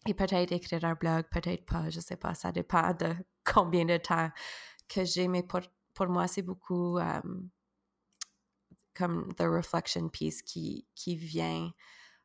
Et 0.08 0.14
peut-être 0.14 0.54
écrire 0.54 0.86
un 0.86 0.94
blog, 0.94 1.26
peut-être 1.30 1.66
pas, 1.66 1.90
je 1.90 2.00
sais 2.00 2.16
pas, 2.16 2.34
ça 2.36 2.54
dépend 2.54 2.94
de 2.94 3.14
combien 3.44 3.84
de 3.84 3.98
temps 3.98 4.32
que 4.88 5.04
j'ai, 5.04 5.28
mais 5.28 5.44
pour, 5.44 5.60
pour 5.94 6.08
moi, 6.08 6.30
c'est 6.30 6.44
beaucoup 6.44 6.98
comme 8.94 9.34
the 9.34 9.44
reflection 9.44 10.08
piece 10.08 10.42
qui, 10.42 10.88
qui 10.96 11.18
vient 11.18 11.74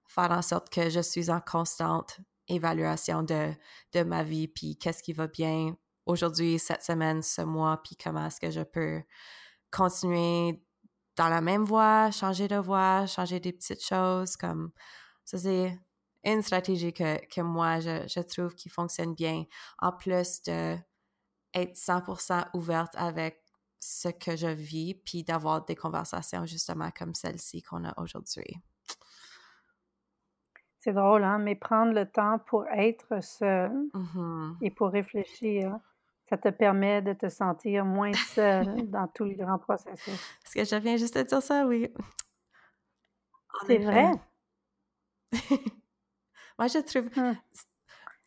faire 0.09 0.31
en 0.33 0.43
sorte 0.43 0.71
que 0.71 0.91
je 0.91 1.01
suis 1.01 1.31
en 1.31 1.41
constante 1.41 2.19
évaluation 2.49 3.23
de, 3.23 3.53
de 3.93 4.03
ma 4.03 4.25
vie, 4.25 4.49
puis 4.49 4.77
qu'est-ce 4.77 5.03
qui 5.03 5.13
va 5.13 5.27
bien 5.27 5.77
aujourd'hui, 6.07 6.59
cette 6.59 6.83
semaine, 6.83 7.23
ce 7.23 7.43
mois, 7.43 7.81
puis 7.85 7.95
comment 7.97 8.27
est-ce 8.27 8.41
que 8.41 8.51
je 8.51 8.63
peux 8.63 9.03
continuer 9.71 10.65
dans 11.17 11.29
la 11.29 11.43
même 11.43 11.65
voie, 11.65 12.11
changer 12.11 12.49
de 12.49 12.57
voie, 12.57 13.07
changer 13.07 13.39
des 13.41 13.53
petites 13.53 13.85
choses, 13.85 14.37
comme 14.37 14.73
ça 15.25 15.37
c'est 15.37 15.79
une 16.25 16.43
stratégie 16.43 16.93
que, 16.93 17.25
que 17.27 17.41
moi 17.43 17.81
je, 17.81 18.07
je, 18.09 18.21
trouve 18.21 18.55
qui 18.55 18.69
fonctionne 18.69 19.15
bien, 19.15 19.45
en 19.81 19.93
plus 19.93 20.43
de 20.43 20.77
être 21.55 21.77
100% 21.77 22.47
ouverte 22.55 22.95
avec 22.97 23.43
ce 23.81 24.09
que 24.09 24.37
je 24.37 24.47
vis, 24.47 24.95
puis 24.95 25.25
d'avoir 25.25 25.65
des 25.65 25.77
conversations 25.77 26.47
justement 26.47 26.91
comme 26.91 27.15
celle-ci 27.15 27.63
qu'on 27.63 27.85
a 27.85 27.95
aujourd'hui. 28.01 28.63
C'est 30.81 30.93
drôle, 30.93 31.25
hein, 31.25 31.39
mais 31.39 31.57
prendre 31.57 31.93
le 31.93 32.07
temps 32.07 32.39
pour 32.39 32.67
être 32.69 33.23
seul 33.23 33.73
mmh 33.93 34.59
et 34.63 34.71
pour 34.71 34.89
réfléchir, 34.89 35.79
ça 36.29 36.37
te 36.37 36.49
permet 36.49 37.03
de 37.03 37.15
te 37.15 37.29
sentir 37.29 37.85
moins 37.85 38.13
seul 38.13 38.89
dans 38.91 39.09
tout 39.09 39.25
le 39.25 39.35
grand 39.35 39.59
processus. 39.59 40.15
Est-ce 40.45 40.55
que 40.55 40.65
je 40.65 40.81
viens 40.81 40.97
juste 40.97 41.17
de 41.17 41.23
dire 41.23 41.43
ça? 41.43 41.67
Oui. 41.67 41.93
C'est 43.67 43.79
vrai? 43.79 44.13
Moi, 46.59 46.69
je 46.69 46.79
trouve... 46.79 47.11
Hum. 47.17 47.37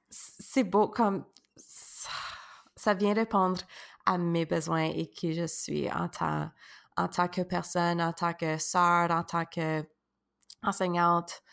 C'est 0.10 0.64
beau 0.64 0.88
comme... 0.90 1.26
Ça 1.56 2.94
vient 2.96 3.14
répondre 3.14 3.62
à 4.06 4.18
mes 4.18 4.46
besoins 4.46 4.86
et 4.86 5.08
qui 5.08 5.34
je 5.34 5.46
suis 5.46 5.90
en 5.92 6.10
tant, 6.10 6.50
en 6.98 7.08
tant 7.08 7.28
que 7.28 7.42
personne, 7.42 8.02
en 8.02 8.12
tant 8.12 8.34
que 8.34 8.58
sœur, 8.58 9.12
en 9.12 9.24
tant 9.24 9.46
que 9.46 9.84
enseignante, 10.64 11.44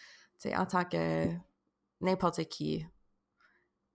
en 0.47 0.67
tant 0.67 0.85
que 0.85 1.27
n'importe 2.01 2.45
qui. 2.49 2.87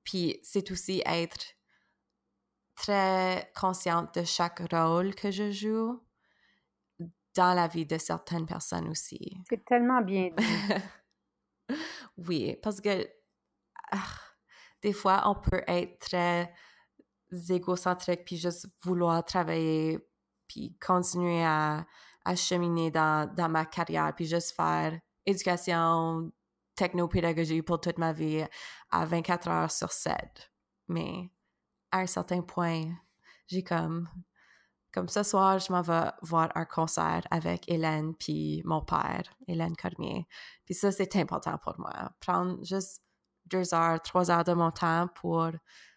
Puis 0.04 0.40
c'est 0.44 0.70
aussi 0.72 1.02
être 1.06 1.56
très 2.76 3.52
consciente 3.56 4.16
de 4.20 4.24
chaque 4.24 4.60
rôle 4.72 5.16
que 5.16 5.32
je 5.32 5.52
joue 5.52 6.02
dans 7.36 7.54
la 7.54 7.68
vie 7.68 7.86
de 7.86 7.98
certaines 7.98 8.46
personnes 8.46 8.90
aussi. 8.90 9.38
C'est 9.50 9.64
tellement 9.66 10.02
bien 10.02 10.30
dit. 10.38 11.76
oui, 12.18 12.58
parce 12.62 12.82
que 12.82 13.08
ah, 13.92 14.04
des 14.82 14.94
fois, 14.94 15.24
on 15.26 15.36
peut 15.36 15.64
être 15.68 16.00
très 16.00 16.54
égocentrique 17.50 18.26
puis 18.26 18.38
juste 18.38 18.68
vouloir 18.84 19.24
travailler 19.24 20.00
puis 20.48 20.78
continuer 20.80 21.44
à, 21.44 21.86
à 22.26 22.36
cheminer 22.36 22.92
dans, 22.92 23.34
dans 23.34 23.50
ma 23.50 23.66
carrière 23.66 24.14
puis 24.16 24.26
juste 24.26 24.56
faire 24.56 25.00
éducation, 25.26 26.32
technopédagogie 26.76 27.62
pour 27.62 27.80
toute 27.80 27.98
ma 27.98 28.14
vie 28.14 28.44
à 28.92 29.06
24 29.06 29.48
heures 29.48 29.72
sur 29.72 29.92
7. 29.92 30.16
Mais 30.88 31.32
à 31.92 32.00
un 32.00 32.08
certain 32.08 32.42
point, 32.42 32.86
j'ai 33.48 33.64
comme 33.64 34.08
comme 34.94 35.10
ce 35.10 35.24
soir, 35.24 35.58
je 35.58 35.74
m'en 35.74 35.82
vais 35.82 36.12
voir 36.22 36.52
un 36.54 36.66
concert 36.66 37.24
avec 37.32 37.68
Hélène 37.68 38.14
puis 38.14 38.62
mon 38.64 38.82
père, 38.82 39.24
Hélène 39.48 39.76
Cormier. 39.76 40.28
Puis 40.66 40.76
ça, 40.76 40.92
c'est 40.92 41.16
important 41.16 41.58
pour 41.58 41.74
moi. 41.80 42.12
Prendre 42.20 42.64
juste 42.64 43.02
deux 43.48 43.74
heures, 43.74 44.00
trois 44.04 44.30
heures 44.30 44.44
de 44.44 44.54
mon 44.54 44.70
temps 44.70 45.08
pour 45.16 45.50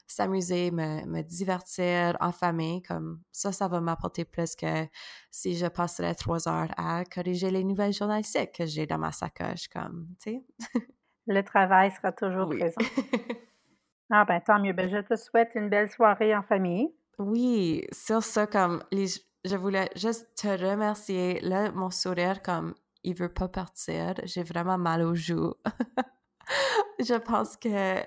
s'amuser, 0.06 0.70
me, 0.70 1.04
me, 1.06 1.22
divertir 1.22 2.16
en 2.20 2.32
famille, 2.32 2.82
comme 2.82 3.20
ça, 3.32 3.52
ça 3.52 3.68
va 3.68 3.80
m'apporter 3.80 4.24
plus 4.24 4.54
que 4.54 4.86
si 5.30 5.56
je 5.56 5.66
passerais 5.66 6.14
trois 6.14 6.48
heures 6.48 6.72
à 6.76 7.04
corriger 7.04 7.50
les 7.50 7.64
nouvelles 7.64 7.92
journalistiques 7.92 8.52
que 8.52 8.66
j'ai 8.66 8.86
dans 8.86 8.98
ma 8.98 9.12
sacoche, 9.12 9.68
comme, 9.68 10.06
tu 10.22 10.30
sais. 10.30 10.44
Le 11.26 11.42
travail 11.42 11.90
sera 11.90 12.12
toujours 12.12 12.48
présent. 12.48 12.80
ah 14.10 14.24
ben 14.24 14.40
tant 14.40 14.60
mieux. 14.60 14.72
Ben, 14.72 14.88
je 14.88 14.98
te 14.98 15.16
souhaite 15.16 15.50
une 15.56 15.68
belle 15.68 15.90
soirée 15.90 16.36
en 16.36 16.42
famille. 16.42 16.94
Oui, 17.18 17.84
sur 17.90 18.22
ça, 18.22 18.46
comme, 18.46 18.84
les, 18.92 19.06
je 19.44 19.56
voulais 19.56 19.88
juste 19.96 20.28
te 20.36 20.46
remercier. 20.46 21.40
Là, 21.40 21.72
mon 21.72 21.90
sourire, 21.90 22.42
comme, 22.42 22.74
il 23.02 23.14
veut 23.14 23.32
pas 23.32 23.48
partir. 23.48 24.14
J'ai 24.24 24.44
vraiment 24.44 24.78
mal 24.78 25.02
aux 25.02 25.14
joues. 25.14 25.54
je 27.00 27.14
pense 27.14 27.56
que 27.56 28.00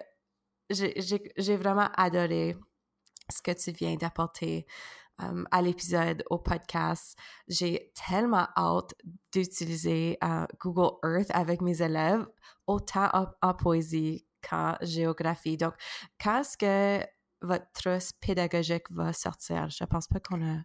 j'ai 0.69 1.57
vraiment 1.57 1.89
adoré 1.95 2.55
ce 3.29 3.41
que 3.41 3.51
tu 3.51 3.71
viens 3.71 3.95
d'apporter 3.95 4.65
um, 5.19 5.47
à 5.51 5.61
l'épisode, 5.61 6.23
au 6.29 6.37
podcast. 6.37 7.17
J'ai 7.47 7.91
tellement 8.07 8.47
hâte 8.57 8.93
d'utiliser 9.31 10.17
uh, 10.23 10.45
Google 10.59 10.97
Earth 11.03 11.31
avec 11.31 11.61
mes 11.61 11.81
élèves, 11.81 12.25
autant 12.67 13.09
en, 13.41 13.53
poésie 13.53 14.25
qu'en 14.47 14.75
géographie. 14.81 15.57
Donc, 15.57 15.73
quand 16.21 16.41
est-ce 16.41 16.57
que 16.57 17.05
votre 17.41 17.71
trousse 17.73 18.13
pédagogique 18.13 18.91
va 18.91 19.13
sortir? 19.13 19.69
Je 19.69 19.83
pense 19.83 20.07
pas 20.07 20.19
qu'on 20.19 20.45
a 20.45 20.61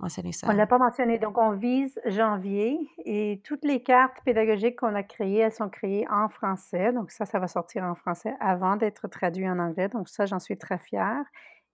on 0.00 0.52
ne 0.52 0.56
l'a 0.56 0.66
pas 0.66 0.78
mentionné. 0.78 1.18
Donc, 1.18 1.38
on 1.38 1.52
vise 1.52 1.98
janvier 2.06 2.78
et 3.04 3.40
toutes 3.44 3.64
les 3.64 3.82
cartes 3.82 4.16
pédagogiques 4.24 4.76
qu'on 4.80 4.94
a 4.94 5.02
créées, 5.02 5.38
elles 5.38 5.52
sont 5.52 5.68
créées 5.68 6.06
en 6.10 6.28
français. 6.28 6.92
Donc, 6.92 7.10
ça, 7.10 7.24
ça 7.24 7.38
va 7.38 7.46
sortir 7.46 7.84
en 7.84 7.94
français 7.94 8.34
avant 8.40 8.76
d'être 8.76 9.08
traduit 9.08 9.48
en 9.48 9.58
anglais. 9.58 9.88
Donc, 9.88 10.08
ça, 10.08 10.26
j'en 10.26 10.40
suis 10.40 10.58
très 10.58 10.78
fière. 10.78 11.24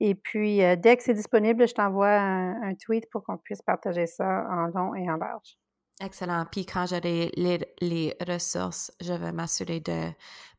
Et 0.01 0.15
puis, 0.15 0.63
euh, 0.63 0.77
dès 0.77 0.97
que 0.97 1.03
c'est 1.03 1.15
disponible, 1.15 1.67
je 1.67 1.75
t'envoie 1.75 2.19
un 2.19 2.75
tweet 2.75 3.11
pour 3.11 3.25
qu'on 3.25 3.37
puisse 3.37 3.63
partager 3.63 4.07
ça 4.07 4.47
en 4.51 4.67
long 4.67 4.95
et 4.95 5.11
en 5.11 5.17
large. 5.17 5.57
Excellent. 6.03 6.47
Puis 6.51 6.65
quand 6.65 6.87
j'aurai 6.87 7.31
les, 7.37 7.59
les, 7.83 8.17
ressources, 8.27 8.91
je 9.03 9.13
vais 9.13 9.33
m'assurer 9.33 9.81
de 9.81 10.09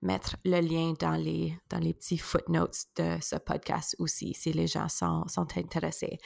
mettre 0.04 0.36
le 0.46 0.60
lien 0.60 0.94
dans 1.00 1.16
les, 1.16 1.58
dans 1.72 1.80
les 1.80 1.96
petits 1.96 2.20
footnotes 2.20 2.86
de 2.96 3.18
ce 3.22 3.38
podcast 3.38 3.96
aussi, 3.98 4.36
si 4.36 4.54
les 4.54 4.68
gens 4.68 4.88
sont, 4.88 5.28
sont 5.28 5.48
intéressés. 5.58 6.20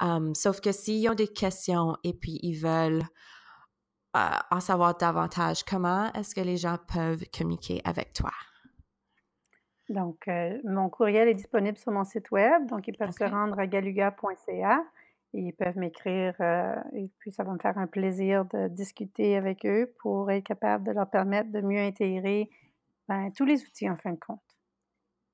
Um, 0.00 0.34
sauf 0.34 0.62
que 0.62 0.72
s'ils 0.72 1.06
ont 1.10 1.14
des 1.14 1.28
questions 1.28 1.98
et 2.02 2.14
puis 2.14 2.38
ils 2.42 2.54
veulent 2.54 3.04
euh, 4.16 4.20
en 4.50 4.60
savoir 4.60 4.96
davantage, 4.96 5.64
comment 5.64 6.10
est-ce 6.14 6.34
que 6.34 6.40
les 6.40 6.56
gens 6.56 6.78
peuvent 6.94 7.24
communiquer 7.36 7.82
avec 7.84 8.14
toi? 8.14 8.32
Donc, 9.90 10.28
euh, 10.28 10.58
mon 10.64 10.88
courriel 10.88 11.28
est 11.28 11.34
disponible 11.34 11.76
sur 11.76 11.92
mon 11.92 12.04
site 12.04 12.30
web, 12.30 12.66
donc 12.68 12.88
ils 12.88 12.96
peuvent 12.96 13.12
se 13.12 13.24
rendre 13.24 13.58
à 13.58 13.66
galuga.ca. 13.66 14.82
Ils 15.34 15.54
peuvent 15.54 15.78
m'écrire 15.78 16.34
euh, 16.40 16.74
et 16.92 17.10
puis 17.18 17.32
ça 17.32 17.42
va 17.42 17.52
me 17.52 17.58
faire 17.58 17.78
un 17.78 17.86
plaisir 17.86 18.44
de 18.46 18.68
discuter 18.68 19.36
avec 19.36 19.64
eux 19.64 19.94
pour 20.00 20.30
être 20.30 20.44
capable 20.44 20.84
de 20.84 20.92
leur 20.92 21.08
permettre 21.08 21.50
de 21.50 21.60
mieux 21.62 21.80
intégrer 21.80 22.50
ben, 23.08 23.30
tous 23.32 23.46
les 23.46 23.62
outils 23.62 23.88
en 23.88 23.96
fin 23.96 24.12
de 24.12 24.18
compte. 24.18 24.42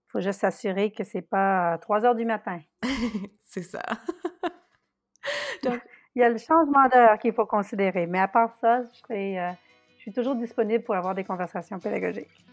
Il 0.06 0.12
faut 0.12 0.20
juste 0.20 0.40
s'assurer 0.40 0.92
que 0.92 1.04
c'est 1.04 1.22
pas 1.22 1.72
à 1.72 1.78
3 1.78 2.04
heures 2.04 2.14
du 2.14 2.24
matin. 2.24 2.60
c'est 3.42 3.62
ça. 3.62 3.82
Donc, 5.64 5.80
il 6.14 6.20
y 6.20 6.24
a 6.24 6.30
le 6.30 6.38
changement 6.38 6.88
d'heure 6.88 7.18
qu'il 7.18 7.32
faut 7.32 7.46
considérer, 7.46 8.06
mais 8.06 8.20
à 8.20 8.28
part 8.28 8.54
ça, 8.60 8.82
je, 8.82 9.14
euh, 9.14 9.52
je 9.96 10.00
suis 10.00 10.12
toujours 10.12 10.36
disponible 10.36 10.84
pour 10.84 10.94
avoir 10.94 11.14
des 11.14 11.24
conversations 11.24 11.78
pédagogiques. 11.78 12.46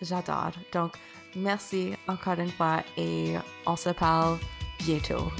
J'adore. 0.00 0.52
Donc, 0.72 0.92
merci 1.36 1.94
encore 2.06 2.38
une 2.38 2.50
fois 2.50 2.82
et 2.96 3.34
on 3.66 3.76
se 3.76 3.90
parle 3.90 4.38
bientôt. 4.78 5.30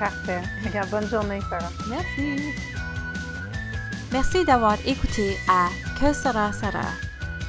Parfait. 0.00 0.40
Regarde, 0.64 0.88
bonne 0.88 1.06
journée, 1.10 1.40
Sarah. 1.50 1.70
Merci. 1.86 2.54
Merci 4.10 4.44
d'avoir 4.46 4.78
écouté 4.86 5.36
à 5.46 5.68
Que 6.00 6.14
sera 6.14 6.54
Sarah? 6.54 6.94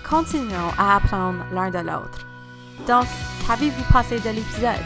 Continuons 0.07 0.73
à 0.77 0.97
apprendre 0.97 1.45
l'un 1.53 1.69
de 1.69 1.77
l'autre. 1.77 2.27
Donc, 2.85 3.07
qu'avez-vous 3.47 3.85
passé 3.93 4.19
de 4.19 4.31
l'épisode? 4.31 4.83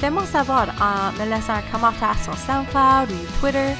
Faites-moi 0.00 0.26
savoir 0.26 0.66
en 0.80 1.12
me 1.12 1.30
laissant 1.30 1.54
un 1.54 1.62
commentaire 1.70 2.18
sur 2.24 2.36
SoundCloud 2.36 3.12
ou 3.12 3.40
Twitter. 3.40 3.74